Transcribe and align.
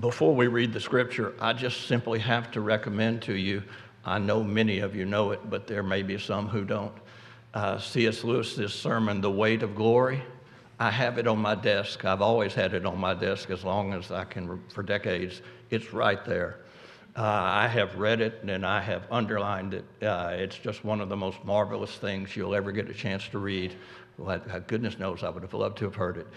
Before 0.00 0.32
we 0.32 0.46
read 0.46 0.72
the 0.72 0.80
scripture, 0.80 1.34
I 1.40 1.54
just 1.54 1.88
simply 1.88 2.20
have 2.20 2.52
to 2.52 2.60
recommend 2.60 3.22
to 3.22 3.34
you. 3.34 3.64
I 4.04 4.18
know 4.18 4.44
many 4.44 4.78
of 4.78 4.94
you 4.94 5.04
know 5.04 5.32
it, 5.32 5.50
but 5.50 5.66
there 5.66 5.82
may 5.82 6.02
be 6.02 6.18
some 6.18 6.46
who 6.46 6.64
don't. 6.64 6.92
Uh, 7.52 7.78
C.S. 7.78 8.22
Lewis's 8.22 8.72
sermon, 8.72 9.20
The 9.20 9.30
Weight 9.30 9.64
of 9.64 9.74
Glory. 9.74 10.22
I 10.78 10.90
have 10.90 11.18
it 11.18 11.26
on 11.26 11.38
my 11.38 11.56
desk. 11.56 12.04
I've 12.04 12.22
always 12.22 12.54
had 12.54 12.74
it 12.74 12.86
on 12.86 12.98
my 12.98 13.14
desk 13.14 13.50
as 13.50 13.64
long 13.64 13.92
as 13.92 14.12
I 14.12 14.24
can, 14.24 14.62
for 14.68 14.84
decades. 14.84 15.42
It's 15.70 15.92
right 15.92 16.24
there. 16.24 16.60
Uh, 17.16 17.22
I 17.22 17.66
have 17.66 17.96
read 17.96 18.20
it 18.20 18.44
and 18.44 18.64
I 18.64 18.80
have 18.80 19.02
underlined 19.10 19.74
it. 19.74 19.84
Uh, 20.00 20.30
it's 20.32 20.58
just 20.58 20.84
one 20.84 21.00
of 21.00 21.08
the 21.08 21.16
most 21.16 21.42
marvelous 21.44 21.96
things 21.96 22.36
you'll 22.36 22.54
ever 22.54 22.70
get 22.70 22.88
a 22.88 22.94
chance 22.94 23.26
to 23.28 23.38
read. 23.38 23.74
Well, 24.16 24.40
goodness 24.68 24.98
knows 25.00 25.24
I 25.24 25.30
would 25.30 25.42
have 25.42 25.54
loved 25.54 25.78
to 25.78 25.86
have 25.86 25.96
heard 25.96 26.18
it. 26.18 26.28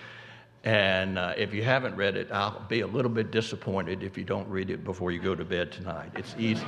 And 0.63 1.17
uh, 1.17 1.33
if 1.37 1.53
you 1.53 1.63
haven't 1.63 1.95
read 1.95 2.15
it, 2.15 2.31
I'll 2.31 2.59
be 2.69 2.81
a 2.81 2.87
little 2.87 3.09
bit 3.09 3.31
disappointed 3.31 4.03
if 4.03 4.17
you 4.17 4.23
don't 4.23 4.47
read 4.47 4.69
it 4.69 4.83
before 4.83 5.11
you 5.11 5.19
go 5.19 5.33
to 5.33 5.43
bed 5.43 5.71
tonight. 5.71 6.11
It's 6.15 6.35
easy. 6.37 6.65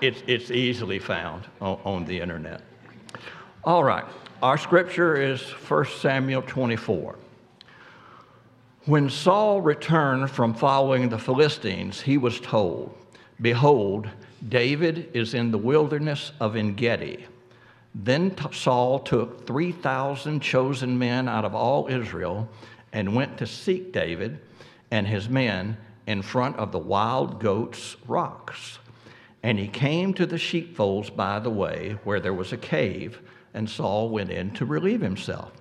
it's, 0.00 0.22
it's 0.26 0.50
easily 0.50 0.98
found 0.98 1.44
on, 1.60 1.78
on 1.84 2.04
the 2.06 2.18
internet. 2.18 2.62
All 3.64 3.84
right, 3.84 4.04
our 4.42 4.56
scripture 4.56 5.20
is 5.20 5.42
1 5.42 5.84
Samuel 5.86 6.42
24. 6.42 7.16
When 8.86 9.10
Saul 9.10 9.60
returned 9.60 10.30
from 10.30 10.54
following 10.54 11.10
the 11.10 11.18
Philistines, 11.18 12.00
he 12.00 12.16
was 12.16 12.40
told, 12.40 12.96
Behold, 13.38 14.08
David 14.48 15.10
is 15.12 15.34
in 15.34 15.50
the 15.50 15.58
wilderness 15.58 16.32
of 16.40 16.56
En 16.56 16.74
Gedi. 16.74 17.26
Then 17.94 18.34
Saul 18.52 19.00
took 19.00 19.46
3,000 19.46 20.40
chosen 20.40 20.98
men 20.98 21.28
out 21.28 21.44
of 21.44 21.54
all 21.54 21.88
Israel 21.88 22.48
and 22.92 23.14
went 23.14 23.38
to 23.38 23.46
seek 23.46 23.92
David 23.92 24.40
and 24.90 25.06
his 25.06 25.28
men 25.28 25.76
in 26.06 26.22
front 26.22 26.56
of 26.56 26.72
the 26.72 26.78
wild 26.78 27.40
goats' 27.40 27.96
rocks. 28.06 28.78
And 29.42 29.58
he 29.58 29.68
came 29.68 30.14
to 30.14 30.26
the 30.26 30.38
sheepfolds 30.38 31.10
by 31.10 31.38
the 31.38 31.50
way, 31.50 31.98
where 32.04 32.20
there 32.20 32.34
was 32.34 32.52
a 32.52 32.56
cave, 32.56 33.20
and 33.54 33.68
Saul 33.68 34.08
went 34.08 34.30
in 34.30 34.50
to 34.52 34.64
relieve 34.64 35.00
himself. 35.00 35.52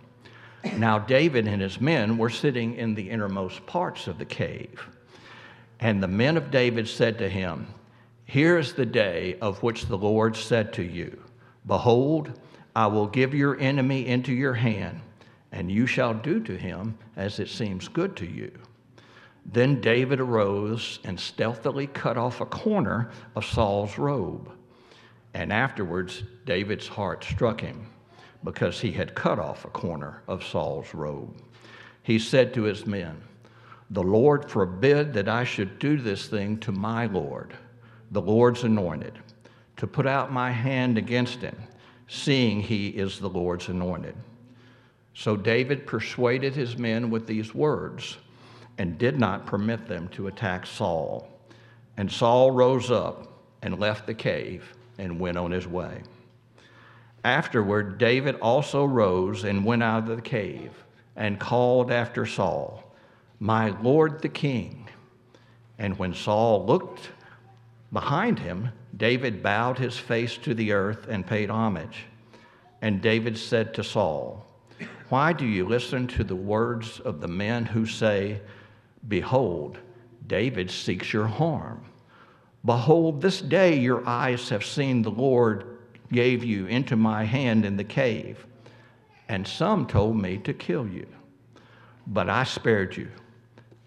Now, 0.78 1.00
David 1.00 1.48
and 1.48 1.62
his 1.62 1.80
men 1.80 2.18
were 2.18 2.30
sitting 2.30 2.76
in 2.76 2.96
the 2.96 3.10
innermost 3.10 3.66
parts 3.66 4.08
of 4.08 4.18
the 4.18 4.26
cave. 4.26 4.88
And 5.80 6.02
the 6.02 6.08
men 6.08 6.38
of 6.38 6.52
David 6.52 6.88
said 6.88 7.18
to 7.20 7.30
him, 7.30 7.68
Here 8.26 8.58
is 8.58 8.74
the 8.74 8.86
day 8.86 9.38
of 9.42 9.62
which 9.62 9.86
the 9.86 9.98
Lord 9.98 10.36
said 10.36 10.74
to 10.74 10.84
you, 10.84 11.22
Behold, 11.66 12.40
I 12.76 12.88
will 12.88 13.08
give 13.08 13.34
your 13.34 13.60
enemy 13.60 14.08
into 14.08 14.34
your 14.34 14.54
hand, 14.54 15.02
and 15.52 15.72
you 15.72 15.86
shall 15.86 16.14
do 16.14 16.40
to 16.42 16.58
him 16.58 16.98
as 17.16 17.40
it 17.40 17.50
seems 17.50 17.88
good 17.88 18.16
to 18.18 18.26
you. 18.26 18.52
Then 19.46 19.80
David 19.80 20.20
arose 20.20 21.00
and 21.06 21.20
stealthily 21.20 21.88
cut 21.88 22.18
off 22.18 22.42
a 22.42 22.46
corner 22.46 23.12
of 23.36 23.46
Saul's 23.46 23.98
robe. 23.98 24.52
And 25.34 25.54
afterwards, 25.54 26.24
David's 26.46 26.88
heart 26.88 27.24
struck 27.24 27.62
him 27.62 27.88
because 28.44 28.82
he 28.82 28.92
had 28.92 29.16
cut 29.16 29.40
off 29.40 29.66
a 29.66 29.70
corner 29.70 30.22
of 30.28 30.44
Saul's 30.44 30.94
robe. 30.94 31.42
He 32.04 32.20
said 32.20 32.54
to 32.54 32.64
his 32.64 32.86
men, 32.86 33.22
The 33.90 34.04
Lord 34.04 34.50
forbid 34.50 35.14
that 35.14 35.30
I 35.30 35.44
should 35.44 35.80
do 35.80 35.98
this 35.98 36.28
thing 36.28 36.58
to 36.60 36.72
my 36.72 37.06
Lord, 37.06 37.54
the 38.12 38.22
Lord's 38.22 38.64
anointed, 38.64 39.18
to 39.78 39.88
put 39.88 40.08
out 40.08 40.32
my 40.32 40.52
hand 40.52 40.98
against 40.98 41.42
him, 41.42 41.58
seeing 42.08 42.62
he 42.62 42.90
is 42.90 43.20
the 43.20 43.30
Lord's 43.30 43.70
anointed. 43.70 44.16
So 45.18 45.36
David 45.36 45.88
persuaded 45.88 46.54
his 46.54 46.78
men 46.78 47.10
with 47.10 47.26
these 47.26 47.56
words 47.56 48.18
and 48.78 49.00
did 49.00 49.20
not 49.20 49.48
permit 49.48 49.88
them 49.88 50.10
to 50.10 50.28
attack 50.28 50.68
Saul. 50.68 51.28
And 51.98 52.12
Saul 52.12 52.52
rose 52.52 52.92
up 52.92 53.42
and 53.64 53.80
left 53.80 54.06
the 54.06 54.14
cave 54.14 54.76
and 55.00 55.20
went 55.20 55.40
on 55.40 55.50
his 55.50 55.68
way. 55.68 56.04
Afterward, 57.24 57.98
David 57.98 58.36
also 58.44 58.86
rose 58.86 59.44
and 59.44 59.66
went 59.66 59.82
out 59.82 60.08
of 60.08 60.16
the 60.16 60.22
cave 60.22 60.72
and 61.16 61.40
called 61.40 61.92
after 61.92 62.28
Saul, 62.28 62.84
My 63.40 63.72
Lord 63.82 64.22
the 64.22 64.30
king. 64.30 64.88
And 65.80 65.98
when 65.98 66.14
Saul 66.14 66.64
looked 66.64 67.10
behind 67.92 68.38
him, 68.38 68.70
David 68.96 69.42
bowed 69.42 69.80
his 69.80 69.98
face 69.98 70.38
to 70.38 70.54
the 70.54 70.74
earth 70.74 71.08
and 71.10 71.26
paid 71.26 71.50
homage. 71.50 72.06
And 72.84 73.02
David 73.02 73.36
said 73.36 73.74
to 73.74 73.84
Saul, 73.84 74.47
Why 75.10 75.32
do 75.32 75.46
you 75.46 75.66
listen 75.66 76.08
to 76.08 76.24
the 76.24 76.36
words 76.36 77.00
of 77.00 77.22
the 77.22 77.28
men 77.28 77.66
who 77.66 77.86
say, 77.86 78.42
Behold, 79.08 79.78
David 80.26 80.70
seeks 80.70 81.14
your 81.14 81.28
harm? 81.28 81.86
Behold, 82.66 83.22
this 83.22 83.40
day 83.40 83.80
your 83.80 84.06
eyes 84.06 84.50
have 84.50 84.66
seen 84.66 85.02
the 85.02 85.12
Lord 85.12 85.78
gave 86.12 86.44
you 86.44 86.66
into 86.66 86.98
my 86.98 87.24
hand 87.24 87.66
in 87.66 87.78
the 87.78 87.84
cave, 87.86 88.46
and 89.30 89.48
some 89.48 89.88
told 89.88 90.18
me 90.18 90.38
to 90.40 90.54
kill 90.54 90.86
you. 90.86 91.08
But 92.06 92.30
I 92.30 92.44
spared 92.44 92.98
you. 92.98 93.10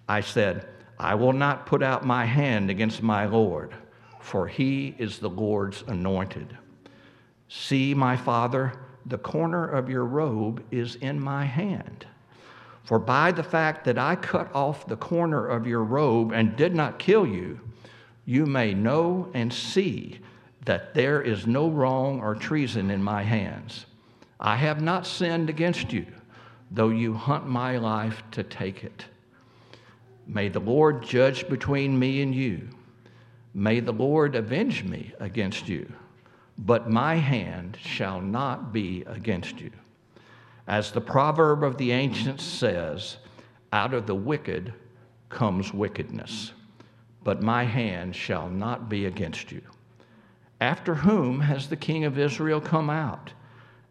I 0.08 0.22
said, 0.22 0.68
I 0.98 1.14
will 1.14 1.32
not 1.32 1.66
put 1.66 1.82
out 1.82 2.04
my 2.04 2.24
hand 2.24 2.70
against 2.70 3.02
my 3.02 3.26
Lord, 3.26 3.74
for 4.20 4.48
he 4.48 4.94
is 4.98 5.18
the 5.18 5.30
Lord's 5.30 5.82
anointed. 5.86 6.56
See, 7.48 7.94
my 7.94 8.16
father, 8.16 8.72
the 9.06 9.18
corner 9.18 9.66
of 9.66 9.88
your 9.88 10.04
robe 10.04 10.62
is 10.70 10.96
in 10.96 11.20
my 11.20 11.44
hand. 11.44 12.06
For 12.84 12.98
by 12.98 13.32
the 13.32 13.42
fact 13.42 13.84
that 13.84 13.98
I 13.98 14.16
cut 14.16 14.54
off 14.54 14.86
the 14.86 14.96
corner 14.96 15.46
of 15.46 15.66
your 15.66 15.84
robe 15.84 16.32
and 16.32 16.56
did 16.56 16.74
not 16.74 16.98
kill 16.98 17.26
you, 17.26 17.60
you 18.24 18.46
may 18.46 18.74
know 18.74 19.28
and 19.34 19.52
see 19.52 20.20
that 20.64 20.94
there 20.94 21.22
is 21.22 21.46
no 21.46 21.68
wrong 21.68 22.20
or 22.20 22.34
treason 22.34 22.90
in 22.90 23.02
my 23.02 23.22
hands. 23.22 23.86
I 24.38 24.56
have 24.56 24.80
not 24.80 25.06
sinned 25.06 25.50
against 25.50 25.92
you, 25.92 26.06
though 26.70 26.88
you 26.88 27.14
hunt 27.14 27.46
my 27.46 27.76
life 27.78 28.22
to 28.32 28.42
take 28.42 28.84
it. 28.84 29.04
May 30.26 30.48
the 30.48 30.60
Lord 30.60 31.02
judge 31.02 31.48
between 31.48 31.98
me 31.98 32.22
and 32.22 32.34
you. 32.34 32.68
May 33.52 33.80
the 33.80 33.92
Lord 33.92 34.36
avenge 34.36 34.84
me 34.84 35.12
against 35.18 35.68
you, 35.68 35.92
but 36.60 36.90
my 36.90 37.14
hand 37.14 37.78
shall 37.80 38.20
not 38.20 38.72
be 38.72 39.02
against 39.06 39.60
you. 39.60 39.70
As 40.66 40.92
the 40.92 41.00
proverb 41.00 41.64
of 41.64 41.78
the 41.78 41.90
ancients 41.90 42.44
says, 42.44 43.16
out 43.72 43.94
of 43.94 44.06
the 44.06 44.14
wicked 44.14 44.74
comes 45.30 45.72
wickedness, 45.72 46.52
but 47.24 47.42
my 47.42 47.64
hand 47.64 48.14
shall 48.14 48.48
not 48.48 48.88
be 48.90 49.06
against 49.06 49.50
you. 49.50 49.62
After 50.60 50.94
whom 50.94 51.40
has 51.40 51.68
the 51.68 51.76
king 51.76 52.04
of 52.04 52.18
Israel 52.18 52.60
come 52.60 52.90
out? 52.90 53.32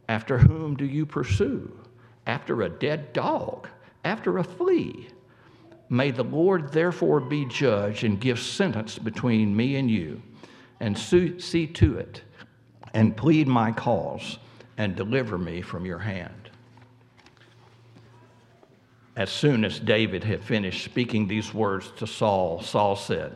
After 0.08 0.38
whom 0.38 0.76
do 0.76 0.86
you 0.86 1.06
pursue? 1.06 1.72
After 2.28 2.62
a 2.62 2.70
dead 2.70 3.14
dog? 3.14 3.68
After 4.06 4.38
a 4.38 4.44
flea? 4.44 5.08
May 5.90 6.12
the 6.12 6.24
Lord 6.24 6.72
therefore 6.72 7.20
be 7.20 7.46
judge 7.46 8.04
and 8.04 8.22
give 8.22 8.40
sentence 8.40 9.00
between 9.00 9.56
me 9.56 9.76
and 9.78 9.90
you, 9.90 10.22
and 10.80 10.96
see 10.96 11.66
to 11.66 11.98
it, 11.98 12.22
and 12.94 13.16
plead 13.16 13.48
my 13.48 13.72
cause, 13.72 14.38
and 14.78 14.96
deliver 14.96 15.38
me 15.38 15.62
from 15.62 15.86
your 15.86 16.00
hand. 16.00 16.50
As 19.16 19.30
soon 19.30 19.66
as 19.66 19.80
David 19.80 20.24
had 20.24 20.44
finished 20.44 20.86
speaking 20.86 21.28
these 21.28 21.54
words 21.54 21.92
to 21.98 22.08
Saul, 22.08 22.62
Saul 22.62 22.96
said, 22.96 23.36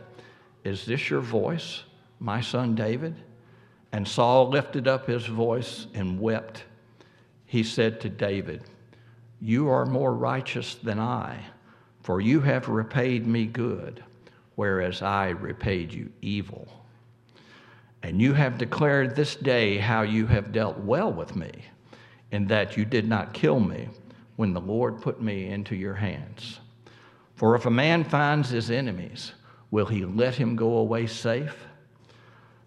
Is 0.63 0.85
this 0.85 1.09
your 1.09 1.19
voice? 1.19 1.83
my 2.23 2.39
son 2.39 2.73
David? 2.73 3.15
And 3.91 4.07
Saul 4.07 4.49
lifted 4.49 4.87
up 4.87 5.05
his 5.05 5.25
voice 5.25 5.87
and 5.93 6.19
wept. 6.19 6.63
He 7.45 7.63
said 7.63 7.99
to 8.01 8.09
David, 8.09 8.63
You 9.39 9.69
are 9.69 9.85
more 9.85 10.13
righteous 10.13 10.75
than 10.75 10.99
I, 10.99 11.43
for 12.01 12.21
you 12.21 12.39
have 12.41 12.69
repaid 12.69 13.27
me 13.27 13.45
good, 13.45 14.03
whereas 14.55 15.01
I 15.01 15.29
repaid 15.29 15.93
you 15.93 16.11
evil. 16.21 16.67
And 18.03 18.21
you 18.21 18.33
have 18.33 18.57
declared 18.57 19.15
this 19.15 19.35
day 19.35 19.77
how 19.77 20.01
you 20.01 20.27
have 20.27 20.51
dealt 20.51 20.77
well 20.77 21.11
with 21.11 21.37
me, 21.37 21.51
and 22.33 22.49
that 22.49 22.75
you 22.75 22.83
did 22.83 23.07
not 23.07 23.33
kill 23.33 23.61
me 23.61 23.87
when 24.35 24.53
the 24.53 24.59
Lord 24.61 25.01
put 25.01 25.21
me 25.21 25.47
into 25.47 25.75
your 25.75 25.93
hands. 25.93 26.59
For 27.35 27.55
if 27.55 27.65
a 27.65 27.71
man 27.71 28.03
finds 28.03 28.49
his 28.49 28.69
enemies, 28.69 29.31
will 29.71 29.85
he 29.85 30.03
let 30.03 30.35
him 30.35 30.55
go 30.55 30.77
away 30.77 31.07
safe? 31.07 31.65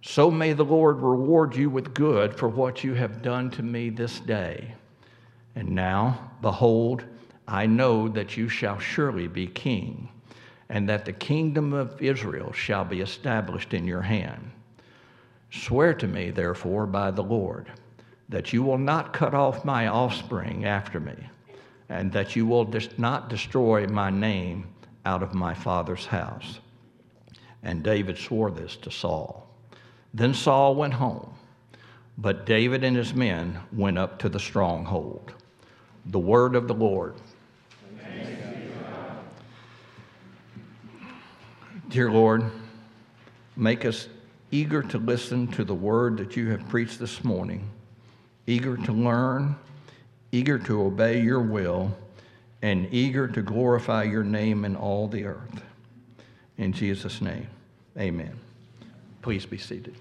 So 0.00 0.30
may 0.30 0.54
the 0.54 0.64
Lord 0.64 1.00
reward 1.00 1.54
you 1.54 1.68
with 1.68 1.92
good 1.92 2.34
for 2.34 2.48
what 2.48 2.82
you 2.82 2.94
have 2.94 3.22
done 3.22 3.50
to 3.52 3.62
me 3.62 3.90
this 3.90 4.20
day. 4.20 4.74
And 5.54 5.70
now, 5.70 6.30
behold, 6.40 7.04
I 7.46 7.66
know 7.66 8.08
that 8.08 8.36
you 8.36 8.48
shall 8.48 8.78
surely 8.78 9.26
be 9.28 9.46
king, 9.46 10.08
and 10.68 10.88
that 10.88 11.04
the 11.04 11.12
kingdom 11.12 11.72
of 11.72 12.00
Israel 12.00 12.52
shall 12.52 12.84
be 12.84 13.00
established 13.00 13.74
in 13.74 13.84
your 13.84 14.02
hand. 14.02 14.50
Swear 15.62 15.94
to 15.94 16.06
me, 16.06 16.30
therefore, 16.30 16.86
by 16.86 17.10
the 17.10 17.22
Lord, 17.22 17.70
that 18.28 18.52
you 18.52 18.62
will 18.62 18.78
not 18.78 19.12
cut 19.12 19.34
off 19.34 19.64
my 19.64 19.86
offspring 19.86 20.64
after 20.64 21.00
me, 21.00 21.14
and 21.88 22.12
that 22.12 22.36
you 22.36 22.46
will 22.46 22.70
not 22.98 23.28
destroy 23.28 23.86
my 23.86 24.10
name 24.10 24.66
out 25.04 25.22
of 25.22 25.34
my 25.34 25.54
father's 25.54 26.06
house. 26.06 26.60
And 27.62 27.82
David 27.82 28.18
swore 28.18 28.50
this 28.50 28.76
to 28.76 28.90
Saul. 28.90 29.48
Then 30.12 30.34
Saul 30.34 30.74
went 30.74 30.94
home, 30.94 31.34
but 32.18 32.46
David 32.46 32.84
and 32.84 32.96
his 32.96 33.14
men 33.14 33.58
went 33.72 33.98
up 33.98 34.18
to 34.20 34.28
the 34.28 34.40
stronghold. 34.40 35.32
The 36.06 36.18
word 36.18 36.54
of 36.54 36.68
the 36.68 36.74
Lord. 36.74 37.14
Dear 41.88 42.10
Lord, 42.10 42.50
make 43.56 43.84
us 43.84 44.08
eager 44.50 44.82
to 44.82 44.98
listen 44.98 45.46
to 45.48 45.64
the 45.64 45.74
word 45.74 46.16
that 46.18 46.36
you 46.36 46.50
have 46.50 46.68
preached 46.68 46.98
this 46.98 47.24
morning, 47.24 47.68
eager 48.46 48.76
to 48.76 48.92
learn, 48.92 49.56
eager 50.32 50.58
to 50.58 50.82
obey 50.82 51.20
your 51.20 51.40
will, 51.40 51.96
and 52.62 52.88
eager 52.92 53.28
to 53.28 53.42
glorify 53.42 54.02
your 54.02 54.24
name 54.24 54.64
in 54.64 54.76
all 54.76 55.08
the 55.08 55.24
earth. 55.24 55.62
In 56.58 56.72
Jesus' 56.72 57.20
name, 57.20 57.48
amen. 57.98 58.38
Please 59.22 59.44
be 59.44 59.58
seated. 59.58 59.94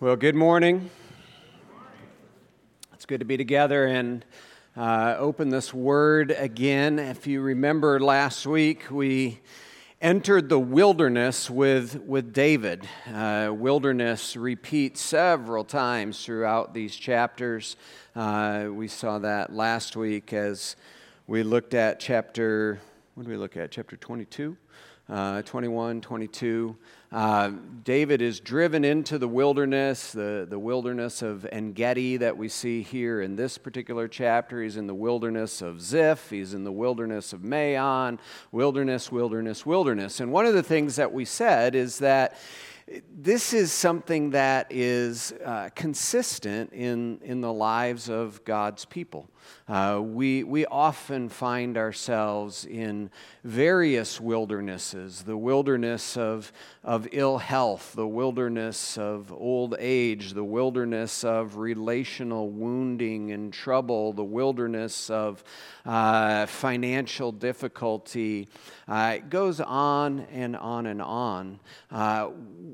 Well, 0.00 0.16
good 0.16 0.34
morning. 0.34 0.90
It's 2.92 3.06
good 3.06 3.20
to 3.20 3.24
be 3.24 3.36
together 3.36 3.86
and 3.86 4.24
uh, 4.74 5.16
open 5.18 5.50
this 5.50 5.74
word 5.74 6.30
again. 6.30 6.98
If 6.98 7.26
you 7.26 7.42
remember 7.42 8.00
last 8.00 8.46
week, 8.46 8.90
we 8.90 9.40
entered 10.00 10.48
the 10.48 10.58
wilderness 10.58 11.50
with, 11.50 12.00
with 12.06 12.32
David. 12.32 12.88
Uh, 13.12 13.50
wilderness 13.52 14.34
repeats 14.34 15.02
several 15.02 15.62
times 15.62 16.24
throughout 16.24 16.72
these 16.72 16.96
chapters. 16.96 17.76
Uh, 18.16 18.68
we 18.70 18.88
saw 18.88 19.18
that 19.18 19.52
last 19.52 19.94
week 19.94 20.32
as 20.32 20.76
we 21.26 21.42
looked 21.42 21.74
at 21.74 22.00
chapter, 22.00 22.80
what 23.14 23.24
did 23.24 23.30
we 23.30 23.36
look 23.36 23.58
at? 23.58 23.70
Chapter 23.70 23.96
22, 23.98 24.56
uh, 25.10 25.42
21, 25.42 26.00
22. 26.00 26.76
Uh, 27.12 27.50
David 27.84 28.22
is 28.22 28.40
driven 28.40 28.86
into 28.86 29.18
the 29.18 29.28
wilderness, 29.28 30.12
the, 30.12 30.46
the 30.48 30.58
wilderness 30.58 31.20
of 31.20 31.46
En 31.52 31.72
Gedi 31.72 32.16
that 32.16 32.38
we 32.38 32.48
see 32.48 32.80
here 32.80 33.20
in 33.20 33.36
this 33.36 33.58
particular 33.58 34.08
chapter. 34.08 34.62
He's 34.62 34.78
in 34.78 34.86
the 34.86 34.94
wilderness 34.94 35.60
of 35.60 35.82
Ziph. 35.82 36.30
He's 36.30 36.54
in 36.54 36.64
the 36.64 36.72
wilderness 36.72 37.34
of 37.34 37.44
Maon. 37.44 38.18
Wilderness, 38.50 39.12
wilderness, 39.12 39.66
wilderness. 39.66 40.20
And 40.20 40.32
one 40.32 40.46
of 40.46 40.54
the 40.54 40.62
things 40.62 40.96
that 40.96 41.12
we 41.12 41.26
said 41.26 41.74
is 41.74 41.98
that 41.98 42.38
this 43.14 43.52
is 43.52 43.72
something 43.72 44.30
that 44.30 44.68
is 44.70 45.34
uh, 45.44 45.68
consistent 45.74 46.72
in, 46.72 47.20
in 47.22 47.42
the 47.42 47.52
lives 47.52 48.08
of 48.08 48.42
God's 48.46 48.86
people. 48.86 49.28
Uh, 49.68 50.00
we, 50.02 50.44
we 50.44 50.66
often 50.66 51.28
find 51.28 51.76
ourselves 51.76 52.64
in 52.64 53.10
various 53.44 54.20
wildernesses 54.20 55.22
the 55.22 55.36
wilderness 55.36 56.16
of, 56.16 56.52
of 56.84 57.08
ill 57.12 57.38
health, 57.38 57.92
the 57.94 58.06
wilderness 58.06 58.98
of 58.98 59.32
old 59.32 59.74
age, 59.78 60.32
the 60.32 60.44
wilderness 60.44 61.24
of 61.24 61.56
relational 61.56 62.50
wounding 62.50 63.32
and 63.32 63.52
trouble, 63.52 64.12
the 64.12 64.24
wilderness 64.24 65.10
of 65.10 65.42
uh, 65.84 66.46
financial 66.46 67.32
difficulty. 67.32 68.48
Uh, 68.88 69.14
it 69.16 69.30
goes 69.30 69.60
on 69.60 70.20
and 70.32 70.56
on 70.56 70.86
and 70.86 71.02
on. 71.02 71.58
Uh, 71.90 72.26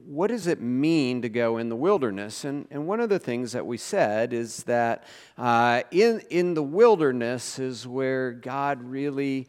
what 0.06 0.29
does 0.29 0.47
it 0.47 0.61
mean 0.61 1.23
to 1.23 1.29
go 1.29 1.59
in 1.59 1.69
the 1.69 1.76
wilderness? 1.76 2.44
And, 2.44 2.67
and 2.71 2.87
one 2.87 3.00
of 3.00 3.09
the 3.09 3.19
things 3.19 3.53
that 3.53 3.67
we 3.67 3.76
said 3.76 4.32
is 4.32 4.64
that 4.64 5.05
uh, 5.37 5.82
in, 5.91 6.21
in 6.31 6.55
the 6.59 6.63
wilderness 6.65 7.61
is 7.61 7.87
where 7.87 8.33
God 8.33 8.83
really 8.83 9.47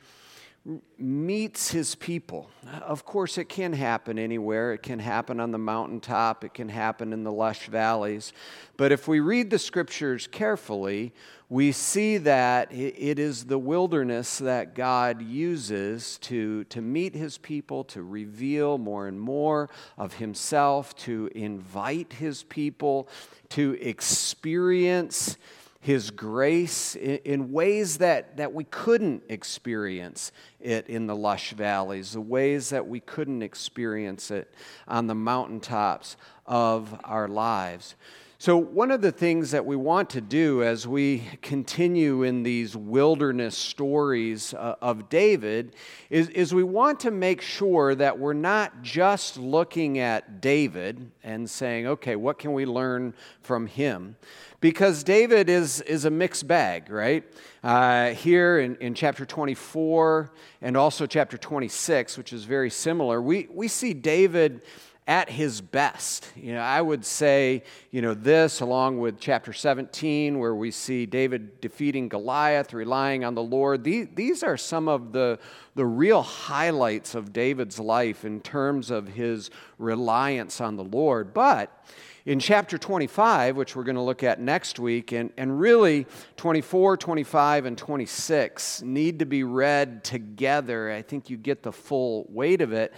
meets 1.00 1.72
his 1.72 1.96
people. 1.96 2.52
Of 2.84 3.04
course, 3.04 3.40
it 3.40 3.46
can 3.50 3.74
happen 3.74 4.20
anywhere. 4.20 4.74
It 4.74 4.84
can 4.84 5.00
happen 5.00 5.40
on 5.40 5.50
the 5.50 5.58
mountaintop, 5.58 6.44
it 6.44 6.54
can 6.54 6.70
happen 6.70 7.12
in 7.12 7.24
the 7.24 7.32
lush 7.32 7.66
valleys. 7.66 8.32
But 8.78 8.92
if 8.92 9.08
we 9.08 9.22
read 9.22 9.50
the 9.50 9.58
scriptures 9.58 10.28
carefully, 10.28 11.12
we 11.50 11.72
see 11.72 12.18
that 12.18 12.72
it 12.72 13.18
is 13.18 13.46
the 13.46 13.58
wilderness 13.58 14.38
that 14.38 14.76
God 14.76 15.20
uses 15.20 16.20
to, 16.20 16.64
to 16.66 16.80
meet 16.80 17.16
his 17.16 17.40
people, 17.40 17.86
to 17.86 18.04
reveal 18.04 18.78
more 18.78 19.08
and 19.08 19.20
more 19.20 19.72
of 19.98 20.14
himself, 20.14 20.96
to 20.98 21.28
invite 21.34 22.14
his 22.14 22.44
people 22.44 23.10
to 23.50 23.76
experience 23.82 25.38
his 25.82 26.12
grace 26.12 26.96
in, 26.96 27.52
ways 27.54 28.00
that, 28.00 28.36
that 28.38 28.54
we 28.54 28.66
couldn't 28.66 29.24
experience 29.30 30.32
it 30.60 30.88
in 30.88 31.08
the 31.08 31.16
lush 31.16 31.54
valleys, 31.54 32.12
the 32.12 32.22
ways 32.22 32.70
that 32.70 32.86
we 32.86 33.00
couldn't 33.00 33.42
experience 33.42 34.30
it 34.30 34.54
on 34.88 35.08
the 35.08 35.16
mountaintops 35.16 36.18
of 36.46 37.00
our 37.06 37.30
lives. 37.30 37.96
So, 38.42 38.56
one 38.56 38.90
of 38.90 39.02
the 39.02 39.12
things 39.12 39.52
that 39.52 39.66
we 39.66 39.76
want 39.76 40.12
to 40.12 40.22
do 40.22 40.64
as 40.64 40.88
we 40.88 41.24
continue 41.42 42.24
in 42.24 42.44
these 42.44 42.74
wilderness 42.74 43.58
stories 43.58 44.54
uh, 44.54 44.76
of 44.82 45.10
David 45.10 45.76
is, 46.10 46.30
is 46.30 46.54
we 46.54 46.64
want 46.64 47.02
to 47.02 47.12
make 47.12 47.42
sure 47.42 47.96
that 47.96 48.18
we're 48.18 48.32
not 48.32 48.82
just 48.82 49.36
looking 49.36 50.00
at 50.00 50.40
David 50.40 51.12
and 51.22 51.50
saying, 51.50 51.88
okay, 51.88 52.16
what 52.16 52.40
can 52.40 52.54
we 52.54 52.66
learn 52.66 53.14
from 53.42 53.68
him? 53.68 54.16
Because 54.62 55.04
David 55.04 55.50
is, 55.50 55.80
is 55.82 56.04
a 56.04 56.10
mixed 56.10 56.46
bag, 56.46 56.90
right? 56.90 57.24
Uh, 57.64 58.10
here 58.10 58.60
in, 58.60 58.76
in 58.78 58.94
chapter 58.94 59.26
24 59.26 60.32
and 60.62 60.76
also 60.76 61.06
chapter 61.06 61.38
26, 61.38 62.18
which 62.18 62.34
is 62.34 62.44
very 62.44 62.70
similar, 62.70 63.22
we, 63.22 63.48
we 63.52 63.70
see 63.70 63.94
David 63.94 64.62
at 65.10 65.28
his 65.28 65.60
best. 65.60 66.30
You 66.36 66.54
know, 66.54 66.62
I 66.62 66.82
would 66.82 67.04
say, 67.04 67.64
you 67.90 68.02
know, 68.02 68.14
this 68.14 68.60
along 68.62 69.00
with 69.00 69.20
chapter 69.20 69.54
17, 69.54 70.38
where 70.38 70.54
we 70.54 70.70
see 70.70 71.08
David 71.08 71.62
defeating 71.62 72.10
Goliath, 72.10 72.74
relying 72.74 73.24
on 73.24 73.34
the 73.34 73.42
Lord. 73.42 73.84
These, 73.84 74.10
these 74.14 74.44
are 74.44 74.56
some 74.56 74.88
of 74.88 75.12
the, 75.12 75.40
the 75.74 75.86
real 75.86 76.22
highlights 76.22 77.16
of 77.16 77.34
David's 77.34 77.80
life 77.80 78.24
in 78.24 78.40
terms 78.40 78.92
of 78.92 79.08
his 79.08 79.50
reliance 79.80 80.62
on 80.62 80.76
the 80.76 80.84
Lord. 80.84 81.34
But 81.34 81.72
in 82.26 82.40
chapter 82.40 82.78
25, 82.78 83.56
which 83.56 83.76
we're 83.76 83.84
going 83.84 83.96
to 83.96 84.02
look 84.02 84.24
at 84.24 84.40
next 84.40 84.80
week, 84.80 85.12
and, 85.12 85.32
and 85.38 85.60
really 85.60 86.08
24, 86.38 86.98
25, 86.98 87.66
and 87.66 87.78
26 87.78 88.82
need 88.82 89.20
to 89.20 89.26
be 89.26 89.44
read 89.44 90.04
together. 90.04 90.92
I 90.92 91.02
think 91.02 91.30
you 91.30 91.38
get 91.38 91.64
the 91.64 91.72
full 91.72 92.26
weight 92.30 92.62
of 92.62 92.74
it 92.74 92.94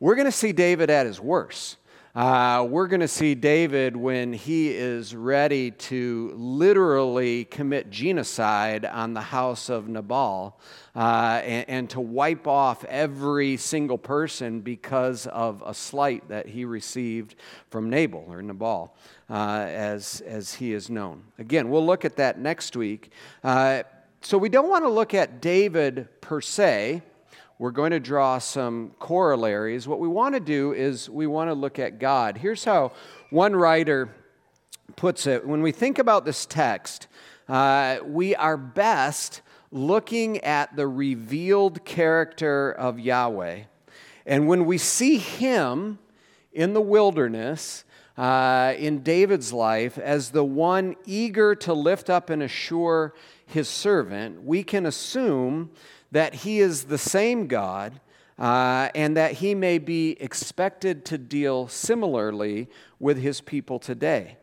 we're 0.00 0.14
going 0.14 0.26
to 0.26 0.32
see 0.32 0.52
David 0.52 0.90
at 0.90 1.06
his 1.06 1.20
worst. 1.20 1.76
Uh, 2.18 2.66
we're 2.68 2.88
going 2.88 2.98
to 2.98 3.06
see 3.06 3.36
David 3.36 3.96
when 3.96 4.32
he 4.32 4.70
is 4.70 5.14
ready 5.14 5.70
to 5.70 6.32
literally 6.34 7.44
commit 7.44 7.90
genocide 7.90 8.84
on 8.84 9.14
the 9.14 9.20
house 9.20 9.68
of 9.68 9.86
Nabal 9.86 10.58
uh, 10.96 11.40
and, 11.44 11.68
and, 11.68 11.90
to 11.90 12.00
wipe 12.00 12.48
off 12.48 12.84
every 12.86 13.56
single 13.56 13.98
person 13.98 14.62
because 14.62 15.28
of 15.28 15.62
a 15.64 15.72
slight 15.72 16.28
that 16.28 16.48
he 16.48 16.64
received 16.64 17.36
from 17.70 17.88
Nabal 17.88 18.24
or 18.28 18.42
Nabal, 18.42 18.96
uh, 19.30 19.66
as, 19.68 20.20
as 20.22 20.54
he 20.54 20.72
is 20.72 20.90
known. 20.90 21.22
Again, 21.38 21.70
we'll 21.70 21.86
look 21.86 22.04
at 22.04 22.16
that 22.16 22.40
next 22.40 22.76
week. 22.76 23.12
Uh, 23.44 23.84
so 24.22 24.36
we 24.36 24.48
don't 24.48 24.68
want 24.68 24.82
to 24.82 24.90
look 24.90 25.14
at 25.14 25.40
David 25.40 26.08
per 26.20 26.40
se 26.40 27.00
we're 27.58 27.72
going 27.72 27.90
to 27.90 28.00
draw 28.00 28.38
some 28.38 28.92
corollaries. 29.00 29.88
What 29.88 29.98
we 29.98 30.06
want 30.06 30.34
to 30.34 30.40
do 30.40 30.72
is 30.72 31.10
we 31.10 31.26
want 31.26 31.50
to 31.50 31.54
look 31.54 31.80
at 31.80 31.98
God. 31.98 32.38
Here's 32.38 32.64
how 32.64 32.92
one 33.30 33.56
writer 33.56 34.14
puts 34.94 35.26
it 35.26 35.46
when 35.46 35.60
we 35.60 35.72
think 35.72 35.98
about 35.98 36.24
this 36.24 36.46
text, 36.46 37.08
uh, 37.48 37.98
we 38.04 38.36
are 38.36 38.56
best 38.56 39.42
looking 39.72 40.38
at 40.38 40.76
the 40.76 40.86
revealed 40.86 41.84
character 41.84 42.70
of 42.70 43.00
Yahweh. 43.00 43.62
And 44.24 44.46
when 44.46 44.64
we 44.64 44.78
see 44.78 45.18
Him 45.18 45.98
in 46.52 46.74
the 46.74 46.80
wilderness, 46.80 47.84
uh, 48.18 48.74
in 48.76 49.04
David's 49.04 49.52
life, 49.52 49.96
as 49.96 50.30
the 50.30 50.44
one 50.44 50.96
eager 51.06 51.54
to 51.54 51.72
lift 51.72 52.10
up 52.10 52.30
and 52.30 52.42
assure 52.42 53.14
his 53.46 53.68
servant, 53.68 54.42
we 54.42 54.64
can 54.64 54.86
assume 54.86 55.70
that 56.10 56.34
he 56.34 56.58
is 56.58 56.84
the 56.84 56.98
same 56.98 57.46
God 57.46 58.00
uh, 58.36 58.88
and 58.96 59.16
that 59.16 59.34
he 59.34 59.54
may 59.54 59.78
be 59.78 60.16
expected 60.20 61.04
to 61.04 61.16
deal 61.16 61.68
similarly 61.68 62.68
with 62.98 63.18
his 63.18 63.40
people 63.40 63.78
today. 63.78 64.36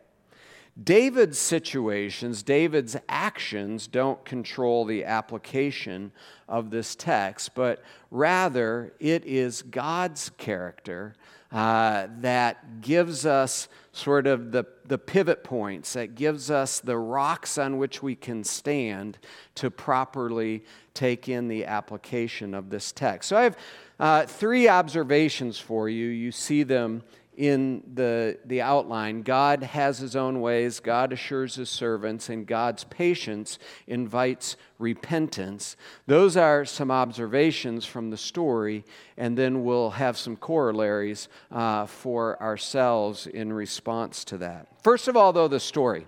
David's 0.82 1.38
situations, 1.38 2.42
David's 2.42 2.96
actions 3.10 3.86
don't 3.86 4.24
control 4.24 4.86
the 4.86 5.04
application 5.04 6.12
of 6.48 6.70
this 6.70 6.94
text, 6.94 7.54
but 7.54 7.82
rather 8.10 8.94
it 9.00 9.24
is 9.26 9.60
God's 9.60 10.30
character 10.38 11.14
uh, 11.56 12.06
that 12.20 12.82
gives 12.82 13.24
us 13.24 13.66
sort 13.92 14.26
of 14.26 14.52
the, 14.52 14.66
the 14.84 14.98
pivot 14.98 15.42
points, 15.42 15.94
that 15.94 16.14
gives 16.14 16.50
us 16.50 16.80
the 16.80 16.98
rocks 16.98 17.56
on 17.56 17.78
which 17.78 18.02
we 18.02 18.14
can 18.14 18.44
stand 18.44 19.16
to 19.54 19.70
properly 19.70 20.62
take 20.92 21.30
in 21.30 21.48
the 21.48 21.64
application 21.64 22.52
of 22.52 22.68
this 22.68 22.92
text. 22.92 23.30
So 23.30 23.38
I 23.38 23.42
have 23.44 23.58
uh, 23.98 24.26
three 24.26 24.68
observations 24.68 25.58
for 25.58 25.88
you. 25.88 26.08
You 26.08 26.30
see 26.30 26.62
them 26.62 27.02
in 27.36 27.82
the, 27.94 28.38
the 28.46 28.62
outline. 28.62 29.22
God 29.22 29.62
has 29.62 29.98
his 29.98 30.16
own 30.16 30.40
ways, 30.40 30.80
God 30.80 31.12
assures 31.12 31.54
his 31.54 31.68
servants, 31.68 32.28
and 32.28 32.46
God's 32.46 32.84
patience 32.84 33.58
invites 33.86 34.56
repentance. 34.78 35.76
Those 36.06 36.36
are 36.36 36.64
some 36.64 36.90
observations 36.90 37.84
from 37.84 38.10
the 38.10 38.16
story, 38.16 38.84
and 39.16 39.36
then 39.36 39.64
we'll 39.64 39.90
have 39.90 40.16
some 40.16 40.36
corollaries 40.36 41.28
uh, 41.52 41.86
for 41.86 42.40
ourselves 42.42 43.26
in 43.26 43.52
response 43.52 44.24
to 44.26 44.38
that. 44.38 44.66
First 44.82 45.08
of 45.08 45.16
all, 45.16 45.32
though, 45.32 45.48
the 45.48 45.60
story. 45.60 46.06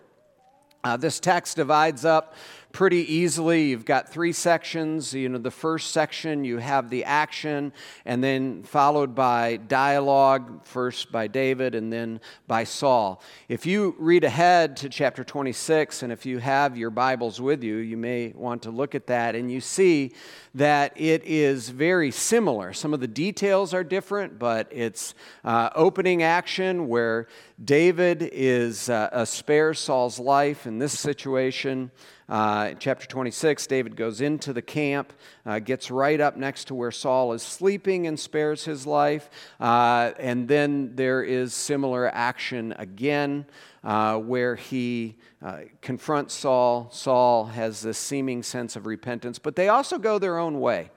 Uh, 0.85 0.97
this 0.97 1.19
text 1.19 1.57
divides 1.57 2.05
up 2.05 2.35
pretty 2.73 3.13
easily. 3.13 3.65
You've 3.65 3.85
got 3.85 4.09
three 4.09 4.33
sections. 4.33 5.15
You 5.15 5.29
know, 5.29 5.39
the 5.39 5.51
first 5.51 5.91
section, 5.91 6.45
you 6.45 6.59
have 6.59 6.91
the 6.91 7.05
action, 7.05 7.73
and 8.05 8.23
then 8.23 8.63
followed 8.63 9.15
by 9.15 9.57
dialogue, 9.57 10.65
first 10.65 11.11
by 11.11 11.27
David 11.27 11.75
and 11.75 11.93
then 11.93 12.21
by 12.47 12.65
Saul. 12.65 13.23
If 13.49 13.67
you 13.67 13.97
read 13.99 14.25
ahead 14.25 14.77
to 14.79 14.89
chapter 14.89 15.25
26, 15.25 16.03
and 16.03 16.13
if 16.13 16.27
you 16.27 16.39
have 16.39 16.77
your 16.77 16.91
Bibles 16.91 17.41
with 17.41 17.63
you, 17.63 17.77
you 17.77 17.97
may 17.97 18.33
want 18.35 18.63
to 18.63 18.71
look 18.71 18.95
at 18.95 19.07
that, 19.07 19.35
and 19.35 19.51
you 19.51 19.61
see 19.61 20.13
that 20.55 20.93
it 20.97 21.25
is 21.25 21.69
very 21.71 22.11
similar. 22.11 22.73
Some 22.73 22.93
of 22.93 23.01
the 23.01 23.09
details 23.09 23.73
are 23.73 23.85
different, 23.85 24.39
but 24.39 24.69
it's 24.71 25.15
uh, 25.45 25.71
opening 25.75 26.23
action 26.23 26.89
where 26.89 27.29
David 27.65 28.29
is 28.33 28.89
uh, 28.89 29.09
a 29.13 29.27
spare 29.27 29.75
Saul's 29.75 30.19
life 30.19 30.67
in 30.67 30.79
this 30.79 30.99
situation. 30.99 31.91
Uh, 32.29 32.75
chapter 32.79 33.07
26, 33.07 33.67
David 33.67 33.97
goes 33.97 34.21
into 34.21 34.53
the 34.53 34.61
camp, 34.61 35.13
uh, 35.47 35.59
gets 35.59 35.91
right 35.91 36.21
up 36.21 36.37
next 36.37 36.67
to 36.67 36.75
where 36.75 36.91
Saul 36.91 37.33
is 37.33 37.43
sleeping 37.43 38.07
and 38.07 38.21
spares 38.21 38.65
his 38.65 38.87
life. 38.87 39.31
Uh, 39.59 40.13
and 40.19 40.47
then 40.47 40.95
there 40.95 41.23
is 41.23 41.55
similar 41.55 42.09
action 42.13 42.75
again. 42.79 43.47
Uh, 43.85 44.19
where 44.19 44.57
he 44.57 45.17
uh, 45.41 45.61
confronts 45.81 46.35
Saul. 46.35 46.91
Saul 46.91 47.45
has 47.45 47.81
this 47.81 47.97
seeming 47.97 48.43
sense 48.43 48.75
of 48.75 48.87
repentance, 48.87 49.39
but 49.39 49.55
they 49.55 49.69
also 49.69 49.99
go 49.99 50.19
their 50.19 50.37
own 50.37 50.59
way. 50.59 50.91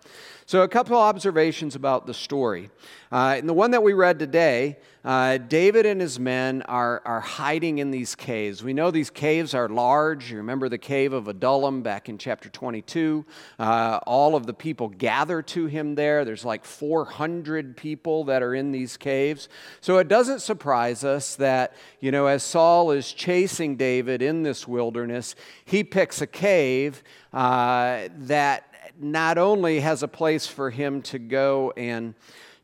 So, 0.52 0.64
a 0.64 0.68
couple 0.68 0.98
observations 0.98 1.76
about 1.76 2.06
the 2.06 2.14
story. 2.14 2.72
Uh, 3.10 3.38
in 3.40 3.48
the 3.48 3.54
one 3.54 3.72
that 3.72 3.84
we 3.84 3.94
read 3.94 4.20
today, 4.20 4.80
uh, 5.06 5.38
David 5.38 5.86
and 5.86 6.02
his 6.02 6.20
men 6.20 6.62
are, 6.64 7.02
are 7.06 7.22
hiding 7.22 7.78
in 7.78 7.90
these 7.90 8.16
caves. 8.16 8.62
We 8.62 8.74
know 8.74 8.92
these 8.92 9.10
caves 9.10 9.54
are 9.54 9.70
large. 9.70 10.30
You 10.30 10.36
remember 10.36 10.68
the 10.68 10.78
cave 10.78 11.14
of 11.14 11.30
Adullam 11.30 11.84
back 11.84 12.10
in 12.10 12.18
chapter 12.18 12.50
22. 12.50 13.26
Uh, 13.58 14.00
all 14.06 14.36
of 14.36 14.46
the 14.46 14.54
people 14.54 14.90
gather 14.90 15.42
to 15.42 15.68
him 15.68 15.96
there. 15.96 16.26
There's 16.26 16.44
like 16.44 16.66
400 16.66 17.78
people 17.78 18.26
that 18.26 18.44
are 18.44 18.54
in 18.54 18.74
these 18.74 18.98
caves. 18.98 19.48
So 19.80 20.00
it 20.00 20.10
doesn't 20.10 20.42
surprise 20.42 21.06
us 21.06 21.38
that, 21.38 21.78
you 22.02 22.12
know, 22.12 22.28
as 22.28 22.44
Saul 22.44 22.92
is 22.92 23.14
chasing 23.14 23.78
David 23.78 24.22
in 24.22 24.44
this 24.44 24.68
wilderness, 24.68 25.34
he 25.64 25.86
picks 25.86 26.22
a 26.22 26.28
cave 26.28 27.04
uh, 27.32 28.10
that 28.18 28.71
not 29.04 29.38
only 29.38 29.80
has 29.80 30.04
a 30.04 30.08
place 30.08 30.48
for 30.48 30.70
him 30.70 31.02
to 31.04 31.20
go 31.20 31.74
and 31.76 32.16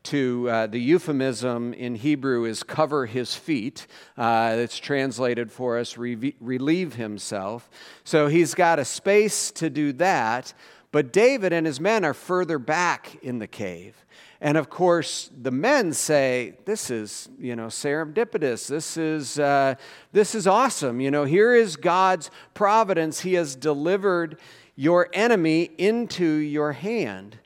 to 0.04 0.48
uh, 0.48 0.66
the 0.66 0.78
euphemism 0.78 1.74
in 1.74 1.94
Hebrew 1.94 2.44
is 2.44 2.62
cover 2.62 3.06
his 3.06 3.34
feet. 3.34 3.86
Uh, 4.16 4.54
it's 4.56 4.78
translated 4.78 5.52
for 5.52 5.76
us 5.78 5.98
re- 5.98 6.34
relieve 6.40 6.94
himself. 6.94 7.68
So 8.04 8.28
he's 8.28 8.54
got 8.54 8.78
a 8.78 8.84
space 8.84 9.50
to 9.52 9.68
do 9.68 9.92
that. 9.94 10.54
But 10.92 11.12
David 11.12 11.52
and 11.52 11.66
his 11.66 11.80
men 11.80 12.04
are 12.04 12.14
further 12.14 12.58
back 12.58 13.18
in 13.22 13.38
the 13.38 13.46
cave. 13.46 14.02
And 14.40 14.56
of 14.56 14.70
course, 14.70 15.30
the 15.36 15.50
men 15.50 15.92
say, 15.92 16.54
This 16.64 16.90
is, 16.90 17.28
you 17.38 17.56
know, 17.56 17.66
serendipitous. 17.66 18.68
This 18.68 18.96
is, 18.96 19.38
uh, 19.38 19.74
this 20.12 20.34
is 20.34 20.46
awesome. 20.46 21.00
You 21.00 21.10
know, 21.10 21.24
here 21.24 21.54
is 21.54 21.76
God's 21.76 22.30
providence. 22.54 23.20
He 23.20 23.34
has 23.34 23.56
delivered 23.56 24.38
your 24.78 25.08
enemy 25.12 25.68
into 25.76 26.24
your 26.24 26.70
hand. 26.70 27.36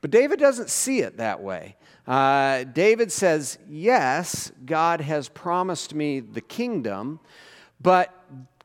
But 0.00 0.10
David 0.10 0.38
doesn't 0.38 0.70
see 0.70 1.00
it 1.00 1.18
that 1.18 1.42
way. 1.42 1.76
Uh, 2.06 2.64
David 2.64 3.12
says, 3.12 3.58
Yes, 3.68 4.50
God 4.64 5.02
has 5.02 5.28
promised 5.28 5.94
me 5.94 6.20
the 6.20 6.40
kingdom, 6.40 7.20
but 7.78 8.14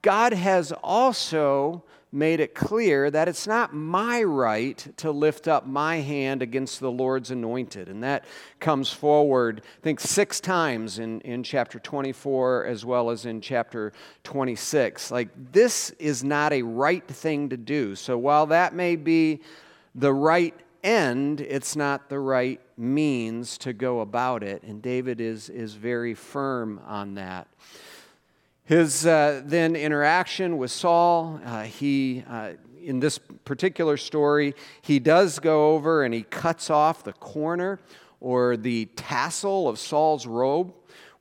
God 0.01 0.31
has 0.31 0.71
also 0.71 1.83
made 2.13 2.39
it 2.39 2.53
clear 2.53 3.09
that 3.09 3.27
it's 3.27 3.47
not 3.47 3.73
my 3.73 4.21
right 4.21 4.87
to 4.97 5.11
lift 5.11 5.47
up 5.47 5.65
my 5.65 5.97
hand 5.97 6.43
against 6.43 6.79
the 6.79 6.91
Lord's 6.91 7.31
anointed. 7.31 7.89
And 7.89 8.03
that 8.03 8.25
comes 8.59 8.91
forward, 8.91 9.61
I 9.63 9.81
think, 9.81 9.99
six 9.99 10.39
times 10.39 10.99
in, 10.99 11.21
in 11.21 11.41
chapter 11.41 11.79
24 11.79 12.65
as 12.65 12.85
well 12.85 13.09
as 13.09 13.25
in 13.25 13.41
chapter 13.41 13.91
26. 14.23 15.09
Like, 15.09 15.29
this 15.51 15.89
is 15.91 16.23
not 16.23 16.53
a 16.53 16.61
right 16.61 17.05
thing 17.07 17.49
to 17.49 17.57
do. 17.57 17.95
So 17.95 18.17
while 18.17 18.45
that 18.47 18.75
may 18.75 18.95
be 18.95 19.41
the 19.95 20.13
right 20.13 20.53
end, 20.83 21.41
it's 21.41 21.75
not 21.75 22.09
the 22.09 22.19
right 22.19 22.61
means 22.77 23.57
to 23.59 23.73
go 23.73 24.01
about 24.01 24.43
it. 24.43 24.61
And 24.63 24.81
David 24.81 25.19
is, 25.19 25.49
is 25.49 25.73
very 25.73 26.13
firm 26.13 26.79
on 26.85 27.15
that. 27.15 27.47
His 28.65 29.05
uh, 29.05 29.41
then 29.43 29.75
interaction 29.75 30.57
with 30.57 30.71
Saul, 30.71 31.39
uh, 31.45 31.63
he, 31.63 32.23
uh, 32.29 32.53
in 32.81 33.01
this 33.01 33.19
particular 33.43 33.97
story, 33.97 34.55
he 34.81 34.99
does 34.99 35.39
go 35.39 35.71
over 35.73 36.03
and 36.03 36.13
he 36.13 36.23
cuts 36.23 36.69
off 36.69 37.03
the 37.03 37.13
corner 37.13 37.81
or 38.21 38.55
the 38.55 38.85
tassel 38.95 39.67
of 39.67 39.77
Saul's 39.77 40.25
robe 40.25 40.73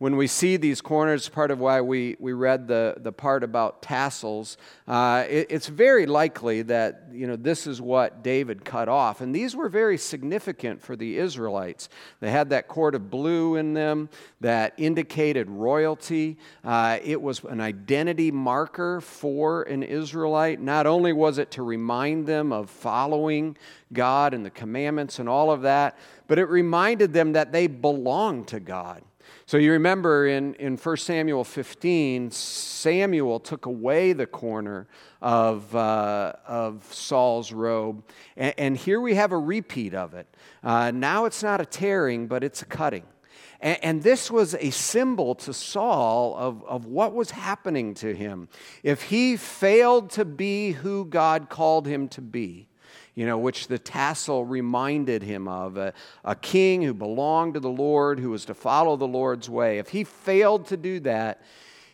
when 0.03 0.17
we 0.17 0.27
see 0.27 0.57
these 0.57 0.81
corners, 0.81 1.29
part 1.29 1.53
of 1.53 1.61
why 1.61 1.81
we, 1.81 2.17
we 2.19 2.33
read 2.33 2.67
the, 2.67 2.97
the 2.97 3.13
part 3.13 3.45
about 3.45 3.83
tassels, 3.83 4.57
uh, 4.89 5.25
it, 5.31 5.47
it's 5.49 5.69
very 5.69 6.07
likely 6.07 6.63
that 6.63 7.05
you 7.13 7.25
know, 7.29 7.37
this 7.37 7.69
is 7.69 7.81
what 7.81 8.21
David 8.25 8.65
cut 8.65 8.89
off. 8.89 9.21
And 9.21 9.33
these 9.33 9.55
were 9.55 9.69
very 9.69 9.97
significant 9.97 10.83
for 10.83 10.97
the 10.97 11.19
Israelites. 11.19 11.89
They 12.19 12.33
had 12.33 12.51
that 12.51 12.67
cord 12.67 12.97
of 12.97 13.11
blue 13.11 13.55
in 13.55 13.75
them 13.75 14.09
that 14.41 14.75
indicated 14.77 15.49
royalty. 15.49 16.37
Uh, 16.65 16.99
it 17.05 17.23
was 17.23 17.45
an 17.45 17.61
identity 17.61 18.33
marker 18.33 19.01
for 19.01 19.63
an 19.63 19.85
Israelite. 19.85 20.61
Not 20.61 20.89
only 20.89 21.13
was 21.13 21.39
it 21.39 21.53
to 21.53 21.63
remind 21.63 22.27
them 22.27 22.51
of 22.53 22.71
following 22.71 23.57
God 23.93 24.35
and 24.35 24.45
the 24.45 24.51
commandments 24.51 25.21
and 25.21 25.29
all 25.29 25.53
of 25.53 25.63
that, 25.63 25.97
but 26.27 26.41
it 26.41 26.47
reminded 26.47 27.13
them 27.13 27.35
that 27.35 27.53
they 27.53 27.69
belonged 27.69 28.49
to 28.49 28.59
God. 28.59 29.05
So 29.47 29.57
you 29.57 29.73
remember 29.73 30.27
in, 30.27 30.55
in 30.55 30.77
1 30.77 30.97
Samuel 30.97 31.45
15, 31.45 32.31
Samuel 32.31 33.41
took 33.41 33.67
away 33.67 34.13
the 34.13 34.27
corner 34.27 34.87
of, 35.21 35.75
uh, 35.75 36.33
of 36.47 36.85
Saul's 36.93 37.53
robe. 37.53 38.05
And, 38.37 38.55
and, 38.59 38.77
here 38.77 39.01
we 39.01 39.15
have 39.15 39.33
a 39.33 39.39
repeat 39.39 39.95
of 39.95 40.15
it. 40.15 40.27
Uh, 40.63 40.91
now 40.91 41.25
it's 41.27 41.43
not 41.43 41.61
a 41.61 41.67
tearing, 41.67 42.27
but 42.27 42.43
it's 42.43 42.63
a 42.63 42.67
cutting. 42.67 43.05
And, 43.61 43.79
and 43.83 44.03
this 44.03 44.31
was 44.31 44.55
a 44.55 44.71
symbol 44.71 45.35
to 45.37 45.53
Saul 45.53 46.37
of, 46.37 46.65
of 46.65 46.87
what 46.87 47.15
was 47.15 47.31
happening 47.31 47.95
to 47.95 48.15
him. 48.15 48.49
If 48.83 49.03
he 49.03 49.37
failed 49.37 50.11
to 50.11 50.25
be 50.25 50.73
who 50.73 51.05
God 51.05 51.49
called 51.49 51.87
him 51.87 52.09
to 52.09 52.21
be, 52.21 52.69
you 53.15 53.27
know, 53.27 53.39
which 53.39 53.69
the 53.69 53.79
tassel 53.79 54.45
reminded 54.45 55.23
him 55.23 55.47
of 55.47 55.77
a, 55.77 55.93
a 56.25 56.35
king 56.35 56.83
who 56.83 56.95
belonged 56.95 57.55
to 57.55 57.61
the 57.61 57.69
Lord, 57.71 58.19
who 58.19 58.31
was 58.31 58.45
to 58.47 58.55
follow 58.55 58.97
the 58.97 59.07
Lord's 59.07 59.51
way. 59.51 59.79
If 59.79 59.91
he 59.91 60.05
failed 60.05 60.67
to 60.69 60.77
do 60.77 61.01
that, 61.01 61.43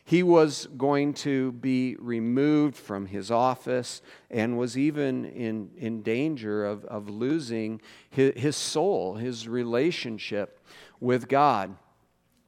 he 0.04 0.22
was 0.22 0.66
going 0.78 1.12
to 1.14 1.52
be 1.52 1.96
removed 1.98 2.76
from 2.76 3.06
his 3.06 3.30
office 3.30 4.00
and 4.30 4.56
was 4.56 4.78
even 4.78 5.26
in, 5.26 5.70
in 5.76 6.02
danger 6.02 6.64
of, 6.64 6.84
of 6.86 7.10
losing 7.10 7.82
his, 8.08 8.32
his 8.34 8.56
soul, 8.56 9.16
his 9.16 9.46
relationship 9.46 10.64
with 10.98 11.28
God. 11.28 11.76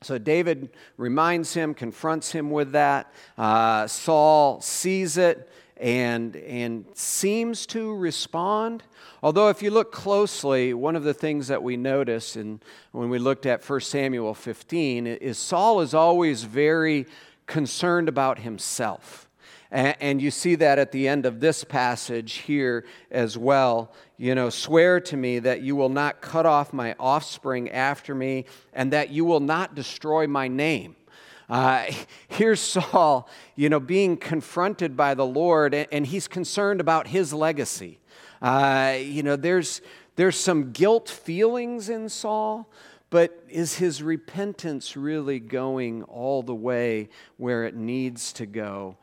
So 0.03 0.17
David 0.17 0.71
reminds 0.97 1.53
him, 1.53 1.75
confronts 1.75 2.33
him 2.33 2.51
with 2.51 2.73
that. 2.73 3.13
Uh, 3.37 3.87
Saul 3.87 4.63
sees 4.63 5.19
it 5.19 5.51
and, 5.81 6.37
and 6.37 6.85
seems 6.95 7.67
to 7.67 7.95
respond. 7.95 8.83
Although, 9.23 9.49
if 9.49 9.63
you 9.63 9.71
look 9.71 9.93
closely, 9.93 10.75
one 10.75 10.95
of 10.95 11.05
the 11.05 11.15
things 11.15 11.49
that 11.49 11.63
we 11.63 11.77
notice 11.77 12.37
in, 12.37 12.61
when 12.93 13.09
we 13.09 13.19
looked 13.19 13.47
at 13.47 13.69
1 13.69 13.81
Samuel 13.81 14.35
15 14.35 15.07
is 15.07 15.39
Saul 15.39 15.81
is 15.81 15.95
always 15.95 16.45
very 16.45 17.07
concerned 17.47 18.09
about 18.09 18.41
himself. 18.41 19.27
And 19.73 20.21
you 20.21 20.33
see 20.33 20.57
that 20.57 20.81
at 20.81 20.91
the 20.91 21.07
end 21.07 21.27
of 21.27 21.39
this 21.39 21.63
passage 21.63 22.39
here 22.39 22.85
as 23.11 23.39
well. 23.39 23.93
You 24.17 24.35
know, 24.35 24.51
swear 24.51 24.99
to 25.03 25.17
me 25.17 25.39
that 25.39 25.63
you 25.63 25.77
will 25.77 25.89
not 25.89 26.21
cut 26.21 26.45
off 26.45 26.73
my 26.73 26.97
offspring 26.99 27.71
after 27.71 28.13
me, 28.13 28.47
and 28.73 28.93
that 28.93 29.11
you 29.11 29.25
will 29.25 29.39
not 29.39 29.77
destroy 29.77 30.27
my 30.27 30.49
name. 30.49 30.97
Uh, 31.51 31.87
here's 32.29 32.61
Saul, 32.61 33.29
you 33.57 33.69
know, 33.69 33.81
being 33.81 34.17
confronted 34.17 34.97
by 34.97 35.15
the 35.15 35.27
Lord, 35.27 35.75
and 35.75 36.07
he's 36.07 36.29
concerned 36.29 36.81
about 36.81 37.09
his 37.09 37.35
legacy. 37.35 37.99
Uh, 38.41 38.97
you 38.99 39.23
know, 39.23 39.37
there's, 39.37 39.83
there's 40.17 40.37
some 40.37 40.73
guilt 40.73 41.09
feelings 41.09 41.89
in 41.89 42.09
Saul, 42.09 42.71
but 43.11 43.45
is 43.49 43.77
his 43.77 44.03
repentance 44.03 44.97
really 44.97 45.41
going 45.41 46.05
all 46.05 46.43
the 46.43 46.55
way 46.55 47.09
where 47.37 47.65
it 47.65 47.75
needs 47.75 48.33
to 48.35 48.47
go? 48.47 48.97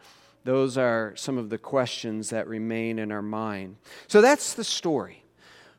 Those 0.45 0.77
are 0.77 1.13
some 1.17 1.37
of 1.37 1.49
the 1.49 1.57
questions 1.57 2.29
that 2.29 2.47
remain 2.47 2.99
in 2.99 3.11
our 3.11 3.21
mind. 3.21 3.75
So 4.07 4.21
that's 4.21 4.53
the 4.53 4.63
story. 4.63 5.23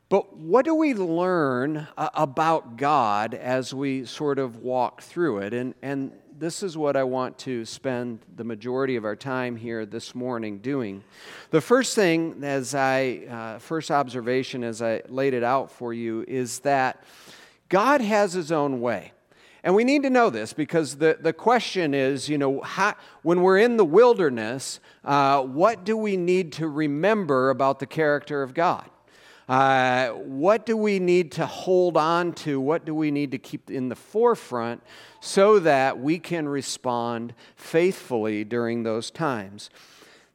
But 0.09 0.37
what 0.37 0.65
do 0.65 0.75
we 0.75 0.93
learn 0.93 1.87
uh, 1.97 2.09
about 2.13 2.77
God 2.77 3.33
as 3.33 3.73
we 3.73 4.05
sort 4.05 4.39
of 4.39 4.57
walk 4.57 5.01
through 5.01 5.39
it? 5.39 5.53
And, 5.53 5.73
and 5.81 6.11
this 6.39 6.63
is 6.63 6.77
what 6.77 6.95
I 6.95 7.03
want 7.03 7.37
to 7.39 7.65
spend 7.65 8.19
the 8.37 8.45
majority 8.45 8.95
of 8.95 9.03
our 9.03 9.15
time 9.15 9.57
here 9.57 9.85
this 9.85 10.15
morning 10.15 10.59
doing. 10.59 11.03
The 11.49 11.59
first 11.59 11.95
thing, 11.95 12.45
as 12.45 12.73
I, 12.73 13.25
uh, 13.29 13.59
first 13.59 13.91
observation 13.91 14.63
as 14.63 14.81
I 14.81 15.01
laid 15.09 15.33
it 15.33 15.43
out 15.43 15.69
for 15.69 15.93
you, 15.93 16.23
is 16.29 16.59
that 16.59 17.03
God 17.67 17.99
has 17.99 18.31
his 18.31 18.53
own 18.53 18.79
way. 18.79 19.11
And 19.65 19.75
we 19.75 19.83
need 19.83 20.03
to 20.03 20.09
know 20.09 20.29
this 20.29 20.53
because 20.53 20.95
the, 20.95 21.17
the 21.19 21.33
question 21.33 21.93
is, 21.93 22.29
you 22.29 22.37
know, 22.37 22.61
how, 22.61 22.95
when 23.21 23.41
we're 23.41 23.57
in 23.57 23.75
the 23.75 23.83
wilderness, 23.83 24.79
uh, 25.03 25.41
what 25.41 25.83
do 25.83 25.97
we 25.97 26.15
need 26.15 26.53
to 26.53 26.69
remember 26.69 27.49
about 27.49 27.79
the 27.79 27.85
character 27.85 28.41
of 28.43 28.53
God? 28.53 28.89
Uh, 29.49 30.09
what 30.09 30.67
do 30.67 30.77
we 30.77 30.99
need 30.99 31.31
to 31.31 31.45
hold 31.47 31.97
on 31.97 32.31
to? 32.31 32.61
What 32.61 32.85
do 32.85 32.93
we 32.93 33.09
need 33.09 33.31
to 33.31 33.39
keep 33.39 33.71
in 33.71 33.89
the 33.89 33.95
forefront 33.95 34.83
so 35.19 35.59
that 35.59 35.99
we 35.99 36.19
can 36.19 36.47
respond 36.47 37.33
faithfully 37.55 38.43
during 38.43 38.83
those 38.83 39.11
times? 39.11 39.69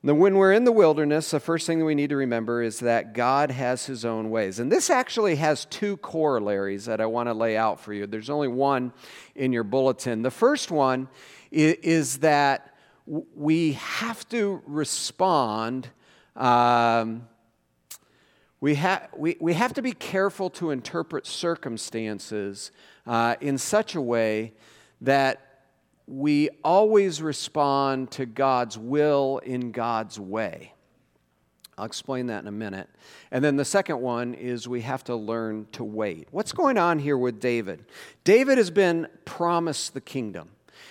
Now, 0.06 0.12
when 0.12 0.36
we're 0.36 0.52
in 0.52 0.64
the 0.64 0.72
wilderness, 0.72 1.30
the 1.30 1.40
first 1.40 1.66
thing 1.66 1.78
that 1.78 1.86
we 1.86 1.94
need 1.94 2.10
to 2.10 2.16
remember 2.16 2.60
is 2.60 2.80
that 2.80 3.14
God 3.14 3.50
has 3.50 3.86
his 3.86 4.04
own 4.04 4.28
ways. 4.28 4.58
And 4.58 4.70
this 4.70 4.90
actually 4.90 5.36
has 5.36 5.64
two 5.64 5.96
corollaries 5.96 6.84
that 6.84 7.00
I 7.00 7.06
want 7.06 7.30
to 7.30 7.32
lay 7.32 7.56
out 7.56 7.80
for 7.80 7.94
you. 7.94 8.06
There's 8.06 8.28
only 8.28 8.48
one 8.48 8.92
in 9.34 9.50
your 9.50 9.64
bulletin. 9.64 10.20
The 10.20 10.30
first 10.30 10.70
one 10.70 11.08
is 11.50 12.18
that 12.18 12.76
we 13.34 13.72
have 13.72 14.28
to 14.28 14.62
respond. 14.66 15.88
Um, 16.36 17.26
we, 18.60 18.74
ha- 18.74 19.08
we, 19.16 19.38
we 19.40 19.54
have 19.54 19.72
to 19.72 19.80
be 19.80 19.92
careful 19.92 20.50
to 20.50 20.70
interpret 20.70 21.26
circumstances 21.26 22.72
uh, 23.06 23.36
in 23.40 23.56
such 23.56 23.94
a 23.94 24.02
way 24.02 24.52
that 25.00 25.40
we 26.06 26.50
always 26.62 27.22
respond 27.22 28.10
to 28.12 28.26
God's 28.26 28.76
will 28.76 29.40
in 29.44 29.72
God's 29.72 30.18
way. 30.20 30.74
I'll 31.76 31.86
explain 31.86 32.26
that 32.28 32.42
in 32.42 32.46
a 32.46 32.52
minute. 32.52 32.88
And 33.30 33.44
then 33.44 33.56
the 33.56 33.64
second 33.64 34.00
one 34.00 34.34
is 34.34 34.68
we 34.68 34.82
have 34.82 35.02
to 35.04 35.16
learn 35.16 35.66
to 35.72 35.82
wait. 35.82 36.28
What's 36.30 36.52
going 36.52 36.78
on 36.78 36.98
here 36.98 37.18
with 37.18 37.40
David? 37.40 37.84
David 38.22 38.58
has 38.58 38.70
been 38.70 39.08
promised 39.24 39.94
the 39.94 40.00
kingdom. 40.00 40.50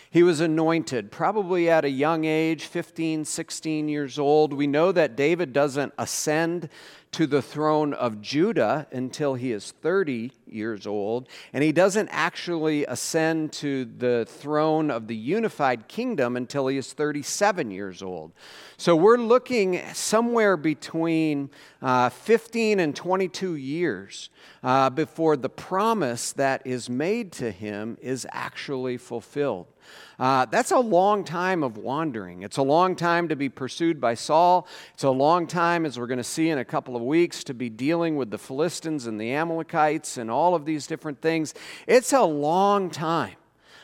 He 0.10 0.24
was 0.24 0.42
anointed 0.42 1.12
probably 1.12 1.70
at 1.70 1.86
a 1.86 1.90
young 1.90 2.26
age, 2.26 2.66
15, 2.66 3.26
16 3.26 3.90
years 3.90 4.20
old. 4.20 4.54
We 4.54 4.68
know 4.68 4.92
that 4.92 5.16
David 5.16 5.54
doesn't 5.54 5.94
ascend 5.98 6.70
to 7.14 7.28
the 7.28 7.42
throne 7.42 7.94
of 7.94 8.22
Judah 8.22 8.88
until 8.92 9.36
he 9.36 9.52
is 9.52 9.72
30 9.82 10.32
years 10.48 10.86
old, 10.86 11.30
and 11.52 11.64
he 11.64 11.72
doesn't 11.72 12.10
actually 12.10 12.86
ascend 12.86 13.52
to 13.54 13.86
the 13.86 14.26
throne 14.28 14.92
of 14.92 15.08
the 15.08 15.16
unified 15.16 15.88
kingdom 15.88 16.36
until 16.38 16.68
he 16.68 16.78
is 16.78 16.94
37 16.94 17.72
years 17.72 18.04
old. 18.04 18.32
So 18.78 18.96
we're 18.96 19.18
looking 19.18 19.82
somewhere 19.94 20.58
between 20.58 21.50
uh, 21.82 22.10
15 22.10 22.80
and 22.80 22.96
22 22.96 23.56
years 23.56 24.30
uh, 24.64 24.90
before 24.90 25.38
the 25.38 25.50
promise 25.50 26.34
that 26.34 26.66
is 26.66 26.90
made 26.90 27.32
to 27.34 27.52
him 27.52 27.98
is 28.02 28.28
actually 28.32 28.98
fulfilled. 28.98 29.73
Uh, 30.20 30.46
that's 30.46 30.72
a 30.72 30.80
long 30.80 31.24
time 31.24 31.64
of 31.64 31.78
wandering. 31.78 32.44
It's 32.44 32.58
a 32.58 32.62
long 32.62 32.96
time 32.96 33.30
to 33.30 33.36
be 33.36 33.50
pursued 33.50 34.00
by 34.00 34.14
Saul. 34.14 34.68
It's 34.94 35.04
a 35.04 35.10
long 35.10 35.48
time, 35.48 35.86
as 35.86 35.98
we're 35.98 36.08
going 36.08 36.18
to 36.18 36.24
see 36.24 36.50
in 36.50 36.60
a 36.60 36.66
couple 36.66 36.96
of 36.96 37.02
weeks, 37.02 37.44
to 37.46 37.54
be 37.54 37.70
dealing 37.70 38.16
with 38.16 38.30
the 38.30 38.38
Philistines 38.38 39.08
and 39.08 39.20
the 39.20 39.34
Amalekites 39.34 40.18
and 40.18 40.30
all 40.30 40.54
of 40.54 40.66
these 40.66 40.86
different 40.86 41.22
things. 41.22 41.54
It's 41.88 42.14
a 42.14 42.24
long 42.24 42.90
time 42.92 43.36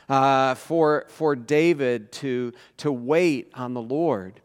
uh, 0.08 0.56
for, 0.56 1.06
for 1.08 1.36
David 1.36 2.12
to, 2.14 2.54
to 2.78 2.92
wait 2.92 3.52
on 3.56 3.74
the 3.74 3.82
Lord. 3.82 4.42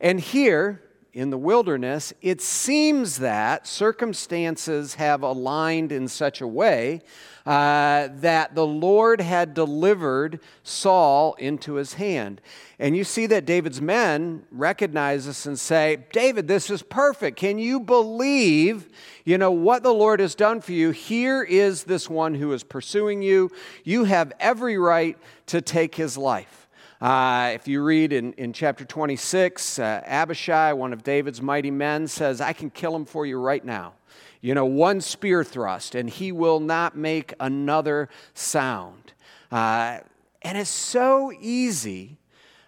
And 0.00 0.20
here, 0.20 0.83
in 1.14 1.30
the 1.30 1.38
wilderness, 1.38 2.12
it 2.20 2.40
seems 2.40 3.18
that 3.18 3.68
circumstances 3.68 4.96
have 4.96 5.22
aligned 5.22 5.92
in 5.92 6.08
such 6.08 6.40
a 6.40 6.46
way 6.46 7.02
uh, 7.46 8.08
that 8.14 8.56
the 8.56 8.66
Lord 8.66 9.20
had 9.20 9.54
delivered 9.54 10.40
Saul 10.64 11.34
into 11.34 11.74
his 11.74 11.94
hand. 11.94 12.40
And 12.80 12.96
you 12.96 13.04
see 13.04 13.26
that 13.26 13.44
David's 13.44 13.80
men 13.80 14.44
recognize 14.50 15.26
this 15.26 15.46
and 15.46 15.56
say, 15.56 15.98
David, 16.12 16.48
this 16.48 16.68
is 16.68 16.82
perfect. 16.82 17.38
Can 17.38 17.58
you 17.58 17.78
believe, 17.78 18.88
you 19.24 19.38
know, 19.38 19.52
what 19.52 19.84
the 19.84 19.94
Lord 19.94 20.18
has 20.18 20.34
done 20.34 20.60
for 20.60 20.72
you? 20.72 20.90
Here 20.90 21.44
is 21.44 21.84
this 21.84 22.10
one 22.10 22.34
who 22.34 22.52
is 22.52 22.64
pursuing 22.64 23.22
you. 23.22 23.52
You 23.84 24.02
have 24.02 24.32
every 24.40 24.78
right 24.78 25.16
to 25.46 25.60
take 25.60 25.94
his 25.94 26.18
life. 26.18 26.63
Uh, 27.04 27.50
if 27.52 27.68
you 27.68 27.82
read 27.82 28.14
in, 28.14 28.32
in 28.32 28.50
chapter 28.50 28.82
26, 28.82 29.78
uh, 29.78 30.00
Abishai, 30.06 30.72
one 30.72 30.90
of 30.94 31.02
David's 31.02 31.42
mighty 31.42 31.70
men, 31.70 32.08
says, 32.08 32.40
I 32.40 32.54
can 32.54 32.70
kill 32.70 32.96
him 32.96 33.04
for 33.04 33.26
you 33.26 33.38
right 33.38 33.62
now. 33.62 33.92
You 34.40 34.54
know, 34.54 34.64
one 34.64 35.02
spear 35.02 35.44
thrust, 35.44 35.94
and 35.94 36.08
he 36.08 36.32
will 36.32 36.60
not 36.60 36.96
make 36.96 37.34
another 37.38 38.08
sound. 38.32 39.12
Uh, 39.52 39.98
and 40.40 40.56
it's 40.56 40.70
so 40.70 41.30
easy, 41.38 42.16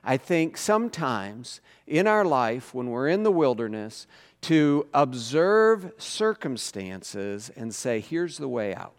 I 0.04 0.18
think, 0.18 0.58
sometimes 0.58 1.62
in 1.86 2.06
our 2.06 2.26
life 2.26 2.74
when 2.74 2.90
we're 2.90 3.08
in 3.08 3.22
the 3.22 3.32
wilderness 3.32 4.06
to 4.42 4.86
observe 4.92 5.94
circumstances 5.96 7.50
and 7.56 7.74
say, 7.74 8.00
here's 8.00 8.36
the 8.36 8.48
way 8.48 8.74
out. 8.74 8.92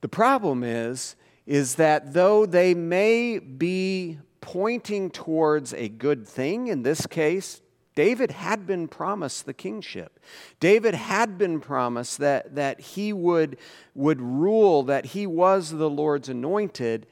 The 0.00 0.08
problem 0.08 0.62
is, 0.62 1.16
is 1.46 1.76
that 1.76 2.12
though 2.12 2.46
they 2.46 2.74
may 2.74 3.38
be 3.38 4.18
pointing 4.40 5.10
towards 5.10 5.72
a 5.74 5.88
good 5.88 6.26
thing, 6.26 6.68
in 6.68 6.82
this 6.82 7.06
case, 7.06 7.60
David 7.94 8.30
had 8.30 8.66
been 8.66 8.88
promised 8.88 9.44
the 9.44 9.52
kingship. 9.52 10.18
David 10.60 10.94
had 10.94 11.36
been 11.36 11.60
promised 11.60 12.18
that, 12.18 12.54
that 12.54 12.80
he 12.80 13.12
would, 13.12 13.58
would 13.94 14.20
rule, 14.20 14.82
that 14.84 15.06
he 15.06 15.26
was 15.26 15.70
the 15.70 15.90
Lord's 15.90 16.28
anointed. 16.28 17.06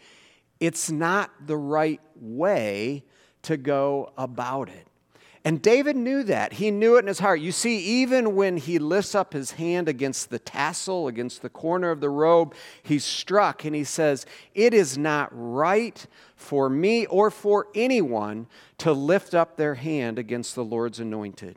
It's 0.59 0.90
not 0.90 1.31
the 1.47 1.57
right 1.57 2.01
way 2.16 3.05
to 3.43 3.57
go 3.57 4.12
about 4.16 4.69
it. 4.69 4.89
And 5.42 5.62
David 5.62 5.96
knew 5.96 6.22
that. 6.24 6.55
He 6.55 6.70
knew 6.70 6.96
it 6.96 7.00
in 7.00 7.07
his 7.07 7.20
heart. 7.20 7.40
You 7.40 7.50
see, 7.50 7.79
even 7.79 8.37
when 8.37 8.59
he 8.59 8.79
lifts 8.79 9.14
up 9.14 9.33
his 9.33 9.53
hand 9.53 9.88
against 9.88 10.29
the 10.29 10.38
tassel, 10.38 11.09
against 11.09 11.40
the 11.40 11.48
corner 11.48 11.90
of 11.90 12.00
the 12.00 12.11
robe, 12.11 12.55
he's 12.83 13.05
struck 13.05 13.64
and 13.64 13.74
he 13.74 13.85
says, 13.85 14.26
It 14.55 14.74
is 14.74 14.98
not 14.98 15.31
right 15.33 16.07
for 16.37 16.68
me 16.68 17.07
or 17.07 17.31
for 17.31 17.68
anyone 17.74 18.48
to 18.79 18.92
lift 18.92 19.35
up 19.35 19.57
their 19.57 19.76
hand 19.76 20.18
against 20.18 20.55
the 20.55 20.64
Lord's 20.64 21.00
anointed. 21.00 21.57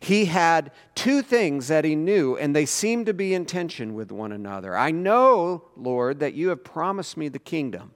He 0.00 0.26
had 0.26 0.70
two 0.94 1.20
things 1.20 1.68
that 1.68 1.84
he 1.84 1.94
knew, 1.94 2.36
and 2.36 2.56
they 2.56 2.64
seemed 2.64 3.06
to 3.06 3.14
be 3.14 3.34
in 3.34 3.44
tension 3.44 3.94
with 3.94 4.10
one 4.10 4.32
another. 4.32 4.74
I 4.76 4.90
know, 4.90 5.64
Lord, 5.76 6.20
that 6.20 6.32
you 6.34 6.48
have 6.48 6.64
promised 6.64 7.18
me 7.18 7.28
the 7.28 7.38
kingdom. 7.38 7.92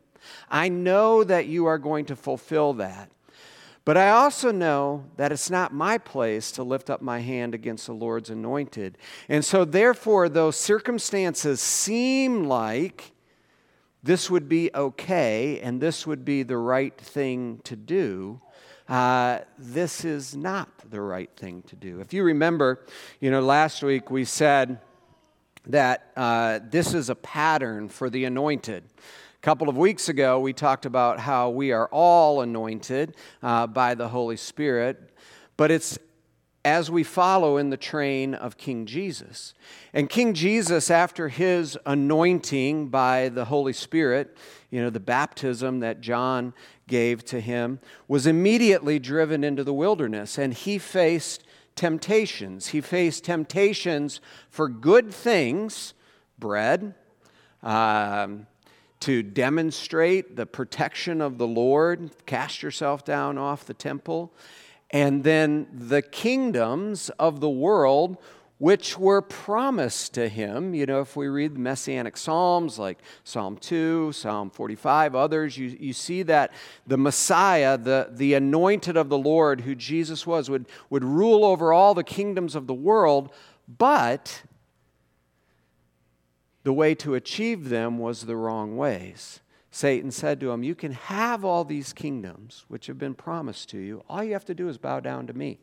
I 0.51 0.69
know 0.69 1.25
that 1.25 1.47
you 1.47 1.67
are 1.67 1.79
going 1.79 2.05
to 2.07 2.17
fulfill 2.17 2.75
that. 2.75 3.11
But 3.85 3.97
I 3.97 4.11
also 4.11 4.53
know 4.53 5.07
that 5.17 5.33
it's 5.33 5.51
not 5.51 5.75
my 5.75 5.99
place 5.99 6.53
to 6.53 6.63
lift 6.63 6.89
up 6.89 7.03
my 7.03 7.19
hand 7.19 7.55
against 7.55 7.87
the 7.87 7.93
Lord's 7.93 8.31
anointed. 8.31 8.97
And 9.29 9.45
so, 9.45 9.65
therefore, 9.65 10.29
those 10.29 10.57
circumstances 10.57 11.61
seem 11.61 12.45
like 12.45 13.13
this 14.03 14.31
would 14.31 14.49
be 14.49 14.71
okay 14.75 15.61
and 15.61 15.81
this 15.81 16.07
would 16.07 16.25
be 16.25 16.43
the 16.43 16.57
right 16.57 16.97
thing 16.97 17.61
to 17.65 17.75
do. 17.75 18.41
Uh, 18.89 19.41
this 19.59 20.05
is 20.05 20.37
not 20.37 20.69
the 20.91 21.01
right 21.01 21.31
thing 21.37 21.63
to 21.63 21.77
do. 21.77 22.01
If 22.01 22.13
you 22.13 22.25
remember, 22.25 22.85
you 23.21 23.31
know, 23.31 23.41
last 23.41 23.83
week 23.83 24.11
we 24.11 24.25
said 24.25 24.81
that 25.67 26.11
uh, 26.17 26.61
this 26.69 26.95
is 26.95 27.09
a 27.09 27.15
pattern 27.15 27.89
for 27.89 28.11
the 28.11 28.25
anointed. 28.25 28.85
Couple 29.43 29.69
of 29.69 29.77
weeks 29.77 30.09
ago, 30.09 30.39
we 30.39 30.53
talked 30.53 30.87
about 30.87 31.19
how 31.19 31.51
we 31.51 31.73
are 31.73 31.89
all 31.89 32.43
anointed 32.43 33.17
uh, 33.43 33.67
by 33.67 33.93
the 33.93 34.07
Holy 34.07 34.37
Spirit, 34.37 35.11
but 35.57 35.69
it's 35.69 35.99
as 36.65 36.93
we 36.93 37.03
follow 37.03 37.57
in 37.57 37.69
the 37.69 37.77
train 37.77 38.35
of 38.35 38.57
King 38.57 38.87
Jesus. 38.87 39.53
And 39.93 40.09
King 40.09 40.33
Jesus, 40.33 40.93
after 40.93 41.29
his 41.29 41.77
anointing 41.85 42.87
by 42.91 43.31
the 43.31 43.47
Holy 43.47 43.73
Spirit, 43.73 44.37
you 44.71 44.81
know, 44.81 44.91
the 44.91 45.01
baptism 45.01 45.81
that 45.81 46.01
John 46.01 46.55
gave 46.87 47.25
to 47.25 47.41
him, 47.41 47.81
was 48.07 48.29
immediately 48.29 49.01
driven 49.01 49.43
into 49.43 49.65
the 49.65 49.75
wilderness 49.75 50.39
and 50.39 50.55
he 50.55 50.79
faced 50.79 51.43
temptations. 51.75 52.69
He 52.69 52.81
faced 52.81 53.25
temptations 53.25 54.21
for 54.49 54.69
good 54.69 55.13
things, 55.13 55.95
bread, 56.39 56.95
um, 57.65 58.47
to 59.03 59.23
demonstrate 59.23 60.37
the 60.37 60.47
protection 60.47 61.21
of 61.21 61.39
the 61.39 61.47
Lord, 61.47 62.11
cast 62.27 62.63
yourself 62.63 63.05
down 63.05 63.37
off 63.37 63.65
the 63.65 63.75
temple 63.75 64.33
and 64.93 65.25
then 65.25 65.67
the 65.73 66.03
kingdoms 66.03 67.11
of 67.19 67.41
the 67.41 67.51
world 67.51 68.19
which 68.59 68.97
were 68.97 69.21
promised 69.21 70.15
to 70.15 70.29
him. 70.29 70.73
You 70.73 70.87
know, 70.87 71.01
if 71.01 71.17
we 71.17 71.27
read 71.27 71.57
the 71.57 71.59
messianic 71.59 72.17
psalms 72.17 72.79
like 72.79 72.99
Psalm 73.25 73.57
2, 73.57 74.13
Psalm 74.13 74.51
45, 74.51 75.17
others, 75.17 75.59
you, 75.59 75.77
you 75.81 75.93
see 75.93 76.23
that 76.23 76.53
the 76.87 76.97
Messiah, 76.97 77.77
the, 77.77 78.11
the 78.13 78.35
anointed 78.35 78.97
of 78.97 79.09
the 79.09 79.19
Lord, 79.19 79.63
who 79.63 79.75
Jesus 79.75 80.29
was, 80.29 80.49
would, 80.49 80.67
would 80.91 81.03
rule 81.03 81.45
over 81.45 81.73
all 81.73 81.93
the 81.93 82.05
kingdoms 82.05 82.55
of 82.55 82.69
the 82.69 82.75
world, 82.75 83.33
but 83.67 84.43
the 86.63 86.73
way 86.73 86.95
to 86.97 87.15
achieve 87.15 87.69
them 87.69 87.99
was 87.99 88.23
the 88.23 88.37
wrong 88.37 88.77
ways. 88.77 89.41
Satan 89.71 90.11
said 90.11 90.39
to 90.41 90.51
him, 90.51 90.63
You 90.63 90.75
can 90.75 90.93
have 90.93 91.45
all 91.45 91.65
these 91.65 91.93
kingdoms 91.93 92.65
which 92.69 92.87
have 92.87 92.99
been 92.99 93.15
promised 93.15 93.71
to 93.71 93.79
you. 93.79 94.05
All 94.09 94.23
you 94.23 94.35
have 94.35 94.45
to 94.45 94.55
do 94.55 94.69
is 94.69 94.79
bow 94.79 95.01
down 95.01 95.27
to 95.29 95.33
me. 95.33 95.59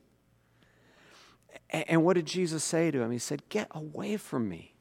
And 1.69 2.03
what 2.03 2.15
did 2.15 2.25
Jesus 2.25 2.63
say 2.63 2.89
to 2.91 3.01
him? 3.01 3.12
He 3.12 3.19
said, 3.19 3.47
Get 3.49 3.67
away 3.71 4.17
from 4.17 4.49
me. 4.49 4.73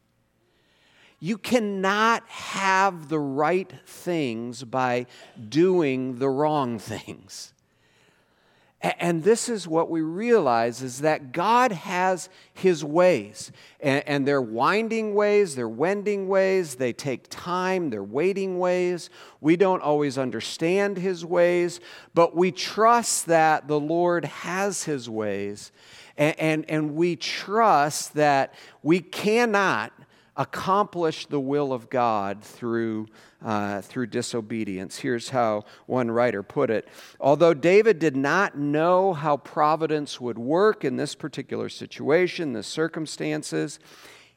You 1.21 1.37
cannot 1.37 2.27
have 2.29 3.09
the 3.09 3.19
right 3.19 3.73
things 3.85 4.65
by 4.65 5.07
doing 5.49 6.19
the 6.19 6.29
wrong 6.29 6.79
things. 6.79 7.53
And 8.81 9.25
this 9.25 9.49
is 9.49 9.67
what 9.67 9.91
we 9.91 10.03
realize 10.03 10.83
is 10.83 11.01
that 11.01 11.33
God 11.33 11.73
has 11.73 12.29
his 12.55 12.85
ways. 12.85 13.51
And 13.81 14.27
they're 14.27 14.41
winding 14.41 15.15
ways, 15.15 15.57
they're 15.57 15.69
wending 15.69 16.29
ways, 16.29 16.77
they 16.77 16.93
take 16.93 17.27
time, 17.29 17.91
they're 17.91 18.05
waiting 18.05 18.61
ways. 18.61 19.11
We 19.41 19.57
don't 19.57 19.83
always 19.83 20.17
understand 20.17 20.97
his 20.97 21.25
ways, 21.25 21.81
but 22.15 22.37
we 22.37 22.53
trust 22.53 23.27
that 23.27 23.67
the 23.67 23.81
Lord 23.81 24.25
has 24.25 24.85
his 24.85 25.11
ways. 25.11 25.73
And, 26.17 26.39
and, 26.39 26.65
and 26.69 26.95
we 26.95 27.17
trust 27.17 28.15
that 28.15 28.55
we 28.83 29.01
cannot 29.01 29.93
accomplish 30.39 31.27
the 31.27 31.41
will 31.41 31.73
of 31.73 31.91
God 31.91 32.43
through, 32.43 33.09
uh, 33.45 33.83
through 33.83 34.07
disobedience. 34.07 34.97
Here's 34.97 35.29
how 35.29 35.65
one 35.87 36.11
writer 36.11 36.43
put 36.45 36.71
it 36.71 36.89
Although 37.21 37.55
David 37.55 37.99
did 37.99 38.17
not 38.17 38.57
know 38.57 39.13
how 39.13 39.37
providence 39.37 40.21
would 40.21 40.39
work 40.39 40.85
in 40.85 40.97
this 40.97 41.15
particular 41.17 41.69
situation, 41.69 42.53
the 42.53 42.63
circumstances, 42.63 43.81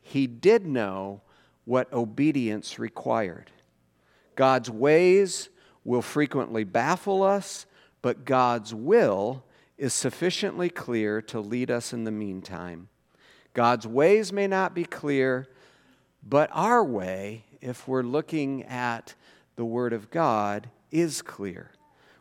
he 0.02 0.26
did 0.26 0.66
know 0.66 1.22
what 1.66 1.94
obedience 1.94 2.80
required. 2.80 3.52
God's 4.36 4.72
ways 4.72 5.50
will 5.84 6.02
frequently 6.02 6.64
baffle 6.64 7.22
us, 7.22 7.68
but 8.02 8.26
God's 8.26 8.74
will 8.74 9.44
is 9.78 9.94
sufficiently 9.94 10.70
clear 10.70 11.22
to 11.22 11.40
lead 11.40 11.70
us 11.70 11.94
in 11.94 12.04
the 12.04 12.12
meantime. 12.12 12.88
God's 13.54 13.86
ways 13.86 14.32
may 14.32 14.48
not 14.48 14.74
be 14.74 14.86
clear, 14.86 15.48
but 16.24 16.50
our 16.54 16.84
way, 16.84 17.44
if 17.62 17.88
we're 17.88 18.04
looking 18.04 18.64
at 18.64 19.16
the 19.56 19.66
Word 19.66 19.94
of 19.94 20.10
God, 20.12 20.70
is 20.92 21.22
clear. 21.22 21.72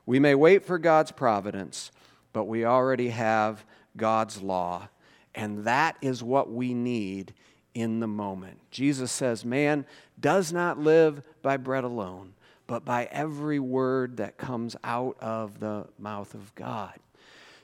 We 0.06 0.18
may 0.18 0.34
wait 0.34 0.64
for 0.64 0.78
God's 0.78 1.12
providence, 1.12 1.90
but 2.32 2.44
we 2.44 2.64
already 2.64 3.10
have 3.10 3.64
God's 3.96 4.42
law, 4.42 4.88
and 5.34 5.64
that 5.64 5.96
is 6.00 6.22
what 6.22 6.50
we 6.50 6.74
need 6.74 7.34
in 7.74 8.00
the 8.00 8.06
moment. 8.06 8.58
Jesus 8.70 9.12
says, 9.12 9.44
Man 9.44 9.84
does 10.18 10.52
not 10.52 10.78
live 10.78 11.22
by 11.42 11.56
bread 11.56 11.84
alone, 11.84 12.34
but 12.66 12.84
by 12.84 13.08
every 13.10 13.58
word 13.58 14.16
that 14.18 14.38
comes 14.38 14.76
out 14.82 15.16
of 15.20 15.60
the 15.60 15.86
mouth 15.98 16.34
of 16.34 16.54
God. 16.54 16.94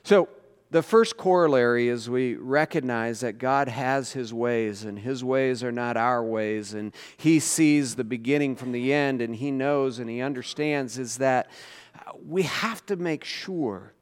So, 0.03 0.29
the 0.69 0.83
first 0.83 1.15
corollary 1.15 1.87
is 1.87 2.09
we 2.09 2.35
recognize 2.35 3.21
that 3.21 3.37
God 3.37 3.69
has 3.69 4.11
His 4.11 4.33
ways, 4.33 4.83
and 4.83 4.99
His 4.99 5.23
ways 5.23 5.63
are 5.63 5.71
not 5.71 5.95
our 5.95 6.23
ways, 6.23 6.73
and 6.73 6.93
He 7.15 7.39
sees 7.39 7.95
the 7.95 8.03
beginning 8.03 8.55
from 8.55 8.73
the 8.73 8.91
end, 8.93 9.21
and 9.21 9.35
He 9.35 9.51
knows 9.51 9.99
and 9.99 10.09
He 10.09 10.21
understands 10.21 10.97
is 10.97 11.17
that 11.17 11.49
uh, 11.95 12.11
we 12.25 12.43
have 12.43 12.85
to 12.87 12.95
make 12.97 13.23
sure 13.23 13.93